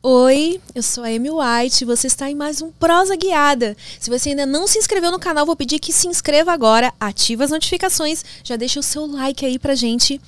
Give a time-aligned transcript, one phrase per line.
[0.00, 3.76] Oi, eu sou a Amy White e você está em mais um Prosa Guiada.
[3.98, 7.42] Se você ainda não se inscreveu no canal, vou pedir que se inscreva agora, ative
[7.42, 10.20] as notificações, já deixa o seu like aí pra gente.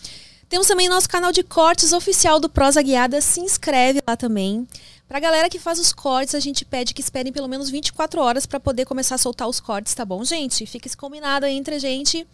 [0.48, 4.66] Temos também nosso canal de cortes oficial do Prosa Guiada, se inscreve lá também.
[5.06, 8.46] Pra galera que faz os cortes, a gente pede que esperem pelo menos 24 horas
[8.46, 10.66] para poder começar a soltar os cortes, tá bom, gente?
[10.66, 12.26] Fica esse combinado aí entre a gente.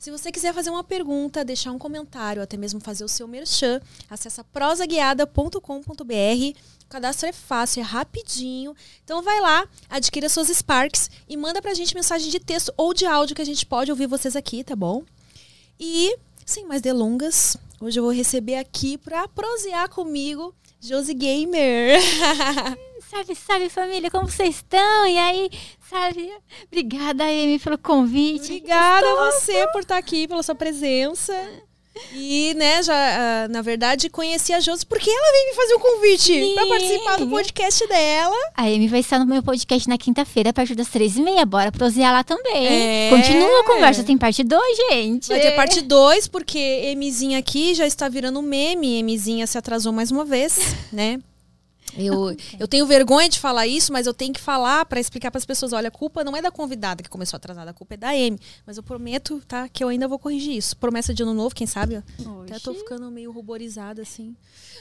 [0.00, 3.82] Se você quiser fazer uma pergunta, deixar um comentário, até mesmo fazer o seu merchan,
[4.08, 5.60] acessa prosaguiada.com.br.
[6.86, 8.74] O cadastro é fácil, é rapidinho.
[9.04, 13.04] Então vai lá, adquira suas Sparks e manda pra gente mensagem de texto ou de
[13.04, 15.04] áudio que a gente pode ouvir vocês aqui, tá bom?
[15.78, 22.00] E, sem mais delongas, hoje eu vou receber aqui pra prosear comigo Josi Gamer.
[23.10, 25.04] Salve, salve família, como vocês estão?
[25.04, 25.50] E aí,
[25.90, 26.30] sabe?
[26.70, 28.52] Obrigada, Amy, pelo convite.
[28.52, 31.34] Obrigada a você por estar aqui, pela sua presença.
[32.12, 35.78] E, né, já, uh, na verdade, conheci a Josi porque ela veio me fazer um
[35.80, 38.36] convite para participar do podcast dela.
[38.56, 41.44] A Amy vai estar no meu podcast na quinta-feira, a partir das três e meia.
[41.44, 42.64] Bora prosear lá também.
[42.64, 43.10] É.
[43.10, 45.28] Continua a conversa, tem parte 2, gente.
[45.30, 49.00] Vai ter parte 2, porque Emizinha aqui já está virando meme.
[49.00, 51.18] Emizinha se atrasou mais uma vez, né?
[51.96, 55.38] Eu, eu tenho vergonha de falar isso, mas eu tenho que falar para explicar para
[55.38, 57.96] as pessoas: olha, a culpa não é da convidada que começou atrasada, a culpa é
[57.96, 58.38] da M.
[58.66, 60.76] Mas eu prometo, tá, que eu ainda vou corrigir isso.
[60.76, 61.96] Promessa de ano novo, quem sabe?
[61.96, 62.28] Oxi.
[62.46, 64.34] Até tô ficando meio ruborizada assim.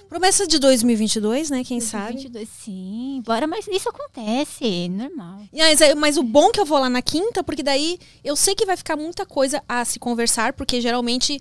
[0.07, 1.63] Promessa de 2022, né?
[1.63, 2.49] Quem 2022, sabe?
[2.63, 5.43] Sim, bora, mas isso acontece, normal.
[5.53, 8.35] Mas, é, mas o bom é que eu vou lá na quinta, porque daí eu
[8.35, 11.39] sei que vai ficar muita coisa a se conversar, porque geralmente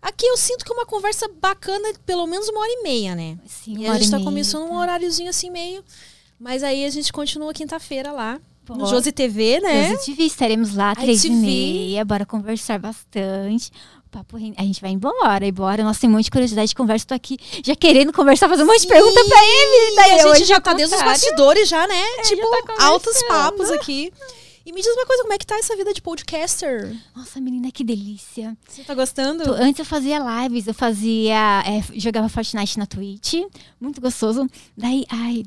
[0.00, 3.38] Aqui eu sinto que é uma conversa bacana, pelo menos uma hora e meia, né?
[3.46, 5.82] Sim, e a gente tá começando um horáriozinho assim meio.
[6.38, 8.38] Mas aí a gente continua quinta-feira lá.
[8.64, 8.74] Pô.
[8.74, 9.90] No Josi TV, né?
[9.90, 13.70] Josi TV, estaremos lá, três e meia, bora conversar bastante.
[14.10, 15.82] Papo, a gente vai embora, embora.
[15.82, 17.06] Nossa, tem um monte de curiosidade de conversa.
[17.06, 19.96] Tô aqui já querendo conversar, fazer um monte de pergunta pra ele.
[19.96, 22.02] Daí a gente já tá desde os bastidores, já, né?
[22.18, 24.12] É, tipo, já tá altos papos aqui.
[24.66, 26.92] E me diz uma coisa, como é que tá essa vida de podcaster?
[27.14, 28.56] Nossa, menina, que delícia.
[28.68, 29.44] Você tá gostando?
[29.44, 31.62] Tô, antes eu fazia lives, eu fazia.
[31.64, 33.34] É, jogava Fortnite na Twitch.
[33.80, 34.44] Muito gostoso.
[34.76, 35.44] Daí, ai,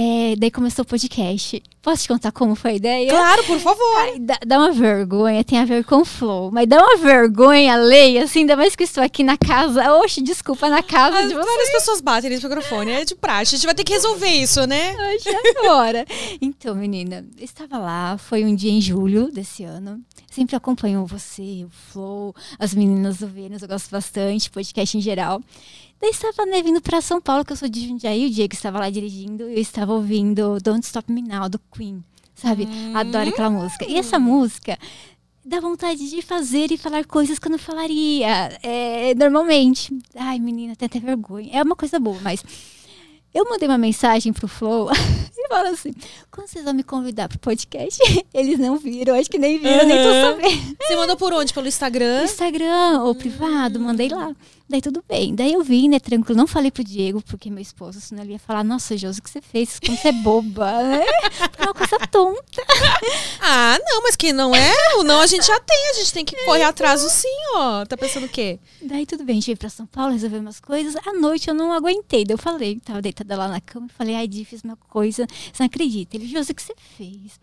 [0.00, 1.60] é, daí começou o podcast.
[1.82, 3.10] Posso te contar como foi a ideia?
[3.10, 3.96] Claro, por favor.
[3.96, 6.52] Ai, dá, dá, uma vergonha, tem a ver com o flow.
[6.52, 9.92] Mas dá uma vergonha alheia, assim, ainda mais que estou aqui na casa.
[9.94, 11.46] Oxe, desculpa, na casa As, de vocês.
[11.46, 13.56] Várias pessoas batem nesse microfone, é de praxe.
[13.56, 14.94] A gente vai ter que resolver isso, né?
[15.16, 16.06] Oxe, agora.
[16.40, 20.00] então, menina, estava lá, foi um dia em julho desse ano.
[20.30, 25.42] Sempre acompanho você, o flow, as meninas do Vênus, eu gosto bastante, podcast em geral.
[26.00, 28.78] Daí estava né, vindo para São Paulo, que eu sou de Jundiaí, o Diego estava
[28.78, 32.04] lá dirigindo, e eu estava ouvindo Don't Stop Me Now, do Queen,
[32.34, 32.66] sabe?
[32.66, 32.96] Hum.
[32.96, 33.84] Adoro aquela música.
[33.84, 34.78] E essa música
[35.44, 38.28] dá vontade de fazer e falar coisas que eu não falaria
[38.62, 39.96] é, normalmente.
[40.14, 41.50] Ai, menina, tem até vergonha.
[41.52, 42.44] É uma coisa boa, mas
[43.34, 44.90] eu mandei uma mensagem pro Flow
[45.36, 45.92] e falo assim:
[46.30, 47.98] quando vocês vão me convidar pro podcast?
[48.32, 49.86] Eles não viram, acho que nem viram, uhum.
[49.86, 50.76] nem tô sabendo.
[50.80, 51.52] Você mandou por onde?
[51.52, 52.24] Pelo Instagram?
[52.24, 54.34] Instagram ou privado, mandei lá.
[54.68, 55.34] Daí tudo bem.
[55.34, 56.36] Daí eu vim, né, tranquilo.
[56.36, 59.30] Não falei pro Diego, porque meu esposo, senão ele ia falar: Nossa, Josi, o que
[59.30, 59.80] você fez?
[59.80, 61.06] Como você é boba, né?
[61.56, 62.62] é uma coisa tonta.
[63.40, 65.90] ah, não, mas quem não é, o não a gente já tem.
[65.90, 67.86] A gente tem que correr atrás sim, ó.
[67.86, 68.58] Tá pensando o quê?
[68.82, 70.94] Daí tudo bem, a gente veio pra São Paulo, resolver umas coisas.
[71.06, 72.26] À noite eu não aguentei.
[72.26, 75.26] Daí eu falei, tava deitada lá na cama, falei: Ai, Di, fiz uma coisa.
[75.30, 76.16] Você não acredita?
[76.16, 77.40] Ele, Josi, o que você fez?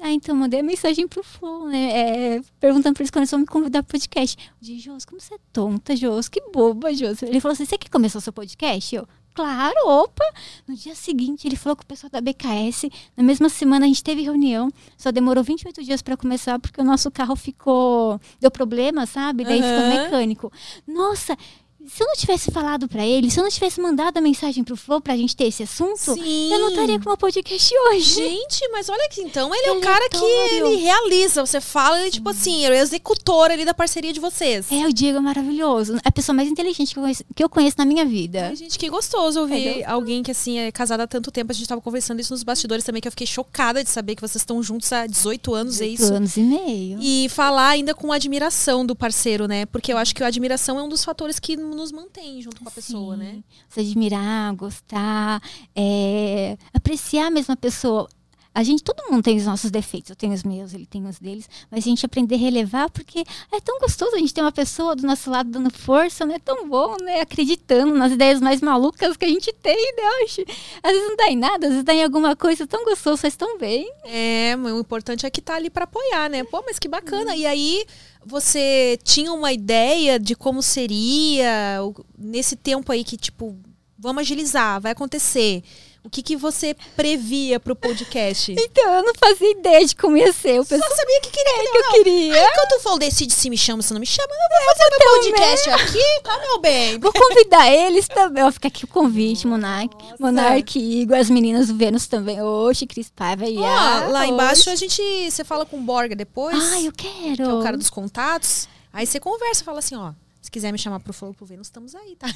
[0.00, 1.90] Ah, então mandei a mensagem pro Flow, né?
[2.36, 4.36] É, perguntando pra eles quando eles vão me convidar pro podcast.
[4.38, 6.28] Eu disse, Jos, como você é tonta, Jos?
[6.28, 7.22] Que boba, Jos.
[7.22, 8.94] Ele falou assim: você que começou seu podcast?
[8.94, 10.24] Eu, claro, opa.
[10.66, 12.90] No dia seguinte, ele falou com o pessoal da BKS.
[13.16, 14.70] Na mesma semana, a gente teve reunião.
[14.96, 18.20] Só demorou 28 dias para começar, porque o nosso carro ficou.
[18.40, 19.44] deu problema, sabe?
[19.44, 19.68] Daí uhum.
[19.68, 20.52] ficou mecânico.
[20.86, 21.38] Nossa,
[21.86, 24.76] se eu não tivesse falado para ele, se eu não tivesse mandado a mensagem pro
[24.76, 26.52] Flow pra gente ter esse assunto, Sim.
[26.52, 28.14] eu não estaria com o podcast hoje.
[28.14, 31.44] Gente, mas olha aqui, então ele é um cara que ele realiza.
[31.44, 34.70] Você fala, ele, tipo assim, ele é o executor ali da parceria de vocês.
[34.72, 35.96] É, o Diego é maravilhoso.
[35.96, 38.48] É a pessoa mais inteligente que eu conheço, que eu conheço na minha vida.
[38.48, 41.52] Ai, gente, que gostoso ouvir é, alguém que, assim, é casado há tanto tempo.
[41.52, 44.22] A gente tava conversando isso nos bastidores também, que eu fiquei chocada de saber que
[44.22, 46.14] vocês estão juntos há 18 anos, 18 é isso.
[46.14, 46.98] anos e meio.
[47.00, 49.66] E falar ainda com admiração do parceiro, né?
[49.66, 52.68] Porque eu acho que a admiração é um dos fatores que nos mantém junto com
[52.68, 53.22] a pessoa, Sim.
[53.22, 53.44] né?
[53.68, 55.42] Você admirar, gostar,
[55.74, 58.08] é, apreciar mesmo a pessoa.
[58.54, 60.10] A gente, todo mundo tem os nossos defeitos.
[60.10, 61.48] Eu tenho os meus, ele tem os deles.
[61.68, 64.94] Mas a gente aprender a relevar, porque é tão gostoso a gente ter uma pessoa
[64.94, 66.36] do nosso lado dando força, né?
[66.36, 67.20] É tão bom, né?
[67.20, 70.02] Acreditando nas ideias mais malucas que a gente tem, né?
[70.22, 70.46] Oxe,
[70.82, 73.34] Às vezes não dá em nada, às vezes dá em alguma coisa tão gostoso, faz
[73.34, 73.90] tão bem.
[74.04, 76.44] É, o importante é que tá ali pra apoiar, né?
[76.44, 77.34] Pô, mas que bacana.
[77.34, 77.84] E aí,
[78.24, 81.80] você tinha uma ideia de como seria
[82.16, 83.58] nesse tempo aí que, tipo,
[83.98, 85.62] vamos agilizar, vai acontecer.
[86.04, 88.54] O que, que você previa pro podcast?
[88.74, 90.60] Então, eu não fazia ideia de como ia ser.
[90.60, 92.34] O pessoal Você sabia que queria que eu queria.
[92.34, 94.90] Aí, quando tu falou, decide se me chama, se não me chama, eu vou fazer
[94.90, 96.98] meu podcast aqui, tá, meu bem?
[96.98, 98.42] Vou convidar eles também.
[98.44, 99.94] Ó, fica aqui o convite, Monark.
[99.96, 100.16] Nossa.
[100.20, 102.40] Monark, Igor, as meninas do Vênus também.
[102.42, 105.00] Oxe, Cris Paiva e Ó, a- lá embaixo a gente,
[105.30, 107.42] você fala com o Borga depois, Ah, eu que quero.
[107.50, 108.68] é o cara dos contatos.
[108.92, 110.12] Aí você conversa, fala assim, ó,
[110.42, 112.26] se quiser me chamar pro Flow pro Vênus, estamos aí, tá?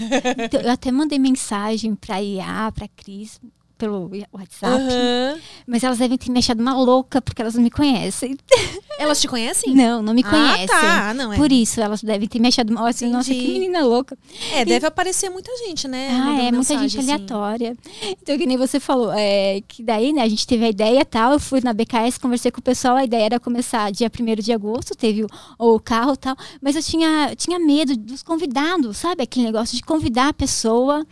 [0.44, 3.40] Então, eu até mandei mensagem pra IA, pra Cris,
[3.78, 4.82] pelo WhatsApp.
[4.82, 5.38] Aham.
[5.66, 8.36] Mas elas devem ter me achado uma louca, porque elas não me conhecem.
[8.98, 9.76] Elas te conhecem?
[9.76, 10.66] Não, não me Ah, conhecem.
[10.66, 11.14] tá.
[11.14, 11.36] Não, é.
[11.36, 12.88] Por isso, elas devem ter me achado uma.
[12.88, 14.18] Assim, nossa, que menina louca.
[14.52, 16.08] É, deve aparecer muita gente, né?
[16.10, 17.12] Ah, é, muita gente assim.
[17.12, 17.76] aleatória.
[18.20, 21.04] Então, que nem você falou, é, que daí, né, a gente teve a ideia e
[21.04, 24.42] tal, eu fui na BKS, conversei com o pessoal, a ideia era começar dia 1
[24.42, 25.28] de agosto, teve o,
[25.58, 29.22] o carro e tal, mas eu tinha, tinha medo dos convidados, sabe?
[29.22, 31.06] Aquele negócio de convidar a pessoa,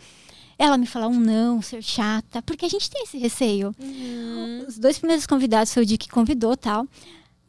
[0.57, 3.75] ela me falar um não, ser chata, porque a gente tem esse receio.
[3.79, 4.65] Uhum.
[4.67, 6.87] Os dois primeiros convidados foi o Di que convidou tal.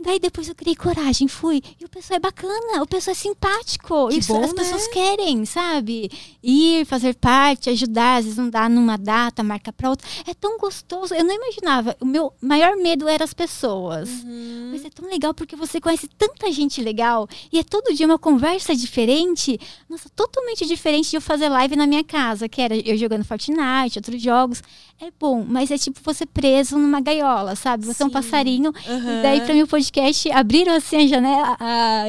[0.01, 1.61] Daí depois eu criei coragem, fui.
[1.81, 4.09] E o pessoal é bacana, o pessoal é simpático.
[4.09, 4.57] Que Isso bom, as né?
[4.57, 6.09] pessoas querem, sabe?
[6.43, 10.07] Ir, fazer parte, ajudar, às vezes não dá numa data, marca pra outra.
[10.27, 11.15] É tão gostoso.
[11.15, 11.97] Eu não imaginava.
[12.01, 14.09] O meu maior medo era as pessoas.
[14.23, 14.71] Uhum.
[14.73, 18.19] Mas é tão legal porque você conhece tanta gente legal e é todo dia uma
[18.19, 19.59] conversa diferente.
[19.89, 23.99] Nossa, totalmente diferente de eu fazer live na minha casa, que era eu jogando Fortnite,
[23.99, 24.63] outros jogos.
[25.01, 27.87] É bom, mas é tipo você preso numa gaiola, sabe?
[27.87, 28.13] Você é um Sim.
[28.15, 28.73] passarinho.
[28.89, 29.19] Aham.
[29.19, 32.05] E daí, pra mim, o podcast, abriram assim a janela, a,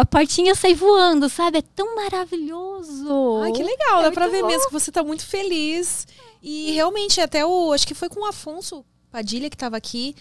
[0.00, 1.58] a portinha saí voando, sabe?
[1.58, 3.40] É tão maravilhoso.
[3.42, 4.46] Ai, que legal, É dá pra ver bom.
[4.48, 6.06] mesmo que você tá muito feliz.
[6.42, 7.72] E realmente, até o.
[7.72, 10.14] Acho que foi com o Afonso Padilha que tava aqui.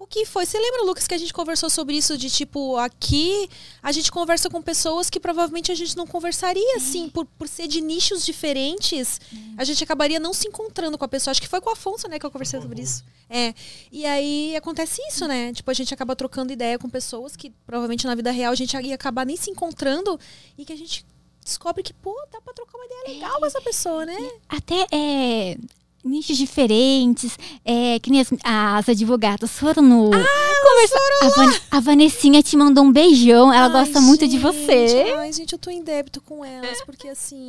[0.00, 0.46] O que foi?
[0.46, 3.50] Você lembra, Lucas, que a gente conversou sobre isso de tipo, aqui
[3.82, 7.68] a gente conversa com pessoas que provavelmente a gente não conversaria, assim, por, por ser
[7.68, 9.20] de nichos diferentes.
[9.58, 11.32] A gente acabaria não se encontrando com a pessoa.
[11.32, 13.04] Acho que foi com o Afonso, né, que eu conversei sobre isso.
[13.28, 13.52] É.
[13.92, 15.52] E aí acontece isso, né?
[15.52, 18.74] Tipo, a gente acaba trocando ideia com pessoas que provavelmente na vida real a gente
[18.74, 20.18] ia acabar nem se encontrando
[20.56, 21.04] e que a gente
[21.44, 24.16] descobre que, pô, dá pra trocar uma ideia legal com essa pessoa, né?
[24.48, 25.58] Até é,
[26.04, 30.10] nichos diferentes, é, que nem as, as advogadas foram no.
[30.10, 30.98] conversa.
[31.22, 35.14] A, Van, a Vanessinha te mandou um beijão, ela Ai, gosta muito de gente, você.
[35.18, 37.48] Ai, gente, eu tô em débito com elas, porque assim.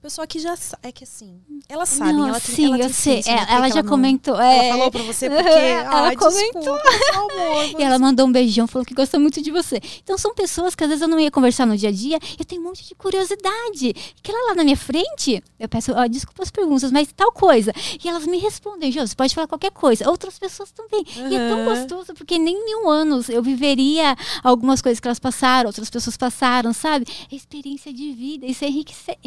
[0.00, 0.80] O pessoal aqui já sabe.
[0.82, 1.38] É que assim.
[1.68, 3.16] Elas sabem, Não, ela tem, sim, ela eu sei.
[3.16, 4.34] né, É, que ela que já não- comentou.
[4.34, 4.70] Ela é.
[4.70, 5.44] falou pra você porque.
[5.50, 6.60] Ela ai, comentou.
[6.62, 7.78] desculpa, amor.
[7.78, 9.78] E ela mandou um beijão, falou que gosta muito de você.
[10.02, 12.44] Então são pessoas que às vezes eu não ia conversar no dia a dia, eu
[12.46, 13.92] tenho um monte de curiosidade.
[14.22, 17.70] Que ela lá na minha frente, eu peço, ó, desculpa as perguntas, mas tal coisa.
[18.02, 20.08] E elas me respondem, Jô, você pode falar qualquer coisa.
[20.08, 21.04] Outras pessoas também.
[21.30, 25.68] E é tão gostoso, porque nem mil anos eu viveria algumas coisas que elas passaram,
[25.68, 27.06] outras pessoas passaram, sabe?
[27.30, 29.18] É experiência de vida, isso é enriquece-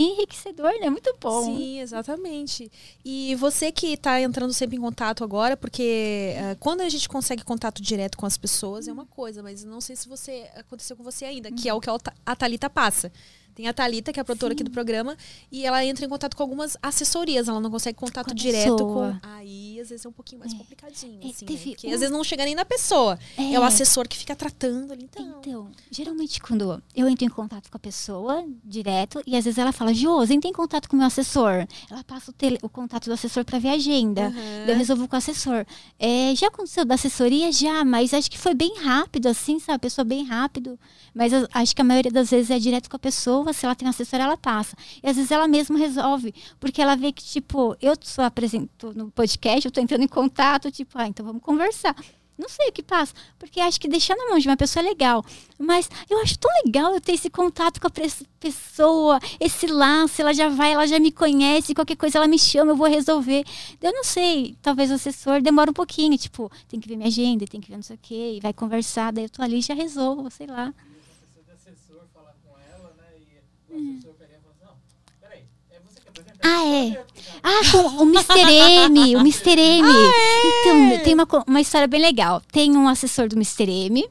[0.79, 0.89] né?
[0.89, 1.43] Muito bom.
[1.43, 2.71] Sim, exatamente.
[3.03, 7.43] E você que tá entrando sempre em contato agora, porque eh, quando a gente consegue
[7.43, 11.03] contato direto com as pessoas é uma coisa, mas não sei se você aconteceu com
[11.03, 11.89] você ainda, que é o que
[12.25, 13.11] a Thalita passa.
[13.55, 15.15] Tem a Thalita, que é a produtora aqui do programa,
[15.51, 19.19] e ela entra em contato com algumas assessorias, ela não consegue contato Com direto pessoa.
[19.21, 19.27] com.
[19.29, 21.57] Aí, às vezes é um pouquinho mais complicadinho, É, assim, né?
[21.57, 23.19] Porque um- às vezes não chega nem na pessoa.
[23.37, 23.59] É, É.
[23.59, 25.35] o assessor que fica tratando ali, então.
[25.39, 29.71] Então, geralmente quando eu entro em contato com a pessoa direto e às vezes ela
[29.71, 31.67] fala, Josi, entra em contato com o meu assessor.
[31.89, 34.31] Ela passa o, tele- o contato do assessor para ver a agenda.
[34.65, 35.65] Daí eu resolvo com o assessor.
[35.99, 37.51] É, já aconteceu da assessoria?
[37.51, 39.75] Já, mas acho que foi bem rápido, assim, sabe?
[39.75, 40.79] A pessoa bem rápido.
[41.13, 43.42] Mas acho que a maioria das vezes é direto com a pessoa.
[43.51, 44.77] Se ela tem um assessor, ela passa.
[45.01, 46.33] E às vezes ela mesma resolve.
[46.59, 50.71] Porque ela vê que, tipo, eu só apresento no podcast, eu tô entrando em contato,
[50.71, 51.95] tipo, ah, então vamos conversar.
[52.35, 54.89] Não sei o que passa, porque acho que deixar na mão de uma pessoa é
[54.89, 55.23] legal.
[55.57, 57.91] Mas eu acho tão legal eu ter esse contato com a
[58.39, 62.71] pessoa, esse laço, ela já vai, ela já me conhece, qualquer coisa ela me chama,
[62.71, 63.45] eu vou resolver.
[63.79, 67.45] Eu não sei, talvez o assessor demora um pouquinho, tipo, tem que ver minha agenda,
[67.45, 69.61] tem que ver não sei o quê, e vai conversar, daí eu tô ali e
[69.61, 70.73] já resolvo, sei lá.
[71.21, 73.13] precisa de assessor falar com ela, né?
[73.19, 74.75] E o assessor pegar e falar assim, não,
[75.21, 76.32] peraí, é você que apresenta?
[76.43, 77.05] Ah, é.
[77.41, 78.39] Ah, com o Mr.
[78.39, 79.59] M, o Mr.
[79.59, 79.87] M.
[79.87, 82.41] Então, tem uma, uma história bem legal.
[82.51, 83.69] Tem um assessor do Mr.
[83.69, 84.07] M.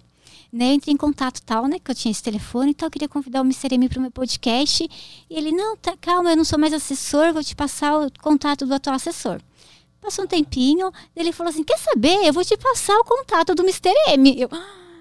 [0.53, 2.91] né, eu entrei em contato tal, né, que eu tinha esse telefone e tal, eu
[2.91, 3.75] queria convidar o Mr.
[3.75, 4.89] M para o meu podcast.
[5.31, 8.67] E ele, não, tá, calma, eu não sou mais assessor, vou te passar o contato
[8.67, 9.41] do atual assessor.
[10.01, 13.63] Passou um tempinho, ele falou assim, quer saber, eu vou te passar o contato do
[13.63, 13.93] Mr.
[14.09, 14.41] M.
[14.41, 14.92] Eu, "Ah."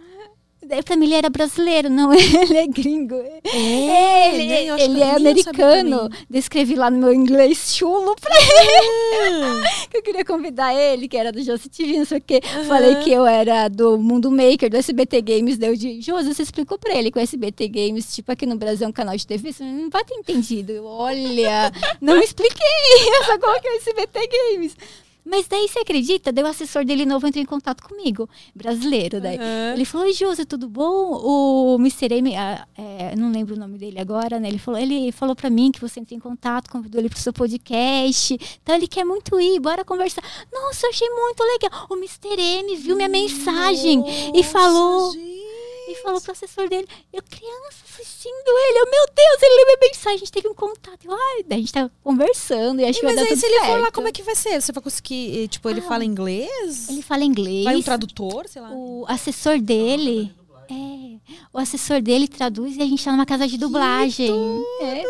[0.83, 3.15] Pra mim ele era brasileiro, não, ele é gringo.
[3.15, 4.83] É, ele né?
[4.83, 6.09] Ele eu é americano.
[6.29, 11.31] Descrevi lá no meu inglês chulo pra Ah, que eu queria convidar ele, que era
[11.31, 12.41] do Josi TV, não sei o quê.
[12.67, 15.57] Falei que eu era do Mundo Maker, do SBT Games.
[15.57, 18.85] Deu de Josi, você explicou pra ele que o SBT Games, tipo, aqui no Brasil
[18.85, 20.71] é um canal de TV, você não vai ter entendido.
[20.71, 22.61] Eu, Olha, não expliquei.
[23.17, 24.75] Eu só coloquei o SBT Games.
[25.23, 26.31] Mas daí você acredita?
[26.31, 29.21] Daí o assessor dele novo entrou em contato comigo, brasileiro.
[29.21, 29.37] Daí.
[29.37, 29.73] Aham.
[29.75, 31.11] Ele falou, Oi, Josi, tudo bom?
[31.23, 32.13] O Mr.
[32.15, 34.47] M, ah, é, não lembro o nome dele agora, né?
[34.47, 37.31] Ele falou, ele falou pra mim que você entrou em contato, convidou ele pro seu
[37.31, 38.37] podcast.
[38.63, 40.23] Então ele quer muito ir, bora conversar.
[40.51, 41.87] Nossa, eu achei muito legal.
[41.89, 42.41] O Mr.
[42.41, 45.11] M viu minha mensagem e Nossa, falou.
[45.13, 45.40] gente.
[45.91, 49.77] E falou pro assessor dele, eu criança assistindo ele, eu, meu Deus, ele leu minha
[49.89, 51.05] mensagem, a gente teve um contato.
[51.05, 53.39] Eu, Ai, daí a gente tá conversando e acho E, que vai mas dar tudo
[53.39, 53.93] se ele for lá, certo.
[53.93, 54.61] como é que vai ser?
[54.61, 56.89] Você vai conseguir, eh, tipo, ele Ah, fala inglês?
[56.89, 57.65] Ele fala inglês.
[57.65, 58.71] Vai um tradutor, sei lá.
[58.71, 60.33] O assessor dele.
[60.69, 61.17] É,
[61.51, 64.31] o assessor dele traduz e a gente tá numa casa de dublagem.
[64.81, 65.03] É.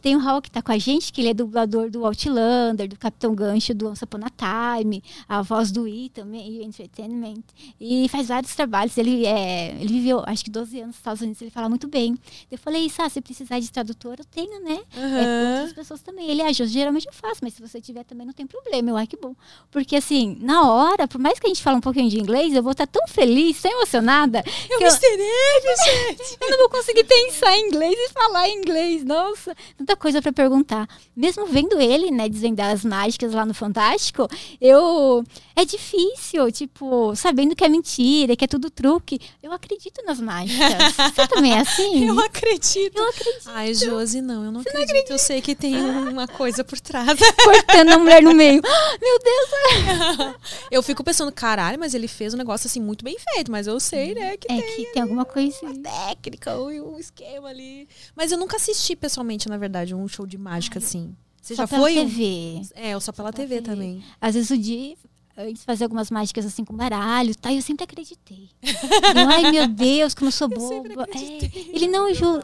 [0.00, 2.98] Tem o Raul que tá com a gente, que ele é dublador do Outlander, do
[2.98, 7.42] Capitão Gancho, do Once Upon a Time, a voz do I também, e Entertainment.
[7.80, 8.96] E faz vários trabalhos.
[8.96, 12.16] Ele, é, ele viveu, acho que 12 anos nos Estados Unidos, ele fala muito bem.
[12.50, 14.80] Eu falei, Sá, se precisar de tradutor, eu tenho, né?
[14.96, 15.54] É, Aham.
[15.56, 16.30] outras pessoas também.
[16.30, 18.90] Ele, ah, geralmente eu faço, mas se você tiver também não tem problema.
[18.90, 19.34] Eu, ai, que bom.
[19.70, 22.62] Porque, assim, na hora, por mais que a gente fale um pouquinho de inglês, eu
[22.62, 25.06] vou estar tão feliz, tão emocionada, É eu, Mr.
[25.06, 26.38] M, gente.
[26.40, 29.04] eu não vou conseguir pensar em inglês e falar em inglês.
[29.04, 30.88] Nossa, tanta coisa pra perguntar.
[31.16, 34.26] Mesmo vendo ele, né, desvendar as mágicas lá no Fantástico,
[34.60, 35.24] eu.
[35.56, 39.20] É difícil, tipo, sabendo que é mentira, que é tudo truque.
[39.42, 40.58] Eu acredito nas mágicas.
[41.14, 42.06] Você também é assim?
[42.06, 42.96] Eu acredito.
[42.96, 43.42] Eu acredito.
[43.48, 45.10] Ai, Josi, não, eu não acredito.
[45.10, 45.74] Eu sei que tem
[46.08, 47.18] uma coisa por trás.
[47.42, 48.62] Cortando a mulher no meio.
[48.68, 50.34] Ah, Meu Deus,
[50.70, 53.78] Eu fico pensando, caralho, mas ele fez um negócio assim muito bem feito, mas eu
[53.80, 55.58] sei, né, que É tem que tem alguma coisa.
[55.82, 57.88] técnica e um esquema ali.
[58.14, 61.14] Mas eu nunca assisti pessoalmente, na verdade, um show de mágica assim.
[61.40, 61.94] Você Só já pela foi?
[61.94, 62.60] TV.
[62.74, 63.62] É, eu só pela TV TV.
[63.62, 64.02] também.
[64.20, 64.96] Às vezes o dia,
[65.36, 67.52] antes fazer algumas mágicas assim com baralho, tá?
[67.52, 68.48] Eu sempre acreditei.
[68.62, 71.02] Eu, Ai, meu Deus, como eu sou Eu boba.
[71.02, 71.70] É, acreditei.
[71.72, 72.38] ele não, Ju.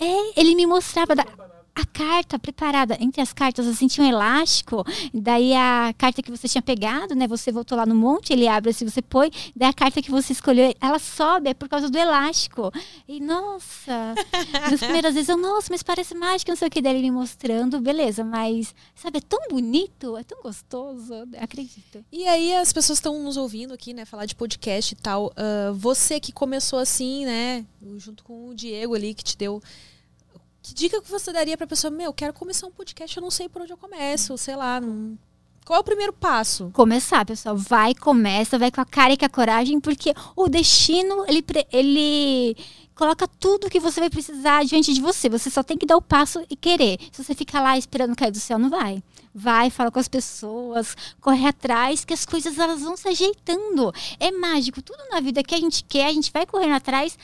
[0.00, 1.26] É, ele me mostrava da-
[1.78, 2.96] a carta preparada.
[3.00, 4.84] Entre as cartas, assim, tinha um elástico.
[5.14, 7.28] Daí a carta que você tinha pegado, né?
[7.28, 9.30] Você voltou lá no monte, ele abre assim, você põe.
[9.54, 12.72] Daí a carta que você escolheu, ela sobe, é por causa do elástico.
[13.06, 14.14] E, nossa,
[14.68, 16.82] nas primeiras vezes eu, nossa, mas parece mágica, não sei o que.
[16.82, 21.14] Daí ele me mostrando, beleza, mas, sabe, é tão bonito, é tão gostoso.
[21.38, 22.04] Acredito.
[22.10, 25.32] E aí as pessoas estão nos ouvindo aqui, né, falar de podcast e tal.
[25.36, 27.64] Ah, você que começou assim, né,
[27.98, 29.62] junto com o Diego ali que te deu
[30.68, 33.48] que dica que você daria pra pessoa, meu, quero começar um podcast, eu não sei
[33.48, 35.18] por onde eu começo, sei lá, não...
[35.64, 36.70] qual é o primeiro passo?
[36.74, 37.56] começar, pessoal.
[37.56, 42.56] Vai, começa, vai com a cara e com a coragem, porque o destino, ele, ele
[42.94, 45.30] coloca tudo que você vai precisar diante de você.
[45.30, 46.98] Você só tem que dar o passo e querer.
[47.12, 49.02] Se você ficar lá esperando cair do céu, não vai.
[49.34, 53.90] Vai, fala com as pessoas, corre atrás, que as coisas elas vão se ajeitando.
[54.20, 54.82] É mágico.
[54.82, 57.16] Tudo na vida que a gente quer, a gente vai correndo atrás.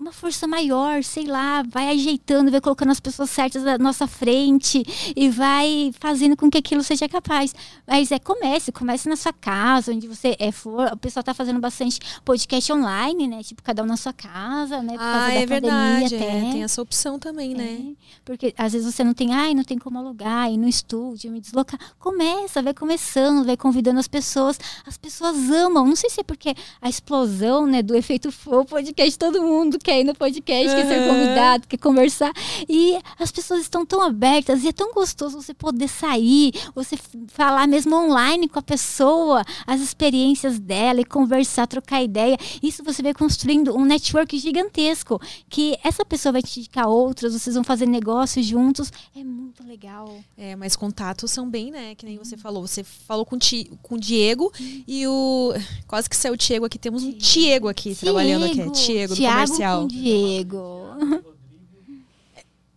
[0.00, 4.82] Uma força maior, sei lá, vai ajeitando, vai colocando as pessoas certas na nossa frente
[5.16, 7.52] e vai fazendo com que aquilo seja capaz.
[7.86, 10.92] Mas é comece, comece na sua casa, onde você é for.
[10.92, 13.42] O pessoal tá fazendo bastante podcast online, né?
[13.42, 14.92] Tipo, cada um na sua casa, né?
[14.92, 16.24] Por causa Ah, da é verdade, até.
[16.48, 17.64] é, tem essa opção também, né?
[17.90, 21.32] É, porque às vezes você não tem, ai, não tem como alugar, ir no estúdio,
[21.32, 21.78] me deslocar.
[21.98, 24.60] Começa, vai começando, vai convidando as pessoas.
[24.86, 25.84] As pessoas amam.
[25.86, 30.00] Não sei se é porque a explosão, né, do efeito flow podcast, todo mundo quer
[30.00, 32.30] ir no podcast, quer ser convidado, quer conversar.
[32.68, 36.94] E as pessoas estão tão abertas e é tão gostoso você poder sair, você
[37.28, 42.36] falar mesmo online com a pessoa, as experiências dela e conversar, trocar ideia.
[42.62, 45.18] Isso você vai construindo um network gigantesco
[45.48, 48.92] que essa pessoa vai te indicar outras, vocês vão fazer negócios juntos.
[49.16, 50.18] É muito legal.
[50.36, 51.94] É, mas contatos são bem, né?
[51.94, 52.66] Que nem você falou.
[52.66, 54.52] Você falou com, ti, com o Diego
[54.86, 55.54] e o.
[55.86, 56.78] Quase que saiu o Diego aqui.
[56.78, 58.70] Temos um Diego aqui trabalhando aqui.
[58.70, 59.77] Diego do Thiago comercial.
[59.80, 60.82] Com Diego.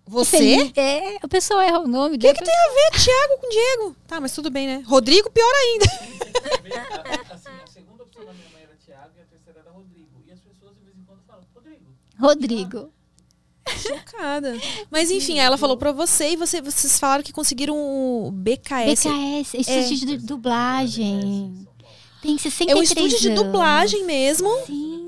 [0.06, 0.72] Você?
[0.76, 3.96] É, o pessoal erra o nome O que, que tem a ver Thiago com Diego?
[4.08, 4.84] Tá, mas tudo bem, né?
[4.86, 5.86] Rodrigo, pior ainda.
[7.64, 10.10] A segunda opção da minha mãe era Thiago e a terceira era Rodrigo.
[10.28, 11.86] E as pessoas de vez em quando falam, Rodrigo.
[12.20, 12.92] Rodrigo.
[13.78, 14.60] Chocada.
[14.90, 19.08] Mas enfim, ela falou pra você e você, vocês falaram que conseguiram o BKS.
[19.08, 21.68] BKS, estúdio de dublagem.
[22.22, 23.44] Tem 63 É um estúdio de anos.
[23.44, 24.50] dublagem mesmo.
[24.66, 25.01] Sim.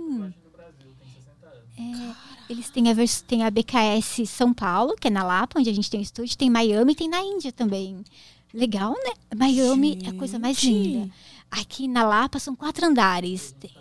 [2.53, 5.73] Eles têm a, vers- tem a BKS São Paulo, que é na Lapa, onde a
[5.73, 8.03] gente tem o estúdio, tem Miami e tem na Índia também.
[8.53, 9.13] Legal, né?
[9.35, 10.87] Miami é a coisa mais Gente.
[10.87, 11.09] linda.
[11.49, 13.55] Aqui na Lapa são quatro andares.
[13.59, 13.71] Tem-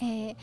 [0.00, 0.36] É,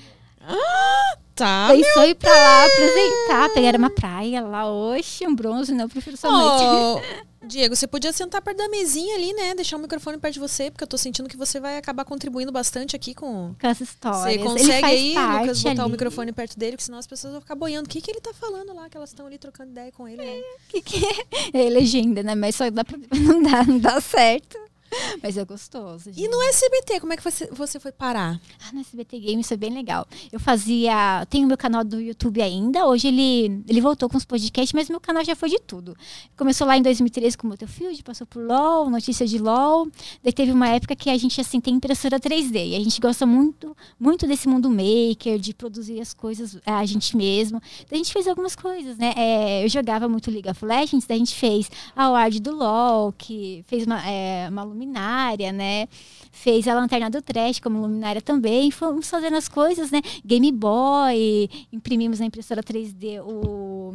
[1.35, 1.69] Tá.
[1.71, 6.15] pensou ir pra lá apresentar, pegar uma praia lá, oxe, um bronze, não, eu prefiro
[6.15, 6.63] só noite.
[6.63, 9.53] Ô, Diego, você podia sentar perto da mesinha ali, né?
[9.53, 12.51] Deixar o microfone perto de você, porque eu tô sentindo que você vai acabar contribuindo
[12.51, 13.53] bastante aqui com.
[13.59, 14.23] Com histórias.
[14.23, 15.91] Você consegue aí, Lucas, botar o ali.
[15.91, 17.87] microfone perto dele, porque senão as pessoas vão ficar boiando.
[17.87, 20.23] O que, que ele tá falando lá, que elas estão ali trocando ideia com ele,
[20.23, 20.41] né?
[20.69, 21.05] que, que
[21.53, 21.65] é?
[21.65, 22.33] é legenda, né?
[22.33, 22.97] Mas só dá pra...
[23.19, 24.57] não dá, não dá certo.
[25.21, 26.09] Mas é gostoso.
[26.09, 26.29] E gente.
[26.29, 28.39] no SBT, como é que você, você foi parar?
[28.65, 30.07] Ah, no SBT Games foi bem legal.
[30.31, 31.25] Eu fazia.
[31.29, 32.85] Tenho meu canal do YouTube ainda.
[32.85, 35.95] Hoje ele, ele voltou com os podcasts, mas meu canal já foi de tudo.
[36.37, 39.87] Começou lá em 2013 com o Battlefield, passou por LOL, notícia de LOL.
[40.23, 42.69] Daí teve uma época que a gente assim tem impressora 3D.
[42.69, 46.85] E a gente gosta muito, muito desse mundo maker, de produzir as coisas é, a
[46.85, 47.61] gente mesmo.
[47.89, 49.13] Daí a gente fez algumas coisas, né?
[49.15, 53.13] É, eu jogava muito League of Legends, daí a gente fez a ward do LOL,
[53.13, 55.87] que fez uma, é, uma luminária, né?
[56.31, 58.69] Fez a lanterna do trash como luminária também.
[58.71, 60.01] Fomos fazendo as coisas, né?
[60.25, 63.93] Game Boy, imprimimos na impressora 3D o.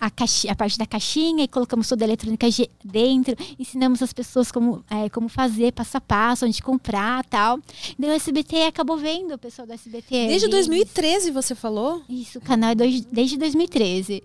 [0.00, 2.44] A, caixi- a parte da caixinha e colocamos toda a eletrônica
[2.84, 7.60] dentro, ensinamos as pessoas como, é, como fazer passo a passo, onde comprar tal.
[7.96, 10.26] Daí o SBT acabou vendo o pessoal do SBT.
[10.26, 10.66] Desde Games.
[10.66, 12.02] 2013, você falou?
[12.08, 14.24] Isso, o canal é dois- desde 2013.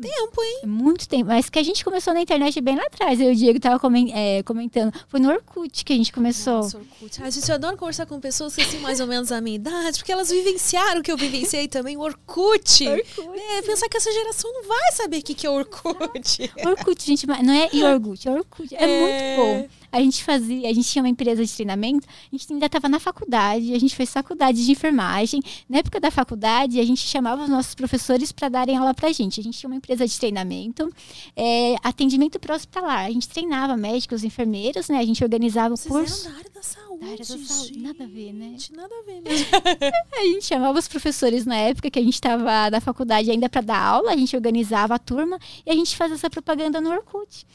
[0.00, 0.60] Tempo, hein?
[0.62, 1.26] É muito tempo.
[1.26, 3.20] Mas que a gente começou na internet bem lá atrás.
[3.20, 3.80] Eu e o Diego tava
[4.14, 4.92] é, comentando.
[5.08, 6.54] Foi no Orkut que a gente começou.
[6.62, 7.22] Nossa, Orkut.
[7.22, 10.12] A gente adora conversar com pessoas que têm mais ou menos a minha idade, porque
[10.12, 12.88] elas vivenciaram o que eu vivenciei também, o Orkut.
[12.88, 13.40] Orkut.
[13.40, 16.52] É, pensar que essa geração não vai saber o que, que é Orkut.
[16.64, 18.74] Orkut, gente, não é Iorgut, é Orkut.
[18.76, 19.36] É, É.
[19.36, 19.68] muito bom.
[19.90, 23.00] A gente fazia, a gente tinha uma empresa de treinamento, a gente ainda estava na
[23.00, 25.40] faculdade, a gente fez faculdade de enfermagem.
[25.68, 29.40] Na época da faculdade, a gente chamava os nossos professores para darem aula pra gente.
[29.40, 30.92] A gente tinha uma empresa de treinamento,
[31.34, 33.06] é, atendimento pré-hospitalar.
[33.06, 34.98] A gente treinava médicos, enfermeiros, né?
[34.98, 36.26] A gente organizava o Vocês curso.
[36.26, 36.98] eram da área da saúde.
[36.98, 38.56] Da área da saúde, nada a ver, né?
[38.74, 39.46] Nada a ver mesmo.
[40.18, 43.60] A gente chamava os professores na época que a gente estava na faculdade ainda para
[43.60, 47.46] dar aula, a gente organizava a turma e a gente fazia essa propaganda no Orkut.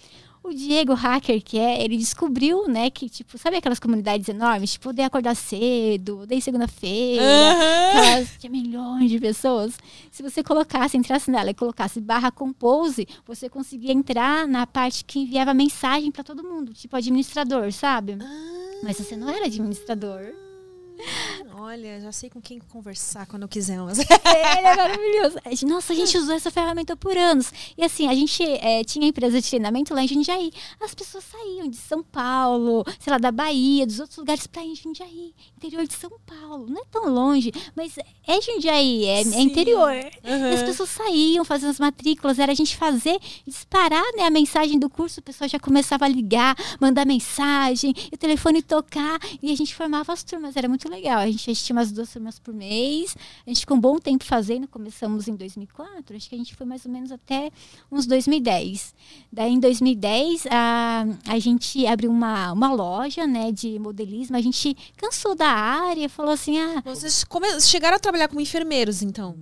[0.43, 4.73] O Diego Hacker, que é, ele descobriu, né, que, tipo, sabe aquelas comunidades enormes?
[4.73, 7.23] Tipo, odeia acordar cedo, odeia segunda-feira,
[7.91, 9.73] aquelas- tinha milhões de pessoas.
[10.11, 15.19] Se você colocasse, entrasse nela e colocasse barra compose, você conseguia entrar na parte que
[15.19, 18.17] enviava mensagem para todo mundo, tipo administrador, sabe?
[18.83, 20.33] Mas você não era administrador.
[21.55, 23.79] Olha, já sei com quem conversar quando eu quiser.
[23.79, 23.99] Mas...
[24.03, 25.37] Ele é maravilhoso.
[25.67, 27.51] Nossa, a gente usou essa ferramenta por anos.
[27.77, 30.51] E assim, a gente eh, tinha empresa de treinamento lá em Jundiaí.
[30.81, 34.71] As pessoas saíam de São Paulo, sei lá, da Bahia, dos outros lugares pra ir
[34.71, 35.33] em Jundiaí.
[35.57, 36.67] Interior de São Paulo.
[36.67, 39.91] Não é tão longe, mas é Jundiaí, é, é interior.
[39.93, 44.79] E as pessoas saíam fazendo as matrículas, era a gente fazer, disparar né, a mensagem
[44.79, 49.51] do curso, o pessoal já começava a ligar, mandar mensagem, e o telefone tocar, e
[49.51, 50.92] a gente formava as turmas, era muito legal.
[50.93, 54.67] A gente tinha umas duas turmas por mês, a gente ficou um bom tempo fazendo,
[54.67, 57.51] começamos em 2004, acho que a gente foi mais ou menos até
[57.91, 58.93] uns 2010.
[59.31, 64.75] Daí em 2010 a, a gente abriu uma, uma loja né, de modelismo, a gente
[64.97, 69.35] cansou da área, falou assim, ah, Vocês come- chegaram a trabalhar como enfermeiros, então?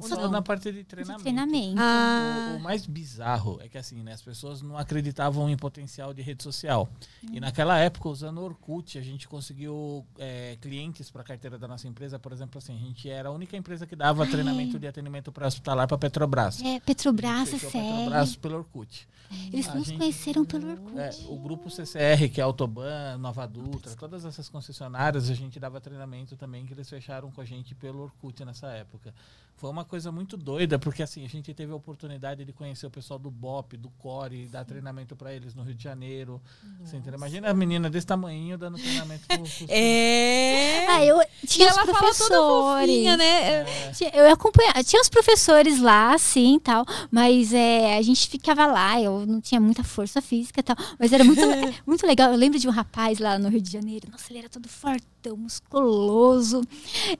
[0.00, 0.30] Ou Só não?
[0.30, 1.18] na parte de treinamento.
[1.18, 1.74] de treinamento.
[1.80, 6.14] Ah, O, o mais bizarro é que assim, né, as pessoas não acreditavam em potencial
[6.14, 6.88] de rede social.
[7.32, 11.86] E naquela época, usando Orkut, a gente conseguiu é, clientes para a carteira da nossa
[11.86, 12.18] empresa.
[12.18, 15.46] Por exemplo, assim, a gente era a única empresa que dava treinamento de atendimento para
[15.46, 16.60] hospitalar para Petrobras.
[16.62, 17.70] É, Petrobras, a sério.
[17.70, 19.08] Petrobras pelo Orkut.
[19.52, 20.98] Eles A nos gente- conheceram pelo Orkut.
[20.98, 25.80] É, o grupo CCR, que é Autoban, Nova Dutra, todas essas concessionárias, a gente dava
[25.80, 29.14] treinamento também, que eles fecharam com a gente pelo Orkut nessa época.
[29.58, 32.90] Foi uma coisa muito doida, porque assim, a gente teve a oportunidade de conhecer o
[32.90, 36.40] pessoal do BOP, do CORE, dar treinamento para eles no Rio de Janeiro.
[36.84, 36.96] Você?
[37.12, 40.86] Imagina a menina desse tamanho dando treinamento pro, pro é.
[40.88, 42.86] Ah, eu E tinha os ela fala toda professores.
[42.90, 43.64] fofinha, né?
[43.92, 48.64] Tinha- Eu acompanhava, tinha os professores lá, assim, e tal, mas é, a gente ficava
[48.66, 51.40] lá, eu não tinha muita força física e tal, mas era muito,
[51.84, 52.30] muito legal.
[52.30, 55.36] Eu lembro de um rapaz lá no Rio de Janeiro, nossa, ele era todo fortão,
[55.36, 56.62] musculoso,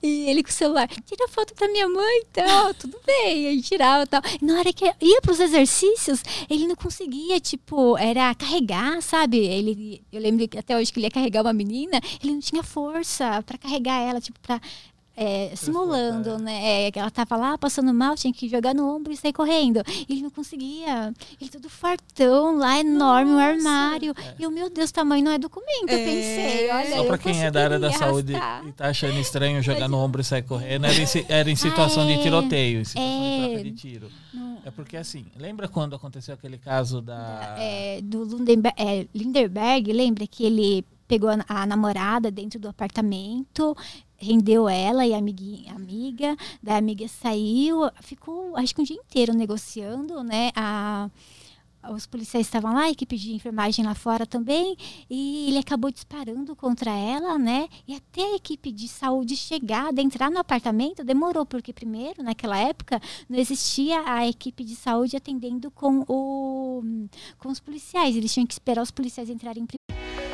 [0.01, 3.61] e ele com o celular, tira foto pra minha mãe e tal, tudo bem, aí
[3.61, 4.21] tirava e tal.
[4.41, 9.37] E na hora que ia pros exercícios, ele não conseguia, tipo, era carregar, sabe?
[9.39, 12.63] Ele, eu lembro que até hoje que ele ia carregar uma menina, ele não tinha
[12.63, 14.61] força pra carregar ela, tipo, pra
[15.21, 16.85] é, simulando, né?
[16.87, 19.83] É, que ela tava lá passando mal, tinha que jogar no ombro e sair correndo.
[20.09, 21.13] Ele não conseguia.
[21.41, 23.49] Ele todo fartão lá, enorme, um Nossa.
[23.49, 24.15] armário.
[24.39, 25.89] E eu, meu Deus, tamanho não é documento.
[25.89, 26.05] Eu É.
[26.05, 26.95] pensei, olha.
[26.95, 28.33] Só pra quem é da área da saúde
[28.65, 32.03] e tá achando estranho jogar no ombro e sair correndo, era em, era em situação
[32.07, 32.15] Ah, é.
[32.15, 33.47] de tiroteio, em situação de É.
[33.47, 34.11] troca de tiro.
[34.65, 37.55] É porque assim, lembra quando aconteceu aquele caso da.
[37.59, 38.23] é, do
[38.77, 43.75] é, Lindenberg, lembra que ele pegou a, a namorada dentro do apartamento,
[44.19, 49.33] rendeu ela e a amiguinha, amiga, da amiga saiu, ficou acho que um dia inteiro
[49.33, 50.51] negociando, né?
[50.55, 51.09] A,
[51.91, 54.75] os policiais estavam lá, a equipe de enfermagem lá fora também,
[55.09, 57.69] e ele acabou disparando contra ela, né?
[57.87, 62.57] E até a equipe de saúde chegar, de entrar no apartamento, demorou, porque primeiro, naquela
[62.57, 66.83] época, não existia a equipe de saúde atendendo com, o,
[67.37, 68.15] com os policiais.
[68.15, 70.18] Eles tinham que esperar os policiais entrarem primeiro.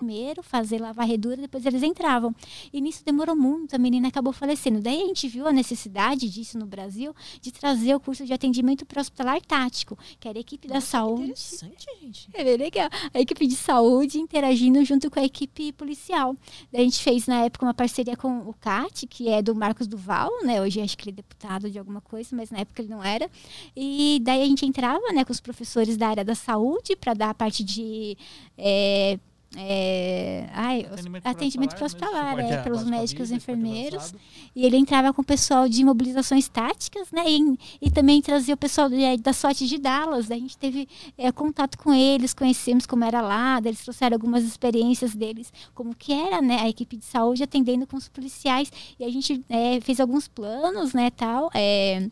[0.00, 2.34] Primeiro, fazer lá a varredura, depois eles entravam.
[2.72, 4.80] E nisso demorou muito, a menina acabou falecendo.
[4.80, 8.86] Daí a gente viu a necessidade disso no Brasil, de trazer o curso de atendimento
[8.86, 11.24] pré-hospitalar tático, que era a equipe da saúde.
[11.24, 12.28] Interessante, gente.
[12.32, 12.88] É bem legal.
[13.12, 16.34] A equipe de saúde interagindo junto com a equipe policial.
[16.72, 19.86] Daí a gente fez na época uma parceria com o CAT, que é do Marcos
[19.86, 20.62] Duval, né?
[20.62, 23.30] Hoje acho que ele é deputado de alguma coisa, mas na época ele não era.
[23.76, 27.30] E daí a gente entrava, né, com os professores da área da saúde para dar
[27.30, 28.16] a parte de
[28.56, 29.18] é,
[29.56, 32.42] é, ai, os- Atendimento atendimento pré-hospitalar, pré-hospitalar, né?
[32.42, 34.14] é, Suporte pelos médicos e enfermeiros.
[34.54, 37.24] E ele entrava com o pessoal de mobilizações táticas, né?
[37.28, 40.28] E, e também trazia o pessoal de- da SWAT de Dallas.
[40.28, 44.44] Daí a gente teve é, contato com eles, conhecemos como era lá, eles trouxeram algumas
[44.44, 46.60] experiências deles, como que era, né?
[46.60, 48.72] A equipe de saúde atendendo com os policiais.
[48.98, 51.50] E a gente é, fez alguns planos, né, tal.
[51.54, 52.08] É,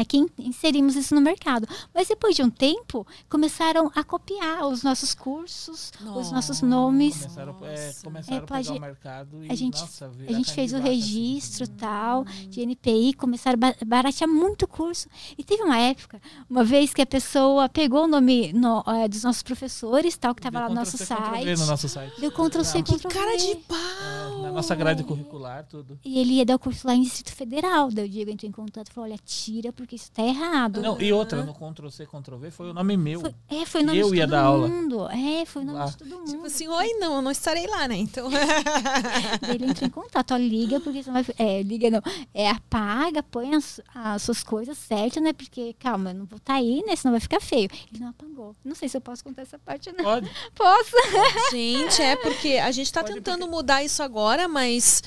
[0.00, 1.66] Aqui in- inserimos isso no mercado.
[1.94, 7.16] Mas depois de um tempo, começaram a copiar os nossos cursos, os nossos nomes.
[7.22, 8.04] Começaram, é, Nossa.
[8.04, 10.84] começaram É, a pegar o mercado e, a gente, nossa, a gente fez o assim,
[10.88, 15.08] registro tal de NPI, começaram a ba- baratear muito o curso.
[15.36, 19.22] E teve uma época, uma vez que a pessoa pegou o nome no- eh, dos
[19.22, 21.58] nossos professores, tal, que estava lá no nosso site.
[21.60, 22.20] No nosso site.
[22.20, 23.56] Deu Ctrl C, Não, Que Ctrl cara de V.
[23.68, 23.76] pau!
[24.38, 25.98] é, Na nossa grade curricular, tudo.
[26.04, 27.90] E ele ia dar o curso lá em Distrito Federal.
[27.90, 30.82] Daí o Diego entrou em contato e falou: olha, tira, porque isso tá errado.
[30.82, 33.20] Não, e outra, no Ctrl C, Ctrl V foi o nome meu.
[33.20, 34.68] Foi, é, foi o nome Eu de ia todo dar aula.
[34.68, 35.08] mundo.
[35.10, 35.86] É, foi o nome Lá.
[35.86, 36.30] de todo mundo.
[36.30, 37.96] Tipo assim, oi, não, eu não estarei lá, né?
[37.96, 38.28] Então.
[39.48, 41.24] Ele entrou em contato, ó, liga, porque você vai.
[41.38, 42.02] É, liga não.
[42.34, 45.32] É, apaga, põe as, as suas coisas certas, né?
[45.32, 46.96] Porque, calma, eu não vou estar aí, né?
[46.96, 47.68] Senão vai ficar feio.
[47.92, 48.56] Ele não apagou.
[48.64, 50.04] Não sei se eu posso contar essa parte, não.
[50.04, 50.30] Pode.
[50.54, 50.96] Posso?
[51.52, 55.02] Gente, é porque a gente tá Pode, tentando mudar isso agora, mas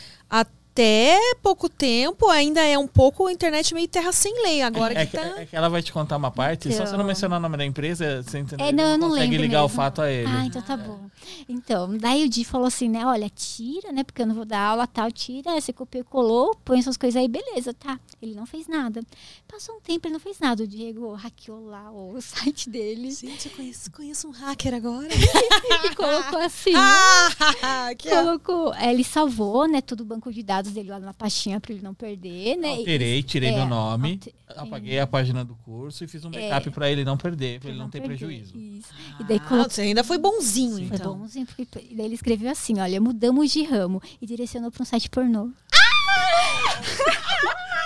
[0.80, 4.62] até pouco tempo ainda é um pouco a internet meio terra sem lei.
[4.62, 5.42] Agora É que tá.
[5.42, 7.06] é que ela vai te contar uma parte, só você não Então.
[7.08, 8.66] mencionar o nome da empresa, você entendeu?
[8.66, 9.76] É, não, eu não consegue lembro ligar o mesmo.
[9.76, 10.30] fato a ele.
[10.30, 11.02] Ah, então tá bom.
[11.50, 13.06] Então, daí o Di falou assim, né?
[13.06, 14.04] Olha, tira, né?
[14.06, 17.20] Porque eu não vou dar aula tal, tira, você copiou e colou, põe suas coisas
[17.22, 18.00] aí, beleza, tá.
[18.22, 19.02] Ele não fez nada.
[19.48, 20.64] Passou um tempo, ele não fez nada.
[20.64, 25.08] O Diego hackeou lá o site dele Gente, eu conheço, conheço um hacker agora.
[25.86, 26.74] e colocou assim.
[26.76, 31.14] ah, que colocou, é, ele salvou, né, todo o banco de dados dele lá numa
[31.14, 32.70] pastinha para ele não perder, né?
[32.78, 36.70] Alterei, tirei É, meu nome, alter- apaguei a página do curso e fiz um backup
[36.72, 38.18] pra ele não perder, pra ele não ter perder.
[38.18, 38.58] prejuízo.
[38.58, 38.88] Isso.
[39.20, 41.18] E daí Ah, colocou você ainda foi bonzinho, Foi então.
[41.18, 44.86] bonzinho, porque e daí ele escreveu assim, olha, mudamos de ramo e direcionou para um
[44.86, 45.50] site pornô.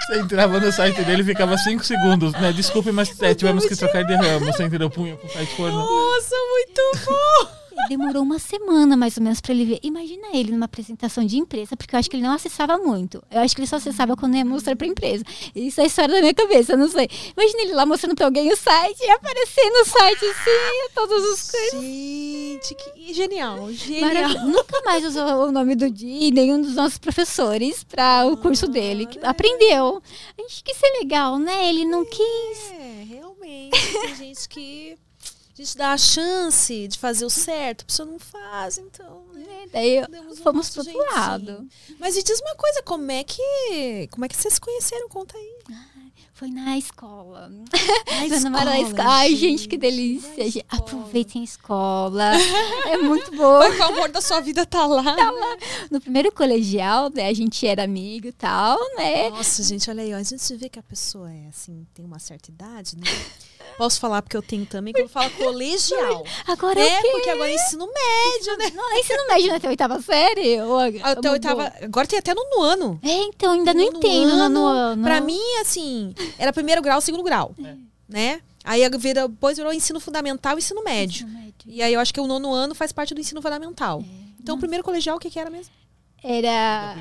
[0.05, 2.51] Você entrava no site dele e ficava 5 segundos, né?
[2.51, 4.45] Desculpe, mas é, tivemos que trocar de ramo.
[4.47, 4.89] Você entendeu?
[4.89, 5.77] Punha pro site pornô.
[5.77, 7.62] Nossa, muito bom!
[7.89, 9.79] Demorou uma semana mais ou menos para ele ver.
[9.83, 13.23] Imagina ele numa apresentação de empresa, porque eu acho que ele não acessava muito.
[13.29, 15.23] Eu acho que ele só acessava quando ia mostrar para empresa.
[15.55, 17.09] Isso é a história da minha cabeça, eu não sei.
[17.35, 21.51] Imagina ele lá mostrando para alguém o site e aparecer no site assim, todas as
[21.51, 21.81] coisas.
[21.81, 24.13] Gente, que genial, genial.
[24.13, 24.47] Maravilhoso.
[24.47, 29.05] Nunca mais usou o nome do Di, nenhum dos nossos professores para o curso dele.
[29.05, 30.01] que aprendeu.
[30.37, 31.69] A gente quis ser legal, né?
[31.69, 32.71] Ele não quis.
[32.71, 33.77] É, realmente.
[34.01, 34.97] Tem gente que
[35.53, 39.23] a gente dá a chance de fazer o certo, a pessoa não faz, então.
[39.33, 39.43] Né?
[39.45, 39.67] né?
[39.71, 41.15] Daí Demos fomos pro outro jeitinho.
[41.15, 41.67] lado.
[41.99, 44.07] Mas me diz uma coisa, como é que.
[44.09, 45.07] Como é que vocês se conheceram?
[45.09, 45.57] Conta aí.
[46.33, 47.49] Foi na escola.
[48.43, 49.05] Na Mara, na escola.
[49.07, 50.43] Ai, gente, que delícia.
[50.43, 50.57] gente.
[50.57, 50.81] escola.
[50.81, 52.31] Aproveitem a escola.
[52.89, 53.65] é muito boa.
[53.67, 55.03] Foi que o amor da sua vida tá lá.
[55.03, 55.57] né?
[55.91, 59.29] No primeiro colegial, né, a gente era amigo e tal, né?
[59.29, 62.19] Nossa, gente, olha aí, ó, a gente vê que a pessoa é assim, tem uma
[62.19, 63.05] certa idade, né?
[63.77, 66.23] Posso falar porque eu tenho também, quando fala colegial.
[66.47, 66.87] Agora né?
[66.87, 67.09] é o quê?
[67.11, 68.71] Porque agora é ensino médio, né?
[68.75, 69.55] Não, é ensino médio, né?
[69.55, 70.61] Até a oitava série?
[70.61, 71.73] Ou, Até oitava.
[71.81, 72.99] Agora tem até no ano.
[73.01, 74.29] É, então, ainda não Nono entendo.
[74.31, 75.03] ano, No ano.
[75.03, 76.02] Pra mim, assim,
[76.37, 77.55] era primeiro grau, segundo grau.
[78.07, 78.41] Né?
[78.63, 81.25] Aí vira, depois virou ensino fundamental e ensino médio.
[81.25, 81.53] Ensino médio.
[81.65, 84.03] E aí eu acho que o nono ano faz parte do ensino fundamental.
[84.39, 85.71] Então, o primeiro colegial, o que, que era mesmo?
[86.23, 86.95] Era.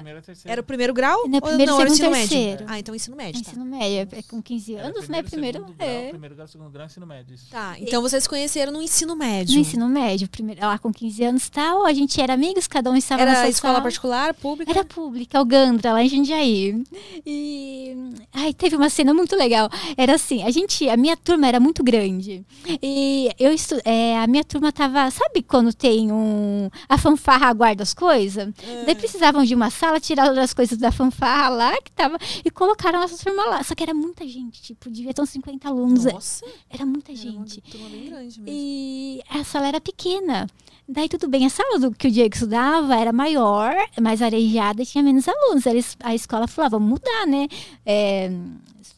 [0.45, 1.29] Era o primeiro grau?
[1.29, 2.29] Não, ou primeiro, não, era o ensino segundo, médio?
[2.39, 2.65] terceiro.
[2.69, 3.51] Ah, então ensino médio, tá.
[3.51, 4.19] ensino médio.
[4.19, 5.23] É com 15 Era anos, né?
[5.23, 5.59] Primeiro.
[5.61, 6.09] segundo grau, É.
[6.09, 7.35] primeiro grau, segundo grau, ensino médio.
[7.35, 7.47] Isso.
[7.51, 9.55] Tá, então vocês se conheceram no ensino médio.
[9.55, 12.91] No ensino médio, primeiro, lá com 15 anos e tal, a gente era amigos, cada
[12.91, 13.83] um estava na Era sua escola sala.
[13.85, 14.71] particular, pública?
[14.71, 16.83] Era pública, o Gandra, lá em Jundiaí.
[17.25, 17.97] E
[18.33, 19.69] ai, teve uma cena muito legal.
[19.97, 22.45] Era assim, a gente, a minha turma era muito grande.
[22.83, 27.83] E eu estu, é, a minha turma tava, sabe quando tem um a fanfarra guarda
[27.83, 28.49] as coisas?
[28.85, 32.99] Daí precisavam de uma sala, tiraram as coisas da fanfarra lá que tava e colocaram
[32.99, 33.63] a nossa turma lá.
[33.63, 36.05] Só que era muita gente, tipo, devia ter uns 50 alunos.
[36.07, 37.63] Nossa, Era muita era gente.
[37.65, 38.45] uma turma bem grande mesmo.
[38.49, 40.49] E a sala era pequena.
[40.89, 44.87] Daí tudo bem, a sala do que o Diego estudava era maior, mais arejada e
[44.87, 45.65] tinha menos alunos.
[45.67, 47.47] Eles, a escola falou, ah, vamos mudar, né?
[47.87, 48.31] É,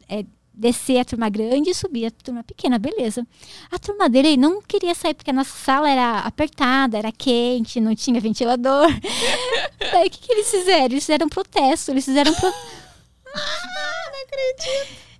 [0.08, 3.26] é, descer a turma grande e subir a turma pequena, beleza.
[3.70, 7.94] A turma dele não queria sair porque a nossa sala era apertada, era quente, não
[7.94, 8.88] tinha ventilador.
[9.92, 10.84] Daí o que, que eles fizeram?
[10.84, 12.52] Eles fizeram protesto, eles fizeram pro...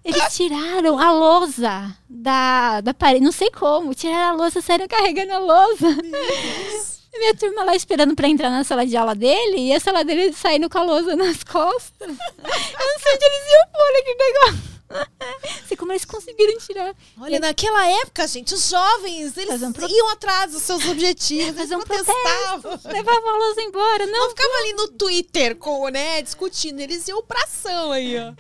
[0.05, 5.33] Eles tiraram a lousa da, da parede, não sei como, tiraram a lousa, saíram carregando
[5.33, 5.89] a lousa.
[7.17, 10.33] Minha turma lá esperando pra entrar na sala de aula dele, e a sala dele
[10.33, 12.09] saindo com a lousa nas costas.
[12.09, 14.74] Eu não sei onde eles iam pôr aquele negócio.
[15.67, 16.95] Sei como eles conseguiram tirar.
[17.21, 21.71] Olha, naquela época, gente, os jovens, eles um pro- iam atrás dos seus objetivos, eles
[21.71, 22.81] um protestavam.
[22.85, 24.07] Levavam a lousa embora.
[24.07, 28.33] Não, Não ficava ali no Twitter, com, né, discutindo, eles iam pra ação aí, ó.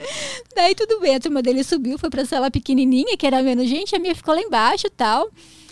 [0.54, 3.96] Daí tudo bem, a turma dele subiu, foi pra sala pequenininha, que era menos gente,
[3.96, 5.28] a minha ficou lá embaixo e tal.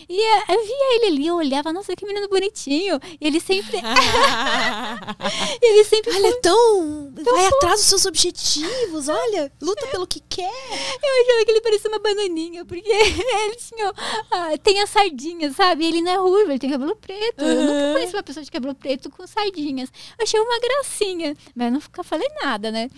[0.08, 2.98] E eh, eu via ele ali, eu olhava, nossa, que menino bonitinho.
[3.20, 3.78] E ele sempre.
[5.60, 7.12] ele sempre Olha, tão.
[7.12, 9.52] vai atrás dos seus objetivos, olha.
[9.60, 10.44] Luta pelo que quer.
[10.44, 13.92] Eu achava que ele parecia uma bananinha, porque ele tinha.
[14.30, 15.86] ah, tem as sardinhas, sabe?
[15.86, 17.44] Ele não é ruivo, ele tem cabelo preto.
[17.44, 19.90] Eu nunca conheci uma pessoa de cabelo preto com sardinhas.
[20.18, 22.90] Eu achei uma gracinha, mas eu nunca falei nada, né?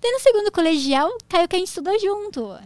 [0.00, 2.56] Daí no segundo colegial, caiu que a gente estudou junto.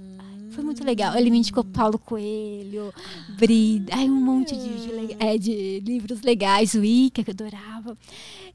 [0.50, 1.16] Foi muito legal.
[1.16, 2.92] Ele me indicou Paulo Coelho,
[3.38, 7.96] Brida, ai, um monte de, de é, de livros legais, o Ica, que eu adorava.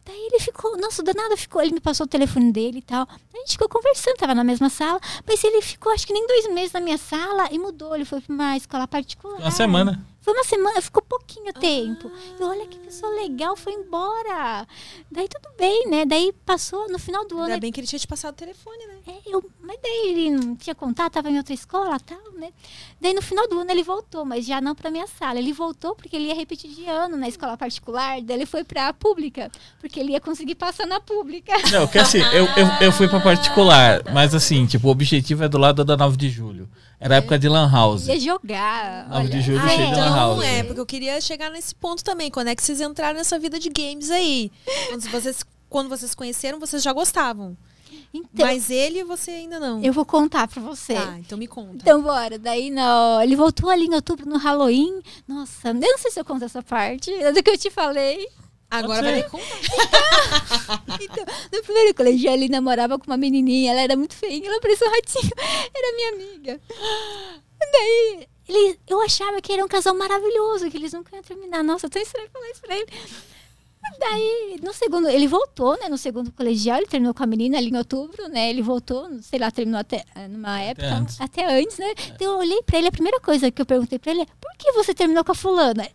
[0.05, 3.07] Daí ele ficou, nossa, do nada ficou, ele me passou o telefone dele e tal.
[3.33, 6.53] A gente ficou conversando, tava na mesma sala, mas ele ficou acho que nem dois
[6.53, 7.95] meses na minha sala e mudou.
[7.95, 9.39] Ele foi pra uma escola particular.
[9.39, 10.05] Uma semana.
[10.25, 12.11] Foi uma semana, ficou pouquinho tempo.
[12.39, 14.67] E olha que pessoa legal, foi embora.
[15.11, 16.03] Daí tudo bem, né?
[16.03, 17.45] Daí passou no final do ano.
[17.45, 18.95] Ainda bem que ele tinha te passado o telefone, né?
[19.07, 22.51] É, eu, mas daí ele não tinha contato, tava em outra escola tal, né?
[22.99, 25.37] Daí no final do ano ele voltou, mas já não pra minha sala.
[25.37, 28.91] Ele voltou porque ele ia repetir de ano na escola particular, daí ele foi pra
[28.93, 31.53] pública, porque ele ia conseguir passar na pública.
[31.71, 35.47] Não, que assim, eu, eu, eu fui pra particular, mas assim, tipo, o objetivo é
[35.47, 36.67] do lado da 9 de julho.
[37.05, 38.07] Era época de Lan House.
[38.07, 39.07] Ia jogar.
[39.09, 39.77] Nove de julho, Ah, é.
[39.77, 40.43] de lan Então, house.
[40.43, 42.31] é, porque eu queria chegar nesse ponto também.
[42.31, 44.51] Quando é que vocês entraram nessa vida de games aí?
[44.89, 47.55] Quando vocês, quando vocês conheceram, vocês já gostavam.
[48.11, 49.83] Então, Mas ele, você ainda não.
[49.83, 50.95] eu vou contar pra você.
[50.95, 51.75] Tá, então me conta.
[51.75, 52.39] Então, bora.
[52.39, 54.99] Daí, no, ele voltou ali em outubro, no Halloween.
[55.27, 58.27] Nossa, eu não sei se eu conto essa parte é do que eu te falei.
[58.77, 60.83] Agora vai ter contar.
[61.01, 63.71] Então, no primeiro colegial, ele namorava com uma menininha.
[63.71, 65.31] Ela era muito feia, ela parecia um ratinho.
[65.75, 66.61] Era minha amiga.
[67.71, 71.63] Daí, ele, eu achava que era um casal maravilhoso, que eles nunca iam terminar.
[71.63, 72.87] Nossa, tão estranho falar isso pra ele.
[73.99, 75.87] Daí, no segundo, ele voltou, né?
[75.89, 78.49] No segundo colegial, ele terminou com a menina ali em outubro, né?
[78.49, 81.21] Ele voltou, sei lá, terminou até eh, numa época, antes.
[81.21, 81.93] até antes, né?
[82.13, 84.51] Então, eu olhei pra ele, a primeira coisa que eu perguntei pra ele é: por
[84.57, 85.87] que você terminou com a fulana?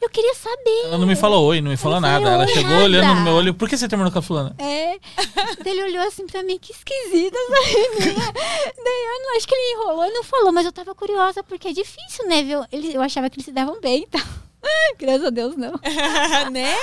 [0.00, 0.82] Eu queria saber.
[0.84, 2.28] Ela não me falou oi, não me falou nada.
[2.28, 2.84] Ela chegou nada.
[2.84, 3.54] olhando no meu olho.
[3.54, 4.54] Por que você terminou com a fulana?
[4.58, 4.98] É.
[5.64, 8.32] Daí ele olhou assim pra mim, que esquisita essa menina.
[8.32, 11.72] Daí eu não acho que ele enrolou não falou, mas eu tava curiosa porque é
[11.72, 12.42] difícil, né?
[12.42, 12.64] Viu?
[12.72, 14.45] Ele, eu achava que eles se davam bem e tal.
[14.98, 15.72] Graças a Deus, não.
[16.50, 16.74] né?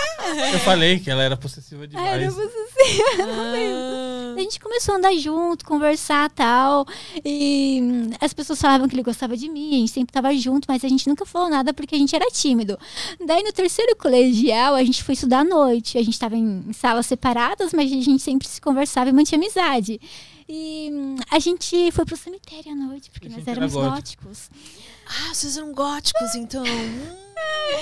[0.53, 2.07] Eu falei que ela era possessiva Ah, demais.
[2.13, 3.01] era assim.
[3.21, 6.85] Ah, A gente começou a andar junto, conversar e tal.
[7.25, 7.81] E
[8.21, 10.87] as pessoas falavam que ele gostava de mim, a gente sempre tava junto, mas a
[10.87, 12.77] gente nunca falou nada porque a gente era tímido.
[13.25, 15.97] Daí no terceiro colegial, a gente foi estudar à noite.
[15.97, 19.99] A gente tava em, salas separadas, mas a gente sempre se conversava e mantinha amizade.
[20.47, 20.91] E
[21.31, 24.25] a gente foi pro cemitério à noite, porque nós era éramos gótico.
[24.25, 24.49] góticos.
[25.07, 26.63] Ah, vocês eram góticos, então.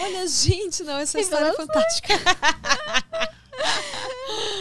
[0.04, 2.14] Olha, gente, não, essa história é fantástica.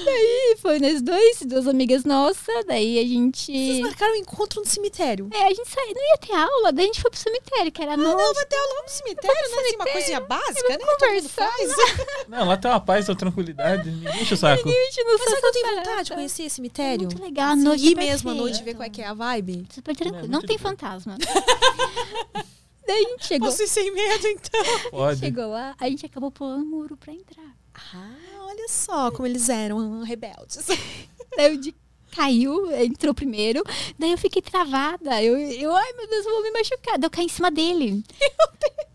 [0.04, 3.46] daí foi nós dois, duas amigas nossas, daí a gente.
[3.52, 5.28] Vocês marcaram um encontro no cemitério.
[5.32, 7.82] É, a gente saiu, não ia ter aula, daí a gente foi pro cemitério, que
[7.82, 8.16] era Ah, noite.
[8.22, 9.62] não, vai ter aula no cemitério, né?
[9.62, 10.78] Assim, uma coisinha básica, né?
[10.78, 11.70] Todo mundo faz.
[12.28, 13.90] Não, lá tem uma paz, uma tranquilidade.
[13.90, 14.68] Ninguém enche o saco.
[14.68, 17.06] A gente não Mas sabe que eu tenho vontade de conhecer esse cemitério?
[17.08, 19.06] Muito legal, a Assim, noite ir é mesmo à noite, ver qual é que é
[19.06, 19.66] a vibe.
[19.74, 21.16] Super tranquilo, É, não tem fantasma.
[22.90, 24.64] daí a gente chegou, Posso ir sem medo, então.
[24.90, 25.20] Pode.
[25.20, 27.56] chegou lá, a gente acabou pulando o muro pra entrar.
[27.94, 30.66] Ah, olha só como eles eram rebeldes.
[31.36, 31.74] Daí o Di
[32.10, 33.62] caiu, entrou primeiro.
[33.98, 35.22] Daí eu fiquei travada.
[35.22, 36.98] Eu, eu ai meu Deus, eu vou me machucar.
[36.98, 37.92] Daí eu caí em cima dele.
[38.20, 38.89] Meu Deus.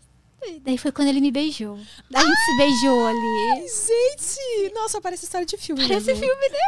[0.62, 1.78] Daí foi quando ele me beijou.
[2.10, 3.66] Daí a gente se beijou ali.
[3.68, 6.24] Gente, nossa, parece história de filme Parece mesmo.
[6.24, 6.58] filme, né?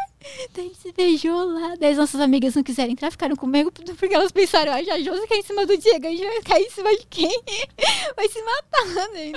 [0.52, 1.76] Daí a gente se beijou lá.
[1.76, 5.00] Daí as nossas amigas não quiseram entrar, ficaram comigo, porque elas pensaram, ah, já a
[5.00, 7.42] Josi cai em cima do Diego, a gente vai cair em cima de quem?
[8.16, 9.32] Vai se matar, né?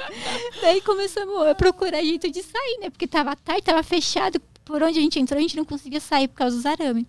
[0.62, 2.90] Daí começamos a procurar jeito de sair, né?
[2.90, 4.42] Porque tava tarde, tava fechado.
[4.66, 7.06] Por onde a gente entrou, a gente não conseguia sair por causa dos arames.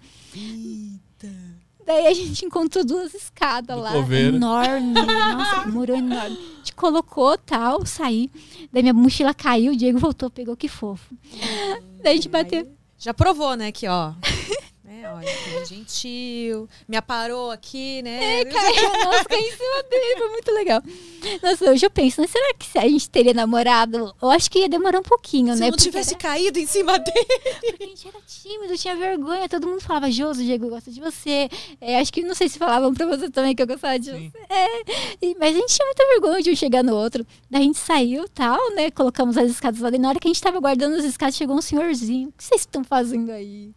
[1.85, 4.37] Daí a gente encontrou duas escadas Do lá, coveiro.
[4.37, 6.37] enorme, nossa, muro enorme.
[6.37, 8.31] A gente colocou tal, saí.
[8.73, 11.15] Daí minha mochila caiu, o Diego voltou, pegou que fofo.
[12.03, 12.67] Daí a gente bateu.
[12.99, 14.13] Já provou, né, que ó.
[15.03, 16.69] Né, olha, foi gentil.
[16.89, 18.45] Me aparou aqui, né?
[18.45, 20.83] Caiu, nossa, caí em cima dele, foi muito legal.
[21.43, 24.15] Nossa, hoje eu penso, né, será que se a gente teria namorado?
[24.21, 25.67] Eu acho que ia demorar um pouquinho, Se né?
[25.67, 27.27] não porque tivesse era- caído em cima dele.
[27.71, 31.01] Porque a gente era tímido, tinha vergonha, todo mundo falava, Joso, Diego, eu gosto de
[31.01, 31.49] você.
[31.81, 34.31] É, acho que não sei se falavam pra você também que eu gostava de Sim.
[34.31, 34.53] você.
[34.53, 34.83] É,
[35.23, 37.27] e- mas a gente tinha muita vergonha de um chegar no outro.
[37.51, 38.91] Daí a gente saiu tal, né?
[38.91, 39.91] Colocamos as escadas lá.
[39.91, 42.29] E na hora que a gente tava guardando as escadas, chegou um senhorzinho.
[42.29, 43.73] O que vocês estão fazendo aí?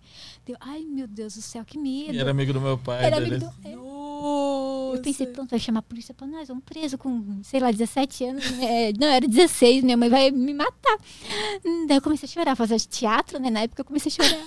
[0.46, 2.14] Deu, ai, meu Deus do céu, que medo.
[2.14, 3.04] E era amigo do meu pai.
[3.04, 3.76] Era amigo do- é.
[3.76, 4.98] Nossa.
[4.98, 8.24] Eu pensei, pronto, vai chamar a polícia pra nós, vamos preso com, sei lá, 17
[8.26, 8.46] anos.
[8.62, 10.98] É, não, era 16, minha mãe vai me matar.
[11.88, 13.50] Daí eu comecei a chorar, fazer teatro, né?
[13.50, 14.46] Na época eu comecei a chorar.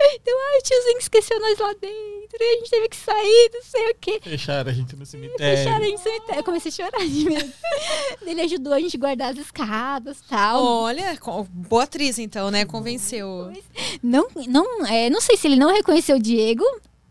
[0.00, 3.62] Então, ai, o tiozinho esqueceu nós lá dentro, e a gente teve que sair, não
[3.62, 4.20] sei o quê.
[4.22, 5.82] Fecharam a gente no Fecharam a cemitério.
[5.84, 6.40] gente no cemitério.
[6.40, 7.52] Eu comecei a chorar de medo.
[8.26, 10.62] Ele ajudou a gente a guardar as escadas e tal.
[10.64, 11.18] Olha,
[11.50, 12.64] boa atriz então, né?
[12.64, 13.52] Convenceu.
[14.02, 16.64] Não, não, é, não sei se ele não reconheceu o Diego,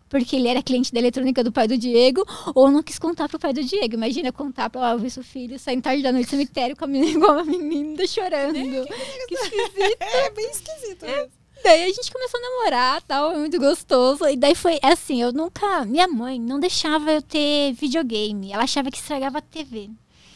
[0.10, 3.40] porque ele era cliente da eletrônica do pai do Diego, ou não quis contar pro
[3.40, 3.96] pai do Diego.
[3.96, 6.88] Imagina contar pra ah, ver seu filho saindo tarde da noite no cemitério com a
[6.88, 8.54] menina igual uma menina chorando.
[8.54, 9.98] que esquisito.
[10.00, 11.06] É bem esquisito.
[11.06, 11.43] mesmo.
[11.64, 14.28] Daí a gente começou a namorar, tal, é muito gostoso.
[14.28, 15.86] E daí foi assim, eu nunca.
[15.86, 18.52] Minha mãe não deixava eu ter videogame.
[18.52, 19.90] Ela achava que estragava a TV.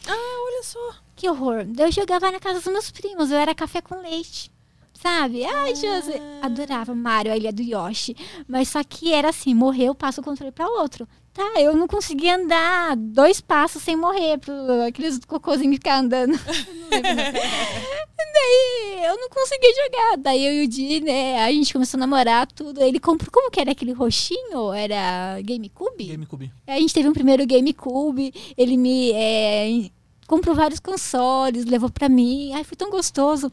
[0.06, 0.94] Ah, olha só.
[1.14, 1.66] Que horror.
[1.76, 4.50] Eu jogava na casa dos meus primos, eu era café com leite.
[4.94, 5.44] Sabe?
[5.44, 6.14] Ai, Josi.
[6.42, 8.16] Adorava Mario, a ilha do Yoshi.
[8.48, 11.06] Mas só que era assim, morreu, passa o controle pra outro.
[11.38, 14.52] Tá, eu não conseguia andar dois passos sem morrer, pro,
[14.88, 16.32] aqueles cocôzinhos ficar andando.
[16.90, 20.16] Daí eu não conseguia jogar.
[20.16, 22.82] Daí eu e o Di, né, a gente começou a namorar tudo.
[22.82, 24.72] Ele comprou, como que era aquele roxinho?
[24.72, 26.06] Era GameCube?
[26.06, 26.50] GameCube.
[26.66, 29.90] A gente teve um primeiro GameCube, ele me é,
[30.28, 32.52] comprou vários consoles, levou pra mim.
[32.52, 33.50] Ai, foi tão gostoso.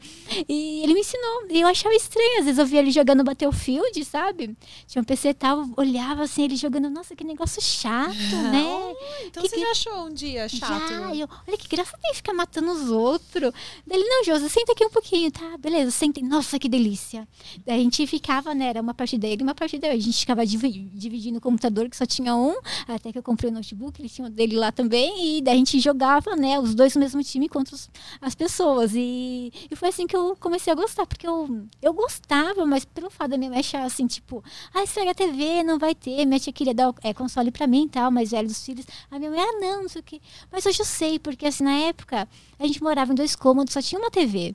[0.48, 1.46] E ele me ensinou.
[1.50, 4.56] E eu achava estranho, às vezes eu via ele jogando Battlefield, sabe?
[4.86, 8.14] Tinha um PC e tal, olhava assim, ele jogando, nossa, que negócio chato,
[8.52, 8.94] né?
[9.26, 10.88] Então Que você que- já achou um dia chato?
[10.88, 13.52] Já, eu, olha que graça tem ficar matando os outros.
[13.86, 15.56] Daí ele, não, Josi, senta aqui um pouquinho, tá?
[15.58, 16.20] Beleza, senta.
[16.20, 17.26] Nossa, que delícia.
[17.64, 18.66] Daí a gente ficava, né?
[18.68, 19.94] Era uma parte dele e uma parte dele.
[19.94, 22.54] A gente ficava divi- dividindo o computador, que só tinha um.
[22.86, 25.38] Até que eu comprei o notebook, ele tinha o dele lá também.
[25.38, 26.58] E daí a gente jogava, né?
[26.66, 27.88] Os dois no mesmo time contra os-
[28.20, 28.92] as pessoas.
[28.94, 33.08] E, e foi assim que eu comecei a gostar, porque eu, eu gostava, mas pelo
[33.10, 34.42] fato da minha mãe achar assim, tipo,
[34.74, 36.24] ah, estraga a TV, não vai ter.
[36.26, 38.84] Minha tia queria dar é, console pra mim e tal, mais velho dos filhos.
[39.10, 40.20] A minha mãe, ah, não, não sei o quê.
[40.50, 43.80] Mas hoje eu sei, porque assim, na época, a gente morava em dois cômodos, só
[43.82, 44.54] tinha uma TV.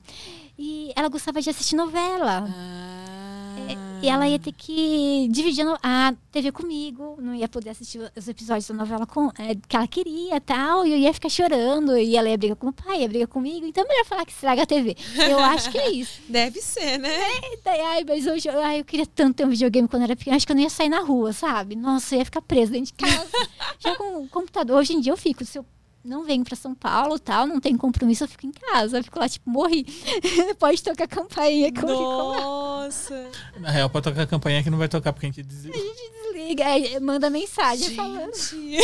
[0.58, 2.46] E ela gostava de assistir novela.
[2.48, 3.91] Ah.
[4.02, 8.66] E ela ia ter que dividir a TV comigo, não ia poder assistir os episódios
[8.66, 12.28] da novela com, é, que ela queria tal, e eu ia ficar chorando, e ela
[12.28, 14.66] ia brigar com o pai, ia brigar comigo, então é melhor falar que estraga a
[14.66, 14.96] TV.
[15.30, 16.20] Eu acho que é isso.
[16.28, 17.16] Deve ser, né?
[17.64, 20.36] Daí, ai, mas hoje eu- ai, eu queria tanto ter um videogame quando era pequena,
[20.36, 21.76] acho que eu não ia sair na rua, sabe?
[21.76, 23.28] Nossa, eu ia ficar presa dentro de casa.
[23.78, 25.64] Já com o computador, hoje em dia eu fico, se eu
[26.04, 29.18] não venho pra São Paulo tal, não tenho compromisso, eu fico em casa, eu fico
[29.18, 29.84] lá, tipo, morri.
[30.58, 32.40] Pode tocar a campainha que eu fico lá.
[32.40, 33.30] Nossa.
[33.60, 35.70] Na real, pra tocar a campanha que não vai tocar, porque a gente desiste.
[35.70, 36.31] Desliga,
[36.62, 38.34] aí manda mensagem falando.
[38.34, 38.78] Gente.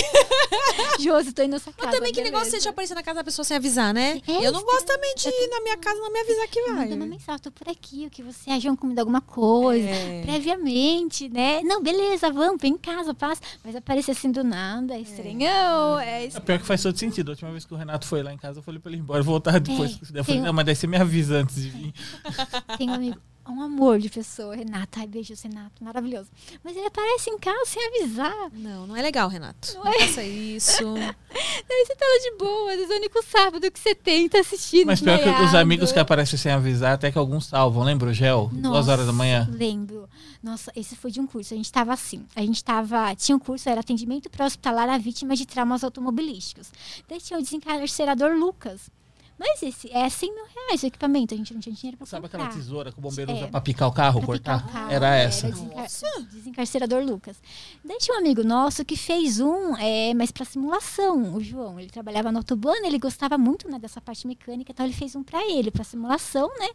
[1.01, 1.87] Josi, tô indo nessa casa.
[1.87, 2.59] Mas também que negócio beleza.
[2.59, 4.21] você de aparecer na casa da pessoa sem avisar, né?
[4.27, 6.49] É, eu não isso gosto também de ir na minha casa e não me avisar
[6.49, 6.75] que vai.
[6.75, 8.63] Manda uma mensagem, tô por aqui, o que você acha?
[8.63, 9.89] Vamos comida alguma coisa?
[9.89, 10.23] É.
[10.23, 11.63] Previamente, né?
[11.63, 13.41] Não, beleza, vamos, vem em casa, passa.
[13.65, 17.31] Mas aparecer assim do nada, é estranhão, é É pior que faz todo sentido.
[17.31, 19.01] A última vez que o Renato foi lá em casa, eu falei pra ele ir
[19.01, 19.93] embora, voltar depois.
[19.93, 21.95] É, eu falei, tem não, mas daí você me avisa antes de vir.
[22.77, 23.19] Tem um amigo.
[23.51, 24.99] Um amor de pessoa, Renato.
[24.99, 26.31] Ai, beijos, Renato, maravilhoso.
[26.63, 28.51] Mas ele aparece em casa sem avisar.
[28.53, 29.75] Não, não é legal, Renato.
[29.75, 29.99] Não, Não é?
[30.01, 30.85] faça isso.
[30.95, 34.41] Daí você tava de boa, às vezes é o único sábado que você tem, tá
[34.41, 34.87] assistindo.
[34.87, 37.83] Mas pior que os amigos que aparecem sem avisar, até que alguns salvam.
[37.85, 38.51] Lembra o Gel?
[38.53, 39.49] Duas horas da manhã.
[39.51, 40.09] Lembro.
[40.43, 41.53] Nossa, esse foi de um curso.
[41.55, 42.25] A gente tava assim.
[42.35, 43.15] A gente tava.
[43.17, 46.71] Tinha um curso, era atendimento pré-hospitalar a vítimas de traumas automobilísticos.
[47.09, 48.91] Daí tinha o desencarcerador Lucas.
[49.39, 51.33] Mas esse é 100 mil reais o equipamento.
[51.33, 52.45] A gente não tinha dinheiro pra Sabe comprar.
[52.47, 53.35] aquela tesoura que o bombeiro É.
[53.35, 54.67] usa pra picar o carro, cortar?
[54.67, 55.49] o carro, Era essa.
[55.49, 55.87] desencar-
[56.33, 57.37] Desencarcerador Lucas.
[57.85, 61.79] Daí tinha um amigo nosso que fez um, é, mas pra simulação, o João.
[61.79, 65.23] Ele trabalhava no autobahn, ele gostava muito né, dessa parte mecânica, então ele fez um
[65.23, 66.69] pra ele, pra simulação, né?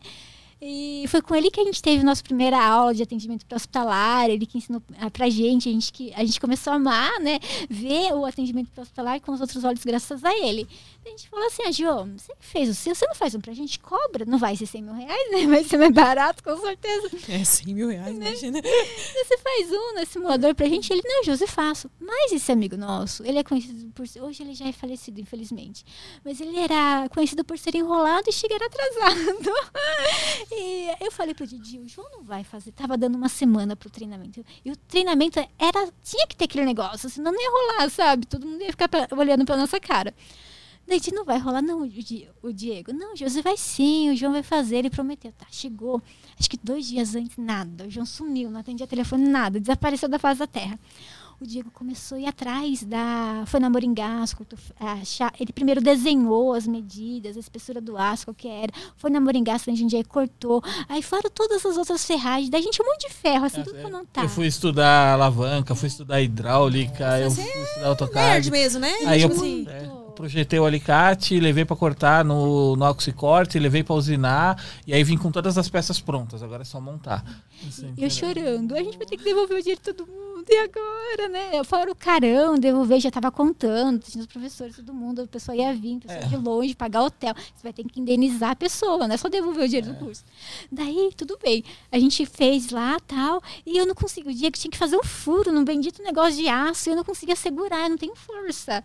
[0.66, 4.30] E foi com ele que a gente teve a nossa primeira aula de atendimento pré-hospitalar,
[4.30, 7.38] ele que ensinou ah, pra gente, a gente, que, a gente começou a amar, né?
[7.70, 10.66] Ver o atendimento pré-hospitalar com os outros olhos graças a ele.
[11.06, 13.42] A gente falou assim, ah, João, você que fez o seu, você não faz um
[13.42, 13.78] pra gente?
[13.78, 15.48] Cobra, não vai ser 100 mil reais, né?
[15.48, 17.10] Vai ser mais barato, com certeza.
[17.28, 18.62] É 100 mil reais, imagina.
[18.64, 20.94] Você faz um né, simulador pra gente?
[20.94, 21.92] Ele, não, José, faço.
[22.00, 24.22] Mas esse amigo nosso, ele é conhecido por ser.
[24.22, 25.84] Hoje ele já é falecido, infelizmente.
[26.24, 29.52] Mas ele era conhecido por ser enrolado e chegar atrasado.
[30.56, 32.72] e eu falei pro Didi, o João não vai fazer.
[32.72, 34.46] Tava dando uma semana pro treinamento.
[34.64, 35.90] E o treinamento era.
[36.04, 38.26] Tinha que ter aquele negócio, senão não ia rolar, sabe?
[38.26, 40.14] Todo mundo ia ficar pra- olhando pra nossa cara.
[40.86, 42.92] Daí não vai rolar, não, o, Di- o Diego.
[42.92, 44.78] Não, José vai sim, o João vai fazer.
[44.78, 45.32] Ele prometeu.
[45.32, 46.02] Tá, chegou.
[46.38, 47.86] Acho que dois dias antes, nada.
[47.86, 49.60] O João sumiu, não atendia telefone, nada.
[49.62, 50.78] Desapareceu da face da terra.
[51.44, 53.44] O Diego começou a ir atrás da.
[53.48, 58.34] Foi na Moringá, escutou, achar- ele primeiro desenhou as medidas, a espessura do aço, qual
[58.34, 58.72] que era.
[58.96, 60.64] Foi na Moringá, a gente cortou.
[60.88, 62.50] Aí fora todas as outras ferragens.
[62.50, 64.24] Daí a gente um monte de ferro, assim, tudo pra não tá.
[64.24, 68.52] Eu fui estudar alavanca, fui estudar hidráulica, eu fui estudar Nerd AutoCAD.
[68.52, 68.94] mesmo, né?
[69.06, 69.66] Aí eu, tipo assim.
[69.68, 75.04] é, projetei o alicate, levei pra cortar no, no oxicorte, levei pra usinar, e aí
[75.04, 77.26] vim com todas as peças prontas, agora é só montar.
[77.68, 78.76] Assim, eu chorando.
[78.76, 80.23] A gente vai ter que devolver o dinheiro de todo mundo.
[80.50, 81.64] E agora, né?
[81.64, 84.00] Fora o carão, devolver, já tava contando.
[84.04, 85.22] Tinha os professores, todo mundo.
[85.22, 86.26] A pessoa ia vir, pessoa É.
[86.28, 87.34] de longe, pagar hotel.
[87.36, 89.94] Você vai ter que indenizar a pessoa, não é só devolver o dinheiro É.
[89.94, 90.24] do curso.
[90.72, 91.64] Daí, tudo bem.
[91.92, 93.42] A gente fez lá tal.
[93.66, 94.30] E eu não consegui.
[94.30, 96.90] O Diego tinha que fazer um furo num bendito negócio de aço.
[96.90, 98.84] E eu não conseguia segurar, eu não tenho força.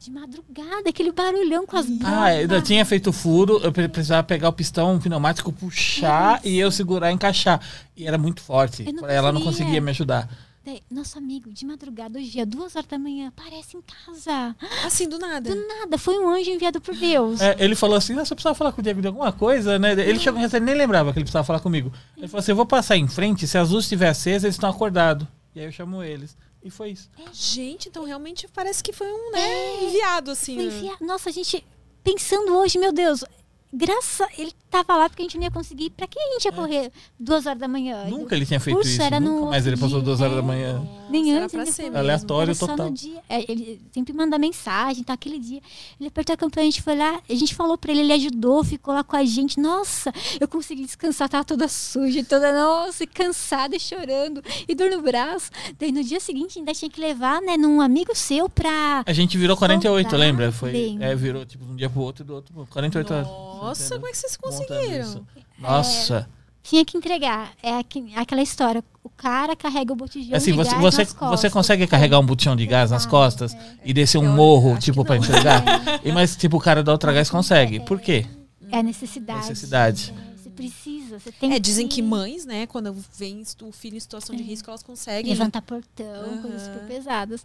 [0.00, 4.22] De madrugada, aquele barulhão com as Ah, eu ainda tinha feito furo, eu pre- precisava
[4.22, 7.60] pegar o pistão pneumático, puxar e eu segurar e encaixar.
[7.96, 8.84] E era muito forte.
[8.86, 10.28] Eu não Ela não conseguia me ajudar.
[10.68, 14.54] Daí, Nosso amigo, de madrugada, hoje, dia duas horas da manhã, aparece em casa.
[14.84, 15.54] Assim, do nada.
[15.54, 17.40] Do nada, foi um anjo enviado por Deus.
[17.40, 19.92] É, ele falou assim: "Ah, você precisava falar com o Diego de alguma coisa, né?
[19.92, 21.90] Ele chegou em nem lembrava que ele precisava falar comigo.
[22.18, 24.68] Ele falou assim: eu vou passar em frente, se as luzes estiver acesas, eles estão
[24.68, 25.26] acordados.
[25.54, 26.36] E aí eu chamo eles.
[26.62, 27.08] E foi isso.
[27.32, 30.54] Gente, então realmente parece que foi um, né, enviado, assim.
[30.54, 30.76] Foi né?
[30.76, 31.64] enviar- Nossa, a gente
[32.04, 33.24] pensando hoje, meu Deus,
[33.72, 35.90] graça, ele tava lá porque a gente não ia conseguir.
[35.90, 38.04] Pra que a gente ia correr duas horas da manhã?
[38.06, 38.10] É.
[38.10, 39.00] Nunca ele tinha feito isso.
[39.02, 40.36] era no Nunca mais ele passou dia, duas horas é.
[40.36, 40.82] da manhã.
[41.10, 41.96] Nem Era antes, pra nem.
[41.96, 42.86] Aleatório Era só total.
[42.88, 43.20] no dia.
[43.28, 45.14] É, ele sempre manda mensagem, tá?
[45.14, 45.60] Aquele dia.
[45.98, 48.62] Ele apertou a campanha, a gente foi lá, a gente falou pra ele, ele ajudou,
[48.64, 49.58] ficou lá com a gente.
[49.58, 54.90] Nossa, eu consegui descansar, tava toda suja, toda, nossa, e cansada e chorando, e dor
[54.90, 55.50] no braço.
[55.78, 59.02] Daí no dia seguinte ainda tinha que levar, né, num amigo seu pra.
[59.06, 60.52] A gente virou 48, Soldar, lembra?
[60.52, 62.52] Foi, é, virou tipo de um dia pro outro e do outro.
[62.52, 63.28] pro- 48 horas.
[63.58, 63.98] Nossa, Entendeu?
[63.98, 65.00] como é que vocês conseguiram?
[65.00, 65.26] isso.
[65.58, 66.28] Nossa.
[66.62, 67.52] Tinha que entregar.
[67.62, 67.72] É
[68.16, 68.84] aquela história.
[69.02, 71.40] O cara carrega o botijão Assim, de você, gás você, nas costas.
[71.40, 73.74] você consegue carregar um botijão de gás nas Ah, costas é.
[73.84, 75.24] e descer um Eu morro, tipo, que pra não.
[75.24, 75.64] entregar?
[76.04, 77.80] E, mas, tipo, o cara da outra gás consegue.
[77.80, 78.26] Por quê?
[78.70, 79.38] É necessidade.
[79.48, 80.14] Necessidade.
[80.16, 84.00] É, Você precisa, você tem É, dizem que mães, né, quando vem o filho em
[84.00, 85.32] situação de risco, elas conseguem.
[85.32, 86.74] levantar portão, coisas Aham.
[86.74, 87.44] super pesadas.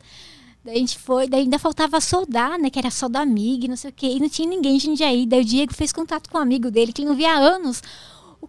[0.64, 2.70] Daí a gente foi, daí ainda faltava soldar, né?
[2.70, 4.08] Que era só da amiga e não sei o quê.
[4.08, 5.26] E não tinha ninguém de Jundiaí.
[5.26, 7.82] Daí o Diego fez contato com um amigo dele, que ele não via há anos.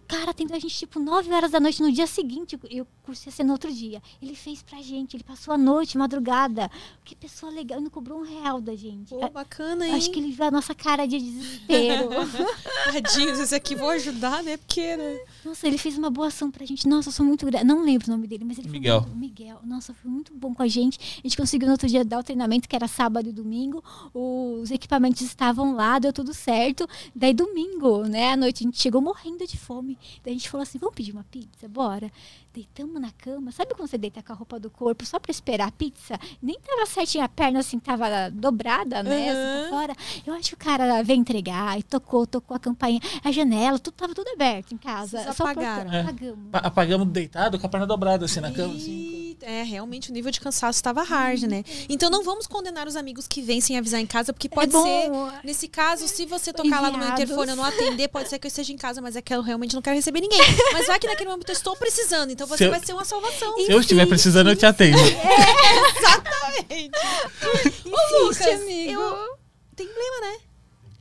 [0.05, 2.59] O cara atendeu a gente, tipo, 9 horas da noite no dia seguinte.
[2.69, 3.99] E o curso ia ser no outro dia.
[4.21, 6.69] Ele fez pra gente, ele passou a noite, madrugada.
[7.03, 9.09] Que pessoa legal, ele não cobrou um real da gente.
[9.09, 9.95] Pô, bacana, hein?
[9.95, 12.09] Acho que ele viu a nossa cara de desespero.
[12.93, 14.57] Tadinhos, esse aqui vou ajudar, né?
[14.57, 15.19] Porque, né?
[15.43, 16.87] Nossa, ele fez uma boa ação pra gente.
[16.87, 17.65] Nossa, eu sou muito grata.
[17.65, 19.01] Não lembro o nome dele, mas ele Miguel.
[19.01, 19.19] foi muito...
[19.19, 19.59] Miguel.
[19.63, 20.99] Nossa, foi muito bom com a gente.
[21.17, 23.83] A gente conseguiu no outro dia dar o treinamento, que era sábado e domingo.
[24.13, 26.87] Os equipamentos estavam lá, deu tudo certo.
[27.15, 29.94] Daí domingo, né, à noite, a gente chegou morrendo de fome.
[30.23, 31.67] Daí a gente falou assim, vamos pedir uma pizza?
[31.67, 32.11] Bora.
[32.53, 33.51] Deitamos na cama.
[33.51, 36.17] Sabe quando você deita com a roupa do corpo só pra esperar a pizza?
[36.41, 39.69] Nem tava certinha a perna, assim, tava dobrada, né, assim, Aham.
[39.69, 39.95] pra fora.
[40.25, 43.93] Eu acho que o cara veio entregar e tocou, tocou a campainha, a janela, tudo
[43.95, 45.17] tava tudo aberto em casa.
[45.21, 45.91] Vocês apagaram.
[45.91, 46.01] É.
[46.01, 46.49] Apagamos.
[46.51, 48.73] Pa- Apagamos deitado com a perna dobrada, assim, na cama.
[48.73, 49.14] Assim.
[49.41, 51.63] Eita, É, realmente o nível de cansaço estava hard, né?
[51.89, 54.83] Então não vamos condenar os amigos que vêm sem avisar em casa, porque pode bom.
[54.83, 55.09] ser,
[55.43, 57.23] nesse caso, se você tocar lá no meu Enviados.
[57.23, 59.33] interfone e eu não atender, pode ser que eu esteja em casa, mas é que
[59.33, 60.39] eu realmente não quero receber ninguém.
[60.73, 63.05] Mas vai que naquele momento eu estou precisando, então você Se eu- vai ser uma
[63.05, 63.55] salvação.
[63.57, 64.97] Se eu estiver precisando, eu te atendo.
[67.85, 68.91] Ô, Lucas, amigo.
[69.01, 69.35] eu...
[69.75, 70.37] Tem emblema, né?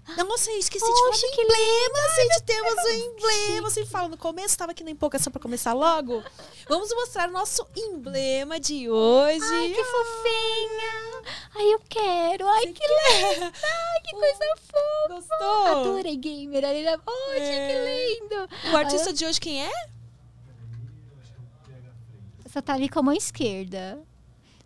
[0.07, 2.43] Nossa, eu esqueci Poxa, de falar do emblema, gente.
[2.43, 3.71] Temos um emblema.
[3.71, 6.23] Você fala no começo, tava aqui na empolgação pra começar logo.
[6.69, 9.43] Vamos mostrar o nosso emblema de hoje.
[9.43, 11.23] Ai, que fofinha!
[11.55, 12.47] Ai, eu quero!
[12.49, 13.53] Ai, que linda!
[13.63, 15.09] Ai, que coisa fofa!
[15.09, 15.67] Gostou?
[15.67, 16.63] Adorei gamer!
[17.05, 17.69] Poxa, É.
[17.69, 18.49] que lindo!
[18.73, 19.73] O artista de hoje quem é?
[22.53, 24.01] Só tá ali com a mão esquerda.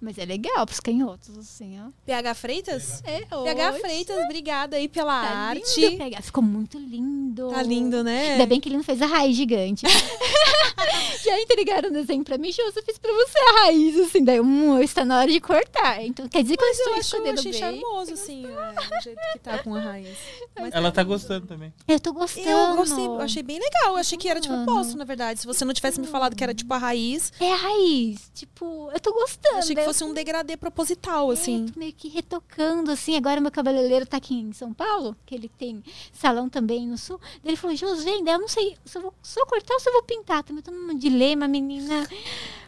[0.00, 1.90] Mas é legal pros canhotos, assim, ó.
[2.06, 3.02] PH Freitas?
[3.04, 3.80] É, PH hoje.
[3.80, 5.80] Freitas, obrigada aí pela Tá arte.
[5.80, 6.22] lindo, PH.
[6.22, 7.48] Ficou muito lindo.
[7.50, 8.32] Tá lindo, né?
[8.32, 9.84] Ainda bem que ele não fez a raiz gigante.
[11.22, 14.24] Já entregaram o desenho pra mim, eu fiz pra você a raiz, assim.
[14.24, 16.02] Daí, hum, está na hora de cortar.
[16.04, 17.60] Então, quer dizer que Mas eu eu estou eu escondendo achei bem.
[17.60, 20.16] charmoso, assim, é, o jeito que tá com a raiz.
[20.58, 21.72] Mas Ela tá gostando também.
[21.86, 22.48] Eu tô gostando.
[22.48, 23.92] eu gostei, eu achei bem legal.
[23.92, 24.72] Eu achei que era tipo Mano.
[24.72, 25.40] oposto, na verdade.
[25.40, 28.30] Se você não tivesse me falado que era tipo a raiz, É a raiz.
[28.34, 29.54] Tipo, eu tô gostando.
[29.54, 31.66] eu achei que fosse um degradê proposital, assim.
[31.74, 33.16] É, meio que retocando, assim.
[33.16, 37.18] Agora meu cabeleireiro tá aqui em São Paulo, que ele tem salão também no sul.
[37.42, 39.92] Daí Ele falou, José, eu não sei se eu vou só cortar ou se eu
[39.92, 40.42] vou pintar.
[40.42, 42.06] Também tô num dilema, menina.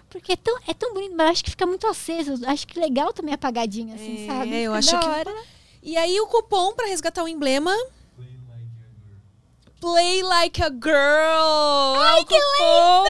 [0.08, 2.32] Porque é tão, é tão bonito, mas eu acho que fica muito aceso.
[2.42, 4.56] Eu Acho que legal também apagadinho, assim, É, sabe?
[4.56, 5.32] eu Fica acho que-.
[5.82, 7.72] E aí o cupom pra resgatar o emblema.
[9.80, 11.96] Play like a girl.
[12.02, 13.09] Ai, que cupom.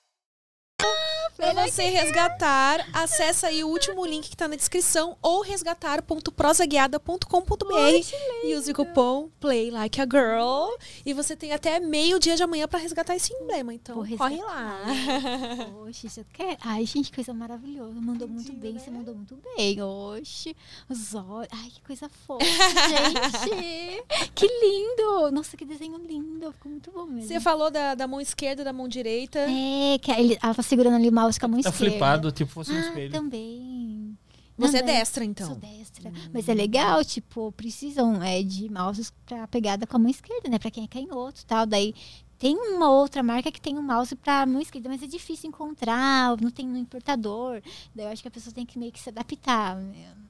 [1.41, 8.13] Pra você resgatar, acessa aí o último link que tá na descrição ou resgatar.prosaguiada.com.br
[8.43, 10.69] e use o cupom Play Like a Girl.
[11.03, 13.73] E você tem até meio dia de amanhã pra resgatar esse emblema.
[13.73, 14.83] Então corre lá.
[15.87, 16.59] Oxe, você quer?
[16.61, 17.99] Ai, gente, que coisa maravilhosa.
[17.99, 19.81] Mandou muito bem, você mandou muito bem.
[19.81, 20.55] Oxe,
[20.87, 21.47] os olhos.
[21.51, 22.45] Ai, que coisa fofa,
[22.87, 24.03] gente.
[24.35, 25.31] que lindo.
[25.31, 26.51] Nossa, que desenho lindo.
[26.51, 27.27] Ficou muito bom mesmo.
[27.27, 29.39] Você falou da, da mão esquerda e da mão direita.
[29.39, 31.91] É, que ele, ela tá segurando ali o mouse com a mão Tá esquerda.
[31.91, 33.11] flipado, tipo fosse um Ah, espelho.
[33.11, 34.17] também.
[34.57, 34.95] Você é Também.
[34.95, 35.47] destra, então.
[35.47, 36.11] Sou destra.
[36.31, 40.59] Mas é legal, tipo, precisam é, de mouses pra pegada com a mão esquerda, né?
[40.59, 41.65] Pra quem é canhoto e tal.
[41.65, 41.95] Daí
[42.37, 46.35] tem uma outra marca que tem um mouse pra mão esquerda, mas é difícil encontrar,
[46.39, 47.61] não tem no importador.
[47.95, 49.77] Daí eu acho que a pessoa tem que meio que se adaptar,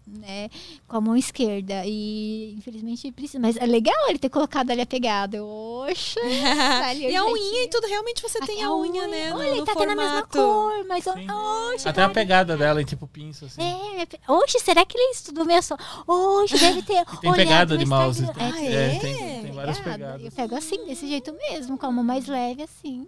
[0.07, 0.49] né?
[0.87, 1.83] Com a mão esquerda.
[1.85, 3.39] E infelizmente precisa.
[3.39, 5.37] Mas é legal ele ter colocado ali a pegada.
[5.37, 6.19] Eu, Oxa!
[6.19, 9.29] tá ali e a unha e tudo, realmente você tem a unha, né?
[9.29, 11.27] No, Olha, ele no tá tendo a mesma cor, mas Sim.
[11.29, 13.61] oxe, Até a tá- pegada dela, em tipo pinça, assim.
[13.99, 15.75] é, pe- oxe, será que ele estudou meio só?
[16.07, 17.05] Oxe, deve ter.
[17.21, 18.23] Tem pegada no de mouse.
[18.37, 18.99] Ah, É, é?
[18.99, 19.97] tem, tem várias pegada.
[19.97, 20.25] pegadas.
[20.25, 23.07] Eu pego assim, desse jeito mesmo, com a mão mais leve, assim.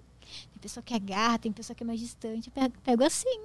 [0.51, 2.47] Tem pessoa que agarra, tem pessoa que é mais distante.
[2.47, 3.39] Eu pego, pego assim.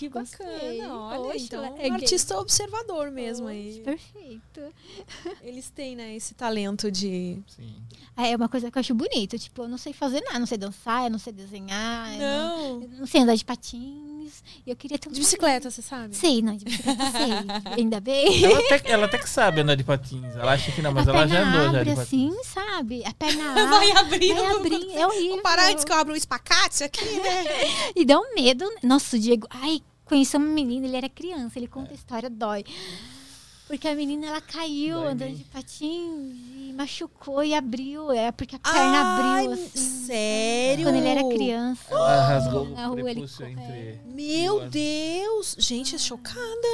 [0.00, 0.46] Que Gostei.
[0.78, 1.18] bacana, olha.
[1.20, 1.90] Poxa, então, é um gay.
[1.90, 3.80] artista observador mesmo Oxe, aí.
[3.84, 4.60] Perfeito.
[5.44, 7.38] Eles têm, né, esse talento de...
[7.46, 7.74] Sim.
[8.16, 9.38] Ah, É uma coisa que eu acho bonito.
[9.38, 10.38] Tipo, eu não sei fazer nada.
[10.38, 12.12] Não sei dançar, eu não sei desenhar.
[12.14, 12.82] eu não, Não.
[12.82, 14.42] eu não sei andar de patins.
[14.66, 16.14] E eu queria ter um De bicicleta, você sabe?
[16.16, 17.72] Sei, não, de bicicleta sei.
[17.76, 18.42] Ainda bem.
[18.44, 20.34] Ela até, ela até que sabe andar de patins.
[20.34, 22.32] Ela acha que não, mas a ela já andou já abre de patins.
[22.32, 23.04] assim, sabe?
[23.04, 24.34] A perna Vai abrindo.
[24.34, 25.28] Vai abrindo, é horrível.
[25.34, 27.44] Vou parar antes que eu abro um espacate aqui, né?
[27.94, 28.64] E dá um medo.
[28.82, 29.46] Nossa, o Diego.
[29.50, 32.64] Ai, conheci uma menina, ele era criança, ele conta a história, dói.
[33.68, 38.10] Porque a menina ela caiu Dói andando de patins e machucou e abriu.
[38.10, 40.06] É porque a perna Ai, abriu assim.
[40.06, 40.84] sério?
[40.84, 41.84] Quando ele era criança.
[41.88, 44.00] Ela rasgou Na o rua, ele entre...
[44.06, 45.54] Meu Deus!
[45.56, 46.68] Gente, é chocada.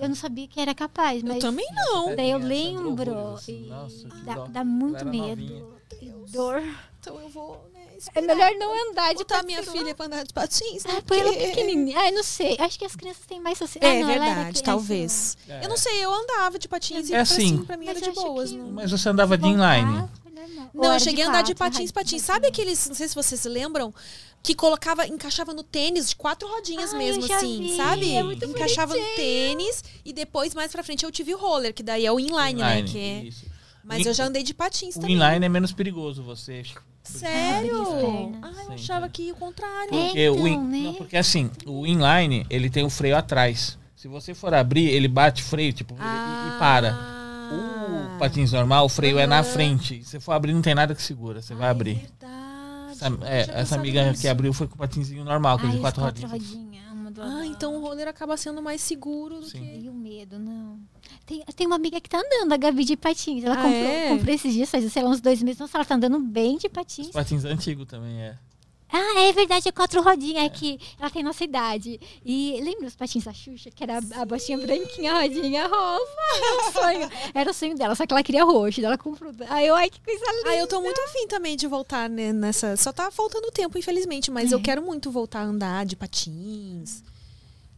[0.00, 2.16] Eu não sabia que era capaz, mas Eu também não.
[2.16, 3.34] daí eu lembro.
[3.34, 3.66] assim.
[3.66, 5.40] e Nossa, dá, dá muito medo.
[5.40, 5.64] novinha.
[6.02, 6.62] E dor.
[6.98, 7.69] Então eu vou,
[8.14, 8.34] É esperar.
[8.36, 9.72] melhor não andar de botar minha patins.
[9.78, 10.94] filha pra andar de patins, né?
[10.98, 11.98] Ah, põe ela porque- pequenininha.
[11.98, 12.56] Ai, não sei.
[12.58, 13.82] Acho que as crianças têm mais social.
[13.84, 15.36] É ah, não, verdade, talvez.
[15.48, 15.64] É.
[15.64, 17.54] Eu não sei, eu andava de patins e É pra, assim.
[17.56, 18.50] assim, pra mim Mas era de boas.
[18.50, 20.08] que- Mas você andava de inline.
[20.74, 22.22] Ou Não, eu cheguei a andar de patins, patins.
[22.22, 23.92] Sabe aqueles, não sei se vocês lembram,
[24.42, 28.14] que colocava, encaixava no tênis de quatro rodinhas Ai, mesmo, assim, vi, sabe?
[28.14, 29.16] é muito encaixava no bonitinho.
[29.16, 32.54] tênis e depois, mais pra frente, eu tive o roller, que daí é o inline,
[32.60, 32.78] né?
[32.78, 33.22] Inline, Que é...
[33.24, 33.44] isso.
[33.84, 35.16] Mas eu já andei de patins O também.
[35.16, 36.62] inline é menos perigoso, você...
[37.18, 38.32] Sério?
[38.42, 39.94] Ah, eu Sim, achava que ia o contrário.
[39.94, 40.78] É, Porque, o então, in- né?
[40.88, 43.78] não, porque assim, o inline, ele tem o freio atrás.
[43.96, 46.92] Se você for abrir, ele bate o freio, tipo, e- e, para.
[46.94, 47.16] Ah.
[48.14, 50.02] O patins normal, o freio é na frente.
[50.04, 51.42] Se for abrir, não tem nada que segura.
[51.42, 51.90] Você vai Ah, abrir.
[51.92, 52.40] É verdade.
[52.92, 54.20] Essa, é, essa amiga nisso.
[54.20, 56.48] que abriu foi com o patinzinho normal, aquele Ai, de os quatro quatro rodinhas.
[56.50, 56.69] rodinhas.
[57.22, 59.60] Ah, então o roller acaba sendo mais seguro do Sim.
[59.60, 59.84] que.
[59.84, 60.78] E o medo, não.
[61.26, 63.44] Tem, tem uma amiga que tá andando, a Gabi de patins.
[63.44, 64.08] Ela Ah, comprou, é?
[64.08, 65.58] comprou esses dias, faz, sei lá, uns dois meses.
[65.60, 67.06] Nossa, ela tá andando bem de patins.
[67.08, 68.38] Os patins antigos também, é.
[68.92, 70.44] Ah, é verdade, é quatro rodinhas.
[70.44, 72.00] É que ela tem nossa idade.
[72.24, 76.10] E lembra os patins da Xuxa, que era a, a botinha branquinha, a rodinha rosa?
[76.42, 77.10] Era o sonho.
[77.34, 78.84] Era o sonho dela, só que ela queria roxo.
[78.84, 79.32] Ela comprou.
[79.48, 80.50] Ai, eu, ai, que coisa linda.
[80.50, 82.76] Ah, eu tô muito afim também de voltar né, nessa.
[82.76, 84.62] Só tá faltando tempo, infelizmente, mas eu É.
[84.62, 87.02] quero muito voltar a andar de patins.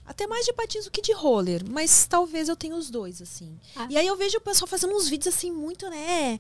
[0.05, 3.59] Até mais de patins do que de roller, mas talvez eu tenha os dois, assim.
[3.77, 3.87] Ah.
[3.89, 6.39] E aí eu vejo o pessoal fazendo uns vídeos assim, muito, né?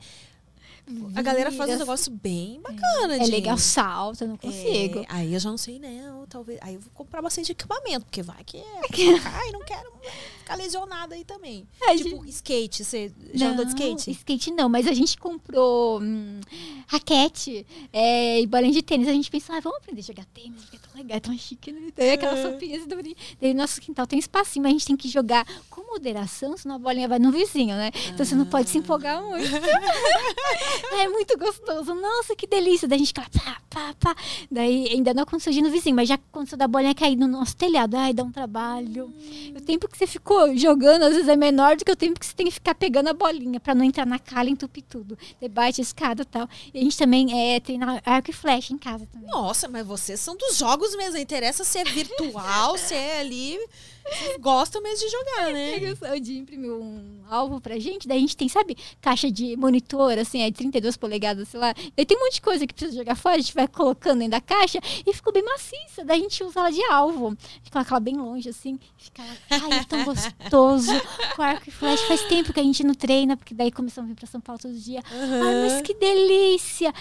[1.15, 4.99] A galera faz um negócio bem bacana, É de- legal, salto, eu não consigo.
[5.01, 6.59] É, aí eu já não sei, eu talvez.
[6.61, 9.93] Aí eu vou comprar bastante equipamento, porque vai que a pessoa cai, não quero
[10.39, 11.67] ficar lesionada aí também.
[11.83, 14.11] É, tipo, skate, você já andou de skate?
[14.11, 16.41] Skate não, mas a gente comprou hum,
[16.87, 19.09] raquete é, e bolinha de tênis.
[19.09, 21.39] A gente pensou, ah, vamos aprender a jogar tênis, porque é tão legal, é tão
[21.39, 21.93] chique, né?
[21.97, 22.43] Daí aquelas É.
[22.51, 23.03] sopinhas do
[23.41, 26.79] Daí nosso quintal tem espacinho, mas a gente tem que jogar com moderação, senão a
[26.79, 27.91] bolinha vai no vizinho, né?
[28.09, 29.45] Então você não pode se empolgar muito.
[30.93, 31.95] é muito gostoso.
[31.95, 32.89] Nossa, que delícia.
[32.89, 34.17] Daí a gente fica pá, pá, pá.
[34.51, 37.27] Daí ainda não aconteceu de ir no vizinho, mas já aconteceu da bolinha cair no
[37.27, 37.97] nosso telhado.
[37.97, 39.13] Ai, dá um trabalho.
[39.57, 42.27] O tempo que você ficou jogando, às vezes, é menor do que o tempo que
[42.27, 45.17] você tem que ficar pegando a bolinha pra não entrar na calha e entupir tudo.
[45.41, 46.49] Debate, escada e tal.
[46.73, 49.29] E a gente também é, treina arco e flecha em casa também.
[49.29, 51.19] Nossa, mas vocês são dos jogos mesmo.
[51.19, 53.59] Interessa se é virtual, se é ali.
[54.05, 55.95] Vocês gostam mesmo de jogar, né?
[56.13, 60.19] O Jim imprimiu um alvo pra gente, daí a gente tem, sabe, caixa de monitor,
[60.19, 61.73] assim, é 32 polegadas, sei lá.
[61.97, 64.33] Daí tem um monte de coisa que precisa jogar fora, a gente vai colocando dentro
[64.33, 66.05] da caixa e ficou bem maciça.
[66.05, 67.29] Daí a gente usa ela de alvo.
[67.29, 70.93] A gente coloca ela bem longe, assim, e fica ai, é tão gostoso.
[71.37, 74.13] Com arco e flecha, faz tempo que a gente não treina, porque daí começamos a
[74.13, 75.01] vir pra São Paulo todo dia.
[75.11, 76.93] Ai, mas que delícia!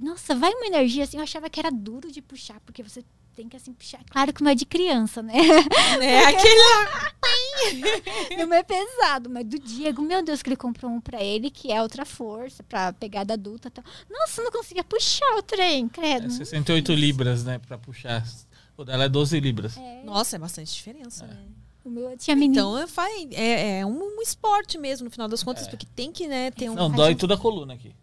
[0.00, 1.18] Nossa, vai uma energia assim.
[1.18, 4.00] Eu achava que era duro de puxar, porque você tem que assim puxar.
[4.10, 5.34] Claro que não é de criança, né?
[6.00, 6.60] É aquele
[8.46, 11.70] Não é pesado, mas do Diego, meu Deus, que ele comprou um pra ele, que
[11.70, 13.84] é outra força, pra pegada adulta e tal.
[14.10, 16.26] Nossa, não conseguia puxar o trem, credo.
[16.26, 18.26] É 68 libras, né, pra puxar.
[18.76, 19.76] O dela é 12 libras.
[20.04, 21.36] Nossa, é bastante diferença, né?
[21.84, 22.78] O meu tinha menino.
[22.82, 26.26] Então é, é, é um, um esporte mesmo, no final das contas, porque tem que,
[26.26, 26.74] né, ter um.
[26.74, 27.94] Não, dói toda a coluna aqui.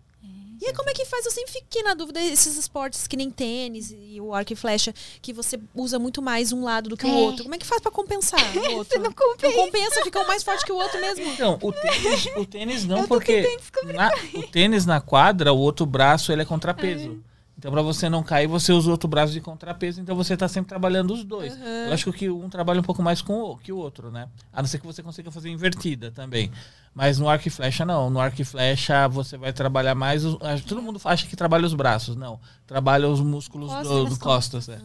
[0.59, 1.25] E aí, como é que faz?
[1.25, 4.93] Eu sempre fiquei na dúvida esses esportes que nem tênis e o arco e flecha,
[5.21, 7.13] que você usa muito mais um lado do que o É.
[7.13, 7.43] outro.
[7.43, 8.93] Como é que faz pra compensar o outro?
[8.93, 9.55] Você não compensa.
[9.55, 11.25] Não compensa, fica um mais forte que o outro mesmo.
[11.25, 13.57] Então, o tênis, o tênis não, porque
[13.93, 17.23] na- o tênis na quadra, o outro braço ele é contrapeso.
[17.57, 19.99] Então, pra você não cair, você usa o outro braço de contrapeso.
[19.99, 21.57] Então, você tá sempre trabalhando os dois.
[21.87, 24.27] Eu acho que um trabalha um pouco mais com o, que o outro, né?
[24.53, 26.51] A não ser que você consiga fazer invertida também.
[26.93, 28.11] Mas no arco e flecha, não.
[28.11, 30.23] No arco e flecha, você vai trabalhar mais...
[30.23, 30.37] os-
[30.67, 32.15] todo mundo acha que trabalha os braços.
[32.15, 32.39] Não.
[32.67, 34.69] Trabalha os músculos Costas, do, do costas.
[34.69, 34.79] É.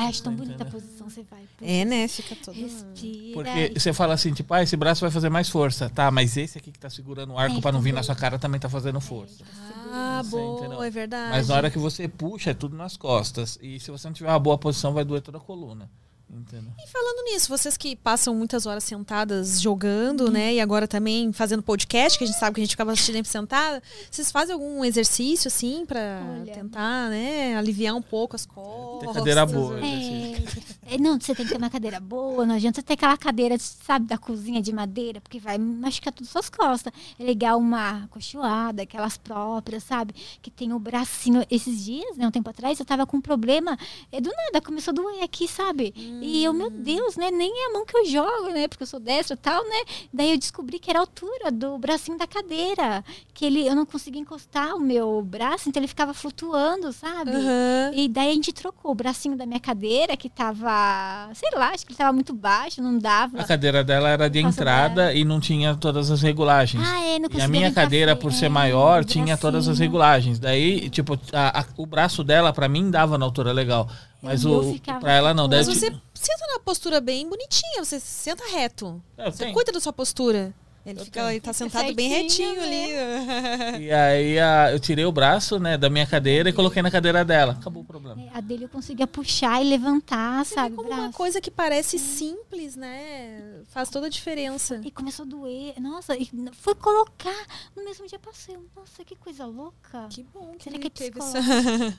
[0.00, 0.56] Ai, acho tão Entendeu?
[0.56, 1.40] bonita a posição, você vai.
[1.60, 2.08] É, né?
[2.08, 2.54] Fica todo.
[2.54, 3.34] Respira.
[3.34, 5.90] Porque você fala assim, tipo, ah, esse braço vai fazer mais força.
[5.90, 8.14] Tá, mas esse aqui que tá segurando o arco É, pra não vir na sua
[8.16, 9.44] cara também tá fazendo força.
[9.92, 10.82] Ah, Você boa, entendeu?
[10.82, 11.30] é verdade.
[11.30, 13.58] Mas na hora que você puxa, é tudo nas costas.
[13.60, 15.90] E se você não tiver uma boa posição, vai doer toda a coluna.
[16.32, 16.72] Entendeu?
[16.78, 20.54] E falando nisso, vocês que passam muitas horas sentadas jogando, né?
[20.54, 23.28] E agora também fazendo podcast, que a gente sabe que a gente fica bastante tempo
[23.28, 23.82] sentada.
[24.08, 26.52] Vocês fazem algum exercício, assim, pra Olha.
[26.52, 27.56] tentar, né?
[27.56, 29.00] Aliviar um pouco as costas?
[29.00, 29.80] Tem cadeira boa.
[29.80, 33.56] É, é, não, você tem que ter uma cadeira boa, não adianta ter aquela cadeira,
[33.58, 36.92] sabe, da cozinha de madeira, porque vai machucar tudo suas costas.
[37.18, 40.14] É legal uma cochoada, aquelas próprias, sabe?
[40.40, 41.44] Que tem o bracinho.
[41.50, 43.76] Esses dias, né, um tempo atrás, eu tava com um problema,
[44.12, 45.92] é do nada, começou a doer aqui, sabe?
[46.20, 48.86] E eu, meu Deus, né, nem é a mão que eu jogo, né, porque eu
[48.86, 49.82] sou destra e tal, né?
[50.12, 53.04] Daí eu descobri que era a altura do bracinho da cadeira,
[53.34, 57.30] que ele, eu não conseguia encostar o meu braço, então ele ficava flutuando, sabe?
[57.30, 57.90] Aham.
[57.94, 61.84] E daí a gente trocou o bracinho da minha cadeira, que tava, sei lá, acho
[61.86, 63.40] que ele tava muito baixo, não dava.
[63.40, 66.82] A cadeira dela era de entrada e não tinha todas as regulagens.
[66.86, 70.38] Ah, é, não E a minha cadeira, por ser É, maior, tinha todas as regulagens.
[70.38, 73.88] Daí, tipo, a- a- o braço dela, pra mim, dava na altura legal.
[74.22, 75.48] Mas O ficava pra ela não.
[75.48, 79.02] Daí, Mas você senta numa postura bem bonitinha, você senta reto.
[79.16, 79.54] Eu Você tenho.
[79.54, 80.54] cuida da sua postura.
[80.84, 83.84] Ele, fica, ele tá sentado bem retinho ali.
[83.84, 87.24] E aí a- eu tirei o braço, né, da minha cadeira e coloquei na cadeira
[87.24, 87.52] dela.
[87.60, 88.20] Acabou o problema.
[88.20, 90.74] É, a dele eu conseguia puxar e levantar, Você sabe?
[90.74, 93.60] como uma coisa que parece simples, né?
[93.68, 94.80] Faz toda a diferença.
[94.84, 95.74] E começou a doer.
[95.80, 97.46] Nossa, e fui colocar.
[97.76, 98.56] No mesmo dia passei.
[98.74, 100.06] Nossa, que coisa louca.
[100.10, 101.38] Que bom que Será ele que é teve essa...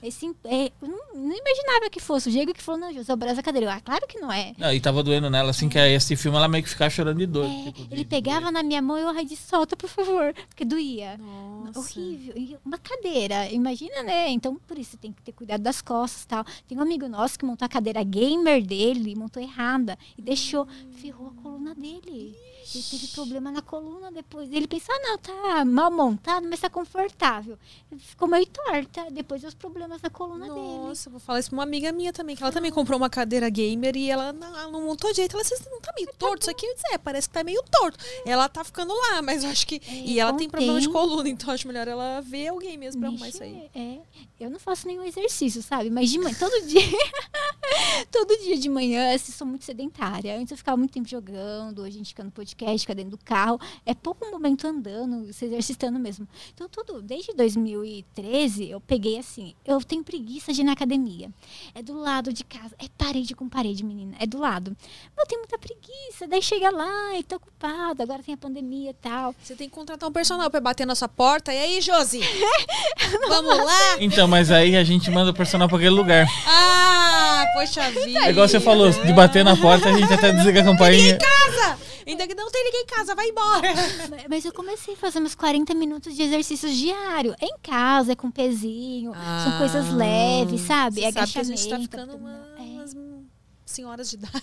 [0.02, 2.28] Esse, é, eu não, não imaginava que fosse.
[2.28, 3.66] O Diego que falou, não, José, o braço da cadeira.
[3.66, 4.52] Eu, ah, claro que não é.
[4.58, 7.18] Não, e tava doendo nela, assim, que aí esse filme ela meio que ficava chorando
[7.18, 7.46] de dor.
[7.46, 10.32] É, tipo, de- ele pegava na minha mão e eu, ai, de solta, por favor.
[10.48, 11.18] Porque doía.
[11.18, 11.80] Nossa.
[11.80, 12.34] Horrível.
[12.36, 14.28] E uma cadeira, imagina, né?
[14.30, 16.44] Então, por isso tem que ter cuidado das costas e tal.
[16.66, 21.28] Tem um amigo nosso que montou a cadeira gamer dele, montou errada e deixou, ferrou
[21.36, 22.36] a coluna dele.
[22.74, 24.52] Ele teve problema na coluna depois.
[24.52, 27.58] Ele pensou, ah, não, tá mal montado, mas tá confortável.
[27.98, 29.10] Ficou meio torta.
[29.10, 30.60] Depois os problemas na coluna dele.
[30.60, 33.48] Nossa, vou falar isso pra uma amiga minha também, que ela também comprou uma cadeira
[33.48, 35.36] gamer e ela não, ela não montou direito.
[35.36, 36.66] Ela disse, não tá meio torto isso aqui?
[36.74, 37.98] Disse, é, parece que tá meio torto.
[38.24, 39.80] Ela tá ficando lá, mas eu acho que...
[39.88, 43.28] e ela tem problema de coluna, então acho melhor ela ver alguém mesmo pra arrumar
[43.28, 43.70] isso aí.
[43.74, 43.98] É,
[44.40, 45.90] eu não faço nenhum exercício, sabe?
[45.90, 46.80] Mas de manhã, todo dia,
[48.10, 50.36] todo dia de manhã, assim, sou muito sedentária.
[50.36, 53.60] Antes eu ficava muito tempo jogando, a gente fica no podcast, fica dentro do carro.
[53.84, 56.26] É pouco momento andando, se exercitando mesmo.
[56.54, 61.30] Então, tudo, desde 2013, eu peguei assim, eu tenho preguiça de ir na academia.
[61.74, 64.76] É do lado de casa, é parede com parede, menina, é do lado.
[65.18, 68.94] Eu tenho muita preguiça, daí chega lá e tô ocupada, agora tem a pandemia e
[68.94, 69.34] tal.
[69.42, 71.52] Você tem que contratar um personal pra bater na sua porta.
[71.52, 72.20] E aí, Josi?
[73.28, 73.96] Vamos lá?
[74.00, 76.26] Então, mas aí a gente manda o personal pra aquele lugar.
[76.46, 78.26] Ah, poxa vida.
[78.26, 81.18] É igual você falou, de bater na porta, a gente até desliga a campainha.
[81.18, 81.78] casa!
[82.06, 83.68] Ainda que não tem ninguém em casa, vai embora.
[84.28, 87.34] Mas- eu comecei a fazer uns 40 minutos de exercícios diário.
[87.40, 89.12] É em casa, é com pezinho.
[89.44, 91.04] são coisas leves, sabe?
[91.04, 92.20] É sabe que a gente tá ficando.
[92.58, 93.21] É.
[93.64, 94.42] senhoras de idade.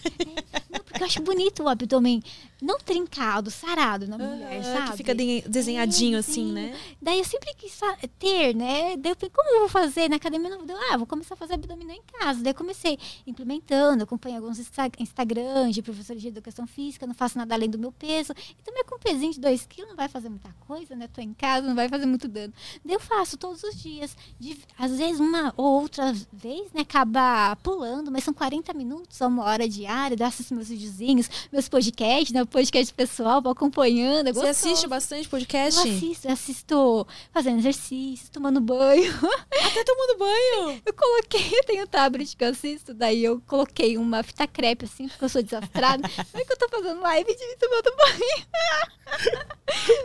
[0.70, 2.22] Não, porque eu acho bonito o abdômen
[2.62, 4.92] não trincado, sarado na mulher, Ah, sabe?
[4.92, 6.52] que fica de- desenhadinho É, assim, sim.
[6.52, 6.78] né?
[7.02, 7.80] Daí eu sempre quis
[8.18, 8.98] ter, né?
[8.98, 10.50] Daí eu pensei, como eu vou fazer na academia?
[10.50, 12.42] Não, ah, vou começar a fazer abdominal em casa.
[12.44, 17.38] Daí eu comecei implementando, acompanho alguns Insta- Instagrams de professores de educação física, não faço
[17.38, 18.34] nada além do meu peso.
[18.58, 21.08] E também com um pezinho de 2 quilos não vai fazer muita coisa, né?
[21.08, 22.54] Tô em casa, não vai fazer muito dano.
[22.84, 24.16] Daí eu faço todos os dias.
[24.40, 26.82] De- às vezes uma ou outra vez, né?
[26.82, 30.16] Acaba pulando, mas são 40 minutos a uma hora diária.
[30.16, 32.46] Daí eu assisto meus videozinhos, meus podcasts, né?
[32.46, 34.28] Podcast pessoal, vou acompanhando.
[34.28, 35.80] é Você assiste bastante podcast?
[35.88, 39.12] Eu assisto, eu assisto fazendo exercício, tomando banho.
[39.66, 40.82] Até tomando banho.
[40.86, 45.08] Eu coloquei, eu tenho tablet que eu assisto, daí eu coloquei uma fita crepe, assim,
[45.08, 46.10] porque eu sou desastrada.
[46.34, 48.48] Não é que eu tô fazendo live de mim tomando banho.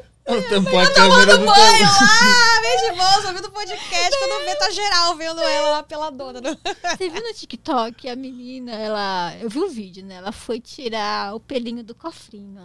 [0.27, 4.19] Eu tampo a câmera do Banho lá, bolsa, ouvindo podcast.
[4.19, 6.41] Quando vê, tá geral vendo ela lá pela dona.
[6.41, 6.59] do-
[6.97, 9.35] Você viu no TikTok a menina, ela.
[9.41, 10.17] Eu vi o vídeo, né?
[10.17, 12.59] Ela foi tirar o pelinho do cofrinho.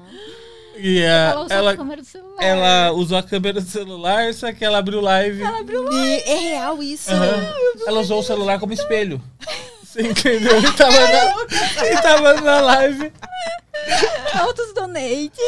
[0.78, 2.41] E Ela a, usou a ela, câmera do celular.
[2.43, 5.41] ela usou a câmera do celular, só que ela abriu live.
[5.91, 7.12] E é real isso.
[7.12, 7.53] Aham.
[7.86, 9.22] Ela usou o celular como espelho.
[9.84, 10.60] Você entendeu?
[10.62, 11.36] E tava, na,
[11.91, 13.12] e tava na live.
[14.39, 15.39] Altos donates.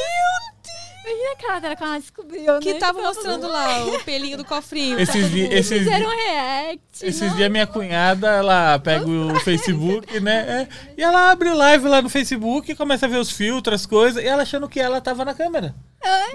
[1.03, 2.79] Imagina aquela dela quando ela descobriu, Que né?
[2.79, 4.99] tava mostrando lá o pelinho do cofrinho.
[4.99, 6.81] Esses, di- esses, Fizeram um react.
[7.03, 10.67] esses dias minha cunhada, ela pega o Facebook, né?
[10.69, 13.85] é, e ela abre o live lá no Facebook, começa a ver os filtros, as
[13.87, 15.73] coisas, e ela achando que ela tava na câmera.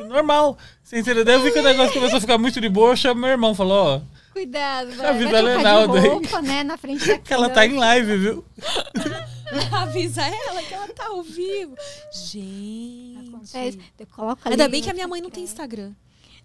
[0.08, 0.58] Normal.
[0.82, 1.24] Você entendeu?
[1.24, 3.30] Daí eu vi que o negócio começou a ficar muito de boa, eu chamo meu
[3.30, 4.00] irmão, falou, ó,
[4.32, 6.12] Cuidado, vai, vai a trocar Lenalda de aí.
[6.12, 8.44] roupa, né, na frente da que ela tá em live, viu?
[9.72, 11.76] Avisa ela que ela tá ao vivo.
[12.12, 13.28] Gente.
[13.28, 13.78] Acontece.
[13.99, 15.92] Eu coloco Ainda bem que a minha mãe não tem Instagram.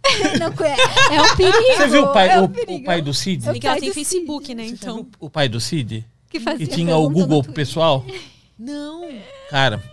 [0.39, 1.77] Não, é, é um perigo.
[1.77, 3.45] Você viu o pai, é um o, o pai do Cid?
[3.45, 4.63] Bem que ela tem Facebook, né?
[4.63, 4.95] Você Então.
[4.95, 6.03] viu o pai do Cid?
[6.27, 8.03] que fazia Que tinha o Google pessoal?
[8.57, 9.07] Não.
[9.49, 9.83] Cara,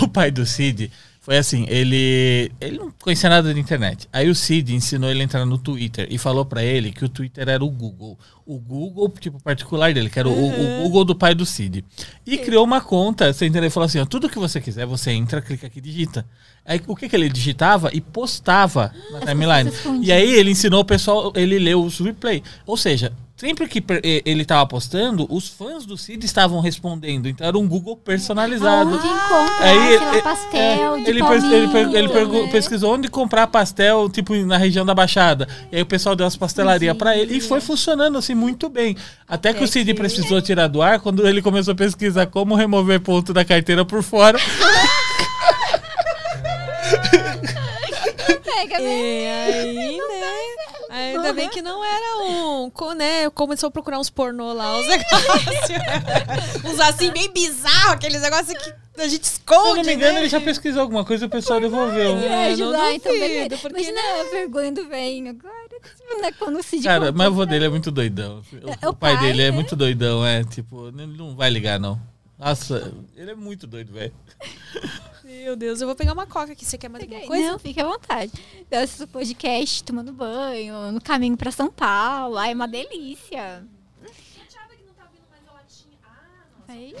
[0.00, 0.90] o pai do Cid
[1.28, 4.08] foi assim, ele ele não conhecia nada de internet.
[4.10, 7.08] Aí o Cid ensinou ele a entrar no Twitter e falou pra ele que o
[7.08, 8.18] Twitter era o Google.
[8.46, 11.84] O Google, tipo, particular dele, que era o, o Google do pai do Cid.
[12.26, 13.64] E criou uma conta, você entendeu?
[13.64, 16.24] Ele falou assim, ó, tudo que você quiser, você entra, clica aqui e digita.
[16.64, 19.70] Aí o que que ele digitava e postava na timeline.
[20.00, 22.42] E aí ele ensinou o pessoal, ele leu os replay.
[22.64, 23.82] Ou seja, sempre que
[24.24, 27.26] ele tava postando, os fãs do Cid estavam respondendo.
[27.28, 28.90] Então era um Google personalizado.
[28.90, 32.08] Aonde encontra, Aí sei lá, ele- pastel é, de ele, ele, per- ele
[32.42, 32.48] né?
[32.50, 35.46] pesquisou onde comprar pastel, tipo, na região da Baixada.
[35.72, 37.36] E aí o pessoal deu as pastelarias pra ele.
[37.36, 38.96] E foi funcionando, assim, muito bem.
[39.26, 43.00] Até que o Cid precisou tirar do ar, quando ele começou a pesquisar como remover
[43.00, 44.38] ponto da carteira por fora.
[48.44, 49.22] Pega, né?
[49.22, 50.17] É, aí, né?
[51.16, 52.70] Ainda bem que não era um.
[52.96, 53.30] Né?
[53.30, 56.64] Começou a procurar uns pornô lá, uns negócios.
[56.64, 59.68] uns assim, bem bizarros, aqueles negócios que a gente Se esconde.
[59.68, 60.20] eu não me engano, né?
[60.20, 62.16] ele já pesquisou alguma coisa e o pessoal devolveu.
[62.18, 65.58] É, não então duvido, porque, Imagina a vergonha do velho agora.
[66.20, 67.74] Né, Quando Cid Cara, contou mas o avô dele é mim.
[67.74, 68.42] muito doidão.
[68.52, 69.50] O, É, o pai, pai, dele é né?
[69.52, 70.42] muito doidão, é.
[70.42, 72.00] Tipo, ele não vai ligar, não.
[72.36, 74.12] Nossa, ele é muito doido, velho.
[75.28, 76.64] Meu Deus, eu vou pegar uma coca aqui.
[76.64, 77.52] Você quer mais alguma coisa?
[77.52, 78.32] Não, fique à vontade.
[78.70, 82.38] Eu assisto podcast tomando banho, no caminho pra São Paulo.
[82.38, 83.62] Ai, é uma delícia.
[86.66, 86.96] Aí.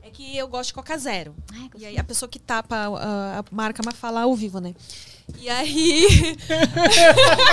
[0.00, 1.34] É que eu gosto de Coca Zero.
[1.54, 4.76] Ai, E aí a pessoa que tapa a, a marca vai falar ao vivo, né?
[5.38, 6.36] E aí.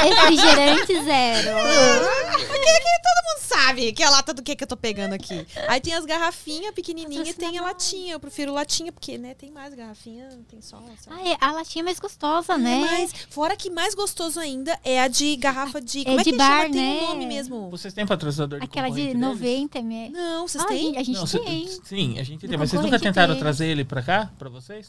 [0.04, 1.58] Refrigerante zero.
[2.38, 5.14] Aqui, aqui todo mundo sabe que é a lata do que que eu tô pegando
[5.14, 5.46] aqui.
[5.68, 8.14] Aí tem as garrafinhas pequenininhas e tem a latinha.
[8.14, 10.78] Eu prefiro latinha, porque, né, tem mais garrafinha, tem só.
[10.78, 10.84] lá.
[11.10, 12.80] Ai, a latinha é mais gostosa, né?
[12.82, 16.02] Mas, fora que mais gostoso ainda é a de garrafa de.
[16.02, 16.74] É Como é, de que bar, chama?
[16.74, 17.00] Tem né?
[17.04, 17.70] um nome mesmo.
[17.70, 19.40] Vocês têm patrocinador de Aquela de concorrente deles?
[19.40, 20.14] 90 ml.
[20.14, 20.84] Não, vocês Ah, a têm?
[20.88, 21.68] gente, a gente Não, cê- tem.
[21.84, 22.58] sim, a gente Do tem.
[22.58, 23.40] Mas vocês nunca tentaram deles.
[23.42, 24.32] trazer ele pra cá?
[24.38, 24.88] Pra vocês?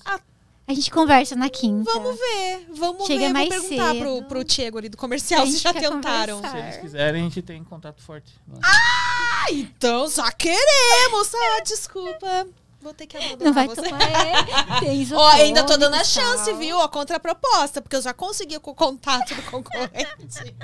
[0.68, 1.90] A gente conversa na quinta.
[1.90, 3.32] Vamos ver, vamos Chega ver.
[3.32, 4.26] mais Vou perguntar pro, cedo.
[4.28, 6.36] pro Diego ali do comercial se já tentaram.
[6.36, 6.56] conversar.
[6.58, 8.34] Se eles quiserem, a gente tem contato forte.
[8.62, 11.34] Ah, então só queremos.
[11.34, 12.46] Ah, desculpa.
[12.80, 13.80] Vou ter que abandonar Não vai você.
[13.80, 16.76] É, Ó, ainda tô dando a chance, viu?
[16.76, 20.54] Ó, contra a proposta, porque eu já consegui com o contato do concorrente.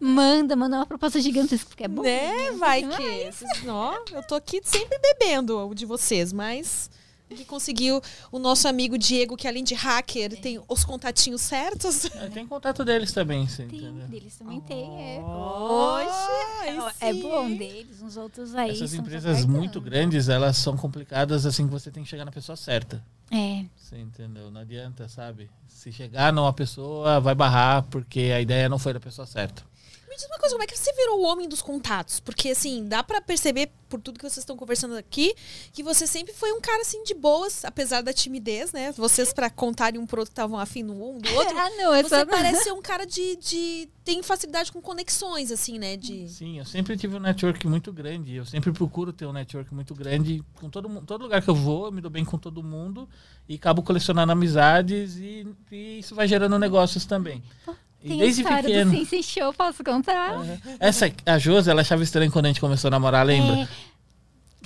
[0.00, 2.02] Manda, manda uma proposta gigantesca, porque é bom.
[2.02, 2.52] né?
[2.52, 3.30] Vai que.
[3.68, 6.88] Ó, eu tô aqui sempre bebendo o de vocês, mas
[7.34, 8.00] que conseguiu
[8.30, 12.04] o nosso amigo Diego, que além de hacker, tem os contatinhos certos.
[12.16, 14.06] É, tem contato deles também, você Tem, entendeu?
[14.06, 15.20] deles também tem, é.
[15.20, 18.70] Oxe, é, é bom deles, uns outros aí.
[18.70, 22.56] Essas empresas muito grandes, elas são complicadas assim que você tem que chegar na pessoa
[22.56, 23.02] certa.
[23.30, 23.64] É.
[23.76, 24.50] Você entendeu?
[24.50, 25.50] Não adianta, sabe?
[25.66, 29.62] Se chegar numa pessoa, vai barrar, porque a ideia não foi da pessoa certa.
[30.08, 32.20] Me diz uma coisa, como é que você virou o homem dos contatos?
[32.20, 35.34] Porque, assim, dá pra perceber, por tudo que vocês estão conversando aqui,
[35.72, 38.92] que você sempre foi um cara, assim, de boas, apesar da timidez, né?
[38.92, 41.56] Vocês, pra contarem um pro outro, estavam afim no um do outro.
[41.56, 42.26] Ah, não, é Você só...
[42.26, 43.88] parece ser um cara de, de.
[44.04, 45.96] tem facilidade com conexões, assim, né?
[45.96, 46.28] De.
[46.28, 48.34] Sim, eu sempre tive um network muito grande.
[48.34, 50.44] Eu sempre procuro ter um network muito grande.
[50.60, 53.08] Com todo, todo lugar que eu vou, eu me dou bem com todo mundo.
[53.48, 57.42] E acabo colecionando amizades e, e isso vai gerando negócios também.
[58.06, 58.90] Tem desde história pequeno.
[58.90, 60.34] do Sense Show, posso contar?
[60.34, 60.58] Aham.
[60.78, 63.60] Essa, a Josi, ela achava estranho quando a gente começou a namorar, lembra?
[63.62, 63.68] É.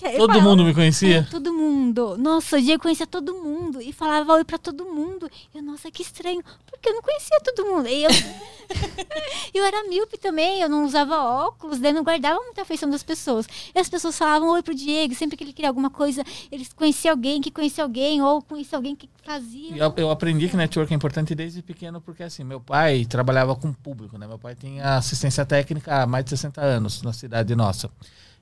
[0.02, 1.18] Eu Todo falava- mundo me conhecia?
[1.18, 2.16] É, todo mundo.
[2.18, 3.80] Nossa, o Diego conhecia todo mundo.
[3.82, 5.30] E falava oi pra todo mundo.
[5.54, 6.42] Eu, nossa, que estranho.
[6.70, 7.88] Porque eu não conhecia todo mundo.
[7.88, 8.10] E eu,
[9.54, 13.46] eu era míope também, eu não usava óculos, daí não guardava muita afeição das pessoas.
[13.74, 17.12] E as pessoas falavam oi pro Diego, sempre que ele queria alguma coisa, eles conheciam
[17.12, 19.76] alguém que conhecia alguém, ou conhecia alguém que fazia.
[19.76, 23.72] Eu, eu aprendi que network é importante desde pequeno, porque assim, meu pai trabalhava com
[23.72, 24.26] público, né?
[24.26, 27.90] Meu pai tem assistência técnica há mais de 60 anos na cidade nossa.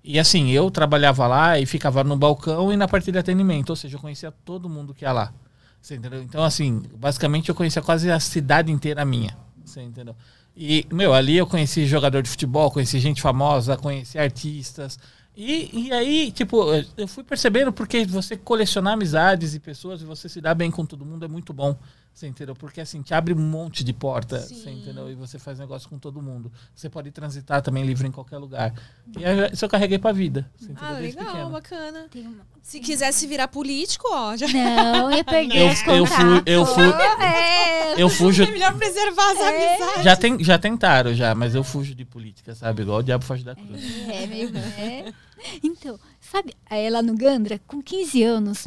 [0.03, 3.77] E assim, eu trabalhava lá e ficava no balcão e na parte de atendimento, ou
[3.77, 5.33] seja, eu conhecia todo mundo que ia lá.
[5.81, 6.23] Você entendeu?
[6.23, 9.37] Então, assim, basicamente eu conhecia quase a cidade inteira minha.
[9.65, 10.15] Você entendeu?
[10.57, 14.99] E, meu, ali eu conheci jogador de futebol, conheci gente famosa, conheci artistas.
[15.37, 16.65] E, e aí, tipo,
[16.97, 20.85] eu fui percebendo porque você colecionar amizades e pessoas e você se dar bem com
[20.85, 21.79] todo mundo é muito bom.
[22.19, 22.57] Você entendeu?
[22.57, 24.57] Porque assim, te abre um monte de porta, Sim.
[24.57, 25.09] você entendeu?
[25.09, 26.51] E você faz negócio com todo mundo.
[26.75, 28.75] Você pode transitar também livre em qualquer lugar.
[29.17, 30.51] E aí, isso eu carreguei pra vida.
[30.57, 30.85] Você entendeu?
[30.85, 31.51] Ah, Desde legal, pequeno.
[31.51, 32.07] bacana.
[32.17, 34.49] Uma- Se quisesse virar político, ó, já.
[34.49, 36.91] Não, ia perder Eu- os eu fui- eu fui-
[37.25, 38.43] É, Eu fujo.
[38.43, 40.03] É melhor preservar as amizades.
[40.03, 42.83] Já, tem, já tentaram, já, mas eu fujo de política, sabe?
[42.83, 43.81] Igual o diabo foge da cruz.
[44.09, 44.51] É, meio.
[44.57, 45.13] É.
[45.63, 48.67] Então, sabe, aí lá no Gandra, com 15 anos,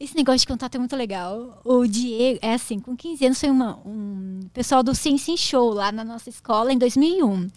[0.00, 1.60] esse negócio de contato é muito legal.
[1.64, 5.90] O Diego, é assim, com 15 anos foi uma, um pessoal do Ciência Show lá
[5.90, 7.48] na nossa escola em 2001.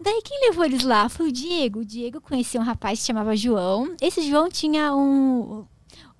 [0.00, 1.80] Daí quem levou eles lá foi o Diego.
[1.80, 3.96] O Diego conhecia um rapaz que se chamava João.
[4.00, 5.64] Esse João tinha um.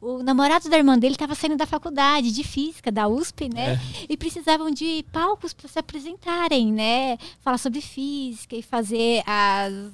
[0.01, 3.73] O namorado da irmã dele estava saindo da faculdade de física, da USP, né?
[3.73, 3.79] É.
[4.09, 7.19] E precisavam de palcos para se apresentarem, né?
[7.41, 9.93] Falar sobre física e fazer as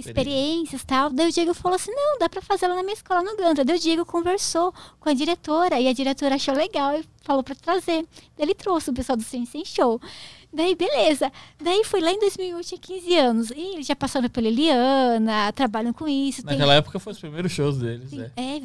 [0.00, 1.10] experiências e tal.
[1.10, 3.64] Daí o Diego falou assim: não, dá pra fazer lá na minha escola no Gandra.
[3.64, 7.54] Daí o Diego conversou com a diretora e a diretora achou legal e falou pra
[7.54, 8.06] trazer.
[8.36, 10.00] Daí ele trouxe o pessoal do em Show.
[10.52, 11.30] Daí, beleza.
[11.62, 13.50] Daí foi lá em 2001, eu tinha 15 anos.
[13.52, 16.42] E eles já passaram pela Eliana, trabalham com isso.
[16.42, 18.56] tem- Naquela época foi os primeiros shows deles, Sim, é.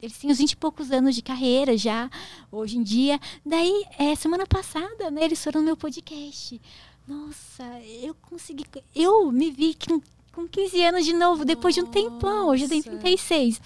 [0.00, 2.08] eles têm uns 20 e poucos anos de carreira já,
[2.50, 3.18] hoje em dia.
[3.44, 6.60] Daí, é, semana passada, né, eles foram no meu podcast.
[7.08, 7.64] Nossa,
[8.00, 8.64] eu consegui.
[8.94, 10.00] Eu me vi com,
[10.32, 12.48] com 15 anos de novo, depois de um tempão.
[12.48, 12.98] Hoje eu tenho Nossa.
[12.98, 13.60] 36.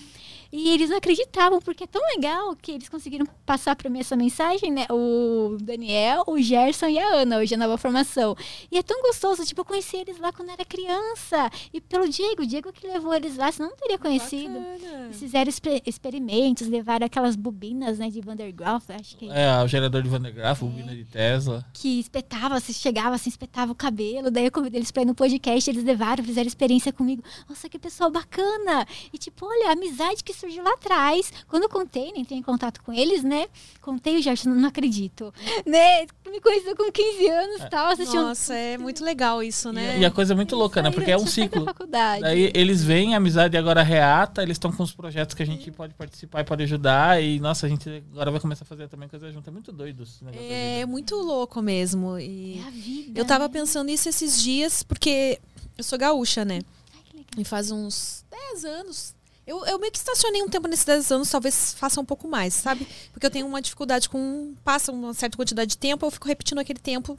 [0.53, 4.17] E eles não acreditavam, porque é tão legal que eles conseguiram passar para mim essa
[4.17, 4.87] mensagem, né?
[4.91, 8.37] O Daniel, o Gerson e a Ana, hoje a nova formação.
[8.71, 11.51] E é tão gostoso, tipo, eu conheci eles lá quando era criança.
[11.73, 14.55] E pelo Diego, o Diego que levou eles lá, senão não teria conhecido.
[14.55, 15.05] Bacana.
[15.07, 19.63] Eles fizeram exper- experimentos, levaram aquelas bobinas, né, de Van der Graaf, acho que É,
[19.63, 21.65] o gerador de Van der Graaf, o bobina de Tesla.
[21.73, 24.31] que espetava, se chegava assim, espetava o cabelo.
[24.31, 27.23] Daí eu convidei eles pra ir no podcast, eles levaram, fizeram experiência comigo.
[27.49, 28.87] Nossa, que pessoal bacana!
[29.13, 31.33] E tipo, olha, a amizade que surgiu lá atrás.
[31.49, 33.47] Quando eu contei, nem entrei em contato com eles, né?
[33.81, 35.33] Contei o Gerson, não acredito.
[35.67, 36.07] Né?
[36.31, 39.99] Me conheceu com 15 anos e tal, assistiu Nossa, é muito legal isso, né?
[39.99, 40.91] E a coisa é muito louca, né?
[40.91, 41.65] Porque é um ciclo.
[41.65, 42.23] faculdade.
[42.23, 45.71] Daí eles veem a amizade agora reata, eles estão com os projetos que a gente
[45.73, 47.23] pode participar e pode ajudar.
[47.23, 49.49] E, nossa, a gente agora vai começar a fazer também coisa junto.
[49.49, 50.47] É muito doido esse negócio.
[50.47, 50.87] É vida.
[50.87, 52.19] muito louco mesmo.
[52.19, 53.19] E É a vida.
[53.21, 55.41] eu tava pensando nisso esses dias, porque
[55.77, 56.61] eu sou gaúcha, né?
[56.95, 57.31] Ai, que legal.
[57.39, 59.15] E faz uns 10 anos.
[59.47, 62.53] Eu, eu meio que estacionei um tempo nesses 10 anos, talvez faça um pouco mais,
[62.55, 62.87] sabe?
[63.13, 64.55] Porque eu tenho uma dificuldade com.
[64.65, 67.17] Passa uma certa quantidade de tempo, eu fico repetindo aquele tempo,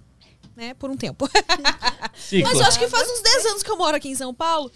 [0.55, 1.30] né, por um tempo.
[2.17, 2.49] Ciclo.
[2.49, 4.69] Mas eu acho que faz uns 10 anos que eu moro aqui em São Paulo.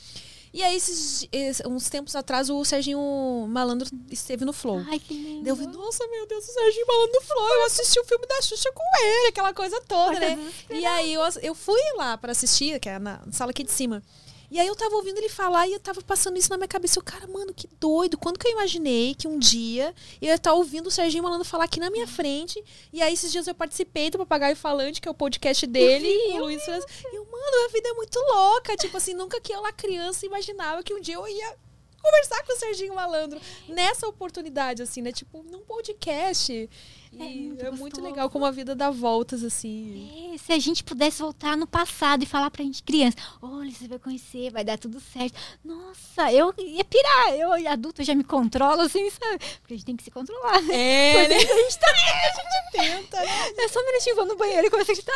[0.53, 4.83] E aí, esses, esses- uns tempos atrás, o Serginho Malandro esteve no Flow.
[4.89, 5.47] Ai, que lindo.
[5.47, 7.47] Eu vi, nossa, meu Deus, o Serginho Malandro no Flow.
[7.53, 10.35] Eu assisti o filme da Xuxa com ele, aquela coisa toda, né?
[10.69, 13.71] dos E aí eu, eu fui lá pra assistir, que é na sala aqui de
[13.71, 14.03] cima.
[14.51, 16.99] E aí eu tava ouvindo ele falar e eu tava passando isso na minha cabeça.
[16.99, 18.17] Eu, cara, mano, que doido.
[18.17, 21.63] Quando que eu imaginei que um dia eu ia estar ouvindo o Serginho Malandro falar
[21.63, 22.61] aqui na minha frente?
[22.91, 26.33] E aí esses dias eu participei do Papagaio Falante, que é o podcast dele, vi,
[26.33, 26.85] o eu Luiz França.
[27.13, 28.75] E eu, mano, a vida é muito louca.
[28.75, 31.55] Tipo assim, nunca que eu lá criança imaginava que um dia eu ia
[32.01, 33.39] conversar com o Serginho Malandro
[33.69, 35.13] nessa oportunidade, assim, né?
[35.13, 36.69] Tipo, num podcast.
[37.21, 38.01] E É é muito muito, gostoso.
[38.01, 40.31] legal como a vida dá voltas, assim.
[40.33, 43.87] É, se a gente pudesse voltar no passado e falar pra gente criança, olha, você
[43.87, 45.33] vai conhecer, vai dar tudo certo.
[45.63, 47.35] Nossa, eu ia pirar.
[47.35, 49.39] Eu, adulto, já me controlo, assim, sabe?
[49.61, 50.73] Porque a gente tem que se controlar, né?
[50.73, 51.35] É, né?
[51.35, 51.87] A gente tá...
[51.91, 53.53] A gente tenta, né?
[53.57, 55.11] É só um minutinho, vou no banheiro e começa a gritar.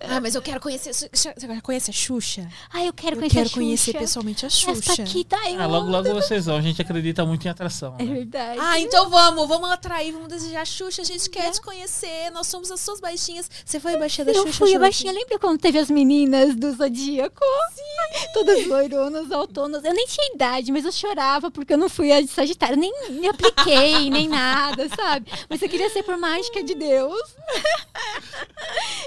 [0.00, 0.06] É.
[0.08, 0.92] Ah, mas eu quero conhecer.
[0.92, 2.48] Você já conhece a Xuxa?
[2.72, 3.98] Ai, eu quero eu conhecer quero a conhecer Xuxa.
[3.98, 5.02] pessoalmente a Essa Xuxa.
[5.02, 6.56] aqui tá eu Ah, logo, logo vocês vão.
[6.56, 7.96] A gente acredita muito em atração.
[7.98, 8.14] É né?
[8.14, 8.58] verdade.
[8.60, 12.46] Ah, então vamos, vamos atrair, vamos desejar a Xuxa, a gente quer te conhecer, nós
[12.46, 13.50] somos as suas baixinhas.
[13.64, 14.58] Você foi a baixinha da eu Xuxa?
[14.58, 14.78] fui a Xuxa?
[14.80, 17.44] baixinha, lembra quando teve as meninas do Zodíaco?
[17.74, 18.26] Sim.
[18.32, 19.84] Todas loironas, autonas.
[19.84, 22.76] Eu nem tinha idade, mas eu chorava porque eu não fui a de Sagitário.
[22.76, 25.30] Nem me apliquei, nem nada, sabe?
[25.48, 27.34] Mas eu queria ser por mágica de Deus.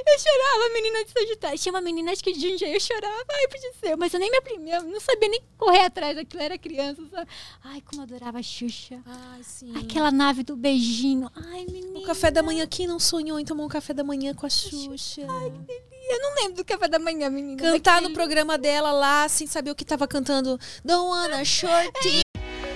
[0.06, 1.58] Eu chorava, menina de Sagitário.
[1.58, 3.26] Tinha uma menina, acho que de Jundiaí, eu chorava.
[3.32, 3.96] Ai, podia ser.
[3.96, 7.28] Mas eu nem me eu não sabia nem correr atrás daquilo, eu era criança, sabe?
[7.64, 9.00] Ai, como eu adorava a Xuxa.
[9.06, 9.74] Ai, sim.
[9.78, 11.32] Aquela nave do beijinho.
[11.36, 12.00] Ai, menina.
[12.00, 14.50] O café da manhã, quem não sonhou em tomar um café da manhã com a
[14.50, 15.22] Xuxa?
[15.22, 17.62] Eu não lembro do café da manhã, menina.
[17.62, 20.60] Cantar daquele- no programa dela lá, sem saber o que tava cantando.
[20.84, 22.23] Don't wanna shorty.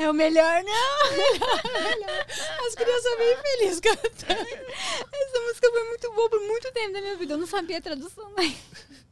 [0.00, 1.06] É o melhor, não.
[2.66, 4.48] As crianças bem felizes cantando.
[4.48, 7.34] Essa música foi muito boa por muito tempo da minha vida.
[7.34, 8.54] Eu não sabia a tradução, mas.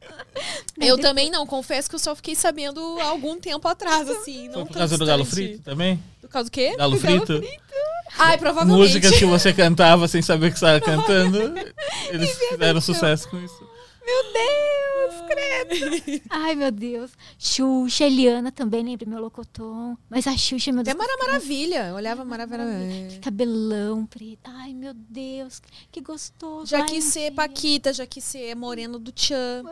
[0.81, 4.47] Eu também não, confesso que eu só fiquei sabendo há algum tempo atrás, assim.
[4.47, 6.01] Não Foi por causa do galo frito também?
[6.21, 6.75] Por causa do quê?
[6.75, 7.47] Galo Do galo frito?
[8.17, 8.79] Ai, provavelmente.
[8.79, 11.37] Músicas que você cantava sem saber que estava cantando.
[12.09, 13.69] Eles fizeram sucesso com isso.
[14.09, 16.21] Meu Deus, credo.
[16.29, 17.11] Ai, meu Deus.
[17.37, 19.95] Xuxa, Eliana também, lembra meu locotom.
[20.09, 21.05] Mas a Xuxa, meu Até Deus.
[21.05, 21.93] Mara Maravilha.
[21.93, 23.19] Olhava Maravilha.
[23.21, 24.39] Cabelão preto.
[24.45, 26.65] Ai, meu Deus, que gostoso.
[26.65, 27.31] Já quis ser.
[27.31, 29.63] Paquita, já quis ser moreno do Tchan.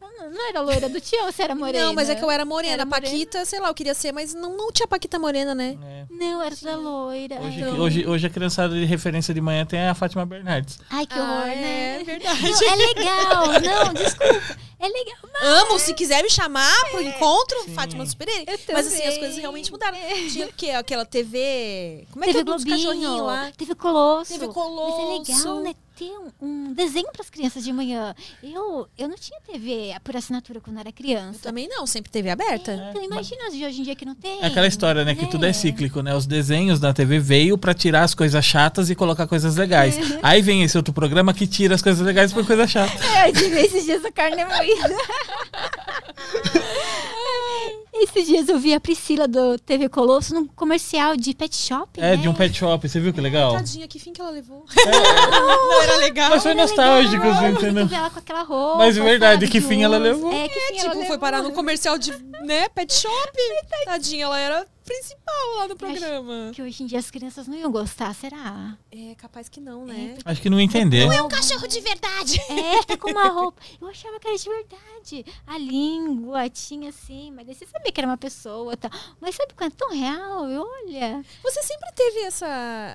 [0.00, 1.86] Não, não era loira do tio ou você era morena?
[1.86, 2.74] Não, mas é que eu era morena.
[2.74, 3.10] Era morena?
[3.10, 5.78] Paquita, sei lá, eu queria ser, mas não, não tinha Paquita morena, né?
[5.82, 6.04] É.
[6.10, 7.36] Não, era da loira.
[7.40, 10.78] Hoje, Ai, hoje, hoje a criançada de referência de manhã tem a Fátima Bernardes.
[10.90, 12.00] Ai, que horror, Ah, né?
[12.00, 12.42] é verdade.
[12.42, 13.44] Não, é legal.
[13.70, 14.69] Não, desculpa.
[14.80, 15.16] É legal.
[15.32, 15.42] Mas...
[15.42, 17.74] Amo, se quiser me chamar pro encontro, Sim.
[17.74, 18.44] Fátima Superei.
[18.46, 19.98] Eu Mas assim, as coisas realmente mudaram.
[20.32, 20.70] Tinha o quê?
[20.70, 22.06] Aquela TV.
[22.10, 23.52] Como é que Teve é o cachorrinhos lá?
[23.56, 24.32] teve Colosso.
[24.32, 25.18] Teve Mas é Colosso.
[25.28, 25.74] legal, né?
[25.96, 28.14] Ter um, um desenho para as crianças de manhã.
[28.42, 31.40] Eu, eu não tinha TV por assinatura quando era Eu criança.
[31.42, 32.72] também não, sempre TV aberta.
[32.88, 34.40] Então imagina as de hoje em dia que não tem.
[34.40, 35.14] É aquela história, né?
[35.14, 36.16] Que tudo é cíclico, né?
[36.16, 39.96] Os desenhos da TV veio pra tirar as coisas chatas e colocar coisas legais.
[40.22, 42.92] Aí vem esse outro programa que tira as coisas legais por coisa chata.
[43.04, 44.69] É, eu tive esses dias a carne moída.
[47.92, 52.00] Esses dias eu vi a Priscila do TV Colosso num comercial de pet shop.
[52.00, 52.18] É, né?
[52.22, 53.52] de um pet shop, você viu que legal?
[53.52, 54.64] Tadinha, que fim que ela levou?
[54.74, 56.30] não era legal.
[56.30, 57.86] Mas foi nostálgico, legal, entendeu?
[57.86, 58.78] tu vê ela com aquela roupa.
[58.78, 60.32] Mas é verdade, sabe, que fim ela levou?
[60.32, 61.18] É, que fim ela Tipo, foi levou.
[61.18, 62.12] parar no comercial de,
[62.42, 63.32] né, pet shop.
[63.84, 66.50] Tadinha, ela era principal lá no programa.
[66.52, 68.76] Que hoje em dia as crianças não iam gostar, será?
[68.90, 70.18] É, capaz que não, né?
[70.24, 71.06] Acho que não ia entender.
[71.22, 72.40] um cachorro de verdade.
[72.50, 73.62] É, tá com uma roupa.
[73.80, 75.24] Eu achava que era de verdade.
[75.46, 78.90] A língua tinha assim, mas daí você sabia que era uma pessoa, tá?
[79.20, 80.42] Mas sabe quando é tão real?
[80.42, 81.24] Olha.
[81.42, 82.46] Você sempre teve essa.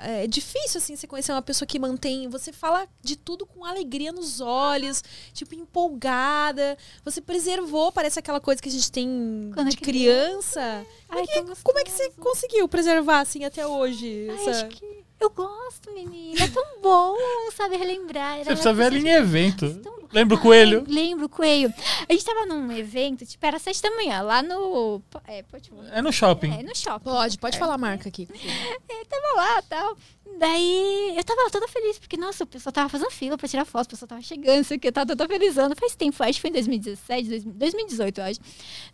[0.03, 2.27] É difícil, assim, você conhecer uma pessoa que mantém.
[2.29, 6.77] Você fala de tudo com alegria nos olhos, tipo, empolgada.
[7.03, 10.85] Você preservou, parece aquela coisa que a gente tem Quando é de criança.
[11.09, 14.27] Ai, Porque tão como é que você conseguiu preservar, assim, até hoje?
[14.29, 14.85] Ai, essa- acho que
[15.19, 16.43] eu gosto, menina.
[16.43, 17.15] É tão bom,
[17.55, 18.39] sabe, relembrar.
[18.39, 19.73] Você precisa ver ela em evento.
[19.81, 20.07] Tão bom.
[20.11, 20.85] Lembra o coelho?
[20.87, 21.73] Ai, lembro o coelho.
[22.07, 25.01] A gente tava num evento, tipo, era sete da manhã, lá no.
[25.27, 25.71] É, pode.
[25.91, 26.53] É no shopping.
[26.53, 27.03] É, no shopping.
[27.03, 28.27] Pode, pode falar a marca aqui.
[28.87, 29.97] É, tava lá tal.
[30.37, 33.87] Daí eu tava toda feliz, porque, nossa, o pessoal tava fazendo fila pra tirar foto,
[33.87, 35.75] o pessoal tava chegando, sei o que, eu tava toda felizando.
[35.75, 38.39] Faz tempo, acho que foi em 2017, 2000 2018, eu acho.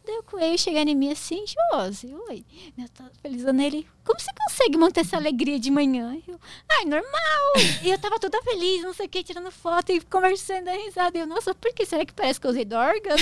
[0.05, 2.45] Daí o coelho chegar em mim assim, Josi, oi.
[2.78, 3.88] Eu tava felizando ele.
[4.03, 6.11] Como você consegue manter essa alegria de manhã?
[6.28, 6.39] Eu,
[6.70, 7.53] ai, normal.
[7.84, 11.18] e eu tava toda feliz, não sei o que, tirando foto e conversando, dando risada.
[11.18, 11.86] E eu, nossa, por que?
[11.86, 13.16] Será que parece que eu usei dorga?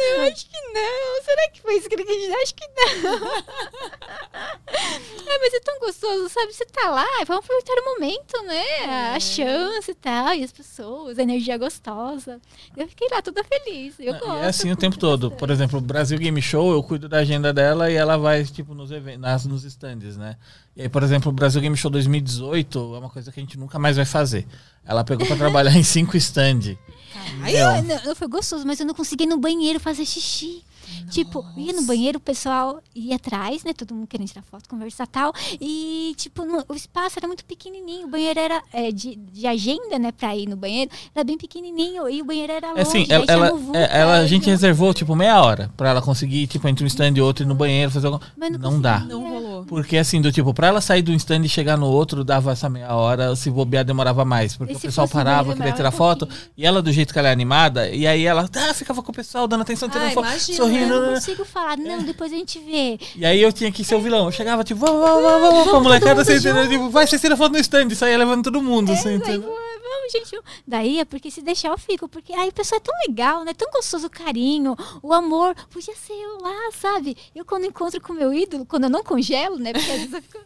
[0.00, 1.22] Eu acho que não.
[1.22, 2.36] Será que foi isso que ele quis dizer?
[2.36, 3.28] Acho que não.
[5.30, 6.52] É, mas é tão gostoso, sabe?
[6.52, 9.14] Você tá lá, vamos aproveitar o momento, né?
[9.14, 12.40] A chance e tal, e as pessoas, a energia gostosa.
[12.76, 13.94] Eu fiquei lá toda feliz.
[14.00, 14.26] Eu gosto.
[14.26, 15.30] E é assim o tempo todo.
[15.30, 18.74] Por exemplo, o Brasil Game Show, eu cuido da agenda dela e ela vai, tipo,
[18.74, 20.36] nos eventos, nos stands, né?
[20.76, 23.58] E aí, por exemplo, o Brasil Game Show 2018 é uma coisa que a gente
[23.58, 24.46] nunca mais vai fazer.
[24.84, 26.76] Ela pegou pra trabalhar em cinco stands.
[27.42, 30.62] Aí eu, não, foi gostoso, mas eu não consegui ir no banheiro fazer xixi.
[31.10, 33.72] Tipo, eu ia no banheiro, o pessoal ia atrás, né?
[33.72, 35.32] Todo mundo querendo tirar foto, conversar e tal.
[35.60, 38.06] E, tipo, no- o espaço era muito pequenininho.
[38.06, 40.12] O banheiro era é, de, de agenda, né?
[40.12, 40.90] Pra ir no banheiro.
[41.14, 42.08] Era bem pequenininho.
[42.08, 42.78] E o banheiro era longe.
[42.80, 45.70] É assim, ela, tinha ela, muvuca, é, ela- a gente não- reservou, tipo, meia hora
[45.76, 48.24] pra ela conseguir, tipo, entre um stand e outro ir no banheiro, fazer alguma...
[48.36, 49.00] Mas não Não dá.
[49.00, 49.64] Não rolou.
[49.64, 52.52] Porque assim, do tipo, pra ela sair de um stand e chegar no outro, dava
[52.52, 54.56] essa meia hora, se bobear demorava mais.
[54.56, 57.32] Porque o pessoal parava, queria tirar um foto, e ela, do jeito que ela é
[57.32, 60.56] animada, e aí ela ah, ficava com o pessoal dando atenção, tirando Ah, foto, imagina,
[60.56, 60.79] sorrindo.
[60.82, 61.14] Eu não né?
[61.14, 62.98] consigo falar, não, depois a gente vê.
[63.16, 64.26] E aí eu tinha que ser o vilão.
[64.26, 66.68] Eu chegava, tipo, vamos, vamos, vamos, vamos, a molecada, assim, entendeu?
[66.68, 69.54] Tipo, vai, você tira foto no stand, e saía levando todo mundo, assim, entendeu?
[69.90, 70.38] vamos, gente.
[70.66, 72.08] Daí é porque se deixar eu fico.
[72.08, 73.52] Porque aí o pessoal é tão legal, né?
[73.54, 75.54] Tão gostoso o carinho, o amor.
[75.70, 77.16] Podia ser eu lá, sabe?
[77.34, 79.72] Eu quando encontro com o meu ídolo, quando eu não congelo, né?
[79.72, 80.38] Porque às vezes eu fico,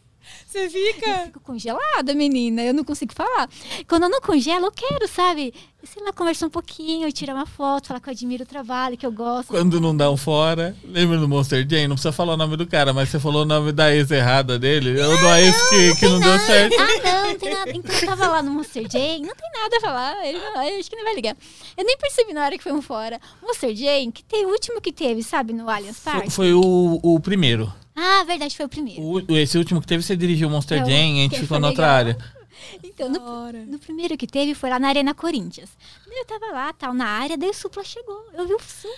[0.47, 1.19] Você eu fica.
[1.27, 2.63] fico congelada, menina.
[2.63, 3.49] Eu não consigo falar.
[3.89, 5.53] Quando eu não congelo, eu quero, sabe?
[5.83, 9.05] Sei lá, conversar um pouquinho, tirar uma foto, falar que eu admiro o trabalho, que
[9.05, 9.49] eu gosto.
[9.49, 11.83] Quando não dá um fora, lembra do Monster Jam?
[11.89, 14.59] Não precisa falar o nome do cara, mas você falou o nome da ex errada
[14.59, 16.75] dele, ou da ex que, que não deu certo.
[16.81, 17.71] Ah, não, não tem nada.
[17.71, 20.27] Então eu tava lá no Monster Jam, não tem nada a falar.
[20.27, 21.37] Ele, eu acho que não vai ligar.
[21.77, 23.21] Eu nem percebi na hora que foi um fora.
[23.43, 26.31] Monster Jam, que tem o último que teve, sabe, no Allianz Foi, Parque.
[26.31, 27.71] foi o, o primeiro.
[27.97, 29.03] Ah, verdade, foi o primeiro.
[29.03, 31.59] O- esse último que teve, você dirigiu o Monster É, o- Jam, a gente ficou
[31.61, 32.19] na outra área.
[32.83, 35.69] Então, no, no primeiro que teve foi lá na Arena Corinthians.
[36.07, 38.25] Eu tava lá, tal, na área, daí o Supla chegou.
[38.33, 38.91] Eu vi o Supla.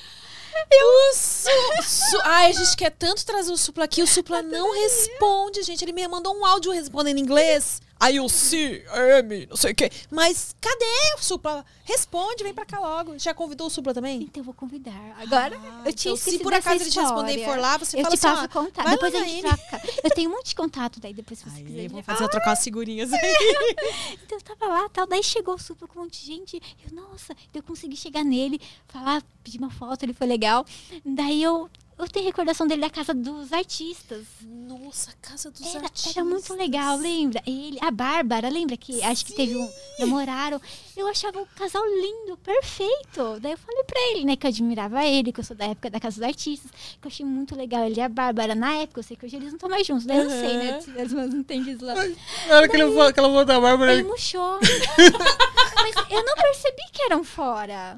[0.70, 1.49] Eu su,
[1.82, 4.03] su- Ai, a gente quer tanto trazer o Supla aqui.
[4.03, 5.82] O Supla não responde, gente.
[5.84, 7.80] Ele me mandou um áudio respondendo em inglês.
[7.99, 8.84] Aí o C,
[9.18, 9.90] M, não sei o quê.
[10.11, 10.84] Mas cadê
[11.18, 11.64] o Supla?
[11.82, 13.18] Responde, vem pra cá logo.
[13.18, 14.22] Já convidou o Supla também?
[14.22, 14.92] Então eu vou convidar.
[15.18, 18.03] Agora, eu tinha então, se por acaso ele te responder e for lá, você eu
[18.03, 18.84] fala te assim, o contato.
[18.84, 19.82] vai Depois a gente troca.
[20.05, 21.80] Eu tenho um monte de contato daí, depois se você quiser.
[21.80, 23.20] Aí, vamos já- fazer trocar as figurinhas aí.
[24.26, 26.61] Então eu tava lá, tal, daí chegou o Supla com um monte de gente.
[26.88, 30.66] Eu, nossa, eu consegui chegar nele, falar, pedir uma foto, ele foi legal.
[31.05, 34.24] Daí eu, eu tenho recordação dele da casa dos artistas.
[34.42, 36.16] Nossa, casa dos Era, artistas.
[36.16, 37.42] era muito legal, lembra?
[37.47, 39.70] Ele, a Bárbara, lembra que acho que teve um.
[39.99, 40.61] Namoraram.
[40.97, 43.38] Eu achava o casal lindo, perfeito.
[43.40, 45.88] Daí eu falei pra ele, né, que eu admirava ele, que eu sou da época
[45.90, 46.70] da Casa dos Artistas,
[47.01, 48.55] que eu achei muito legal ele e a Bárbara.
[48.55, 50.57] Na época, eu sei que hoje eles não estão mais juntos, daí eu não sei,
[50.57, 51.03] né?
[51.03, 51.94] As mãos não tem disso lá.
[51.94, 54.59] Na hora que, ele, falou- que ela falou da Bárbara, Ele murchou.
[55.76, 57.97] Mas eu não percebi que eram fora.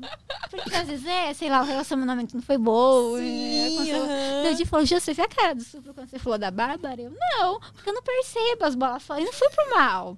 [0.51, 3.16] Porque às vezes é, sei lá, o relacionamento não foi bom.
[3.18, 4.43] é, aconteceu- aham.
[4.43, 6.51] Daí o Di falou, Ju, você viu a cara do Supla quando você falou da
[6.51, 7.01] Bárbara?
[7.01, 9.20] Eu, não, porque eu não percebo as bolas fora.
[9.20, 10.16] E não foi pro mal.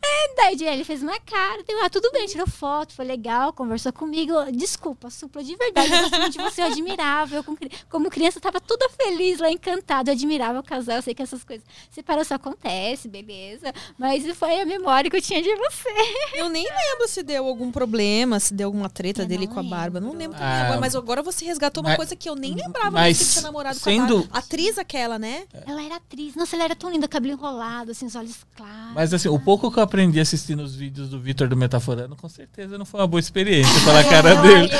[0.00, 3.92] É, daí ele fez uma cara, deu, ah, tudo bem, tirou foto, foi legal, conversou
[3.92, 4.32] comigo.
[4.52, 7.34] Desculpa, Supla, de verdade, eu gosto muito de você, eu admirava.
[7.36, 10.10] Eu, como cri- como criança, eu tava toda feliz lá, encantada.
[10.10, 11.66] Eu admirava o casal, eu sei que essas coisas.
[11.90, 13.72] Separação acontece, beleza.
[13.98, 15.88] Mas foi a memória que eu tinha de você.
[16.34, 19.62] Eu nem lembro se deu algum problema, se deu alguma treta Eu dele com a
[19.62, 20.00] Barba.
[20.00, 22.54] Não lembro também Ah, agora, mas agora você resgatou uma mas- coisa que eu nem
[22.54, 24.38] lembrava mas mais que tinha namorado sendo- com a.
[24.38, 25.44] Atriz aquela, né?
[25.66, 26.34] Ela era atriz.
[26.34, 28.94] Nossa, ela era tão linda, cabelo enrolado, assim, os olhos claros.
[28.94, 32.28] Mas assim, o pouco que eu aprendi assistindo os vídeos do Vitor do Metaforando, com
[32.28, 34.70] certeza não foi uma boa experiência pela cara dele.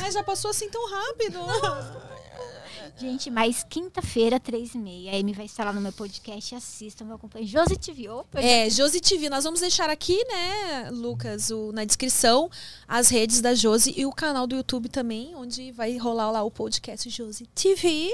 [0.00, 1.38] Mas já passou assim tão rápido.
[2.98, 6.54] Gente, mas quinta-feira, três e meia, a Amy vai estar lá no meu podcast.
[6.54, 7.46] Assistam, me acompanhem.
[7.46, 8.08] Josi TV.
[8.08, 9.28] Opa, É, Josi TV.
[9.30, 12.50] Nós vamos deixar aqui, né, Lucas, o- na descrição,
[12.86, 16.50] as redes da Josi e o canal do YouTube também, onde vai rolar lá o
[16.50, 18.10] podcast Josi TV.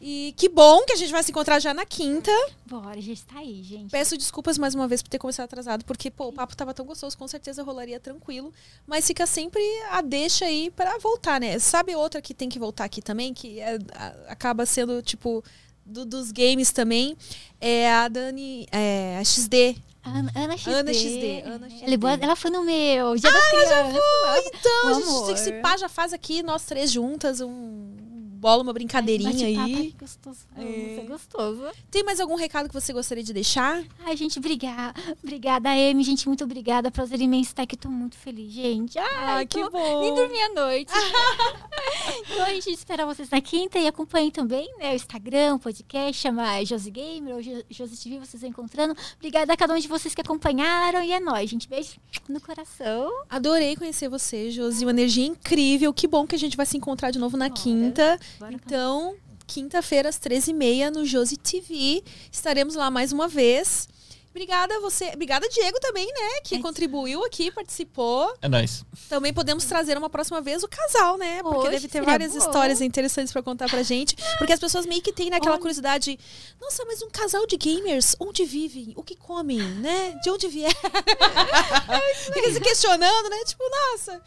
[0.00, 2.30] E que bom que a gente vai se encontrar já na quinta.
[2.66, 3.90] Bora, já está aí, gente.
[3.90, 6.86] Peço desculpas mais uma vez por ter começado atrasado, porque pô, o papo tava tão
[6.86, 8.52] gostoso, com certeza rolaria tranquilo.
[8.86, 9.60] Mas fica sempre
[9.90, 11.58] a deixa aí pra voltar, né?
[11.58, 15.42] Sabe outra que tem que voltar aqui também, que é- a- acaba sendo, tipo,
[15.84, 17.16] do- dos games também?
[17.60, 18.68] É a Dani.
[18.70, 19.76] É, a XD.
[20.04, 20.70] Ana, Ana XD.
[20.74, 23.16] Ana XD, Ana Ela, é ela foi no meu.
[23.16, 24.02] Dia das crianças.
[24.46, 25.26] Então, a gente amor.
[25.26, 27.94] tem que se pá, já faz aqui nós três juntas, um
[28.38, 29.56] bola, uma brincadeirinha aí.
[29.58, 30.40] ai, gostoso.
[30.56, 31.00] É.
[31.00, 31.62] É gostoso.
[31.90, 33.82] Tem mais algum recado que você gostaria de deixar?
[34.04, 34.94] Ai, gente, obrigada.
[35.22, 36.02] Obrigada, Amy.
[36.04, 36.90] Gente, muito obrigada.
[36.90, 37.76] Prazer imenso estar aqui.
[37.76, 38.98] Tô muito feliz, gente.
[38.98, 40.00] Ai, tô- bom.
[40.00, 40.92] Nem dormi à noite.
[42.30, 46.20] então a gente espera vocês na quinta e acompanhem também né, o Instagram, o podcast,
[46.20, 48.96] chama Josi Gamer ou Jo- Josi TV, vocês vão encontrando.
[49.16, 51.68] Obrigada a cada um de vocês que acompanharam e é nóis, gente.
[51.68, 51.96] Beijo
[52.28, 53.10] no coração.
[53.28, 54.84] Adorei conhecer você, Josi.
[54.84, 55.92] Uma energia incrível.
[55.92, 57.60] Que bom que a gente vai se encontrar de novo na Bora.
[57.60, 58.18] quinta.
[58.38, 62.02] Bora, Então, quinta-feira, às 13h30, no Josi TV.
[62.30, 63.88] Estaremos lá mais uma vez.
[64.30, 65.06] Obrigada a você.
[65.14, 66.40] Obrigada, Diego, também, né?
[66.44, 66.58] Que É.
[66.60, 68.32] contribuiu aqui, participou.
[68.40, 68.84] É nóis.
[69.08, 71.42] Também podemos trazer uma próxima vez o casal, né?
[71.42, 72.38] Porque deve ter várias bom.
[72.38, 74.14] histórias interessantes pra contar pra gente.
[74.36, 75.60] Porque as pessoas meio que têm naquela Olha.
[75.60, 76.16] curiosidade.
[76.60, 78.92] Nossa, mas um casal de gamers, onde vivem?
[78.94, 80.16] O que comem, né?
[80.22, 80.70] De onde vieram?
[82.32, 83.38] Fica se questionando, né?
[83.44, 84.22] Tipo, nossa.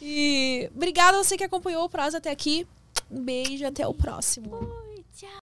[0.00, 2.66] E obrigada a você que acompanhou o Prosa até aqui.
[3.12, 4.56] Um beijo, até o próximo.
[4.56, 5.41] Oi, tchau.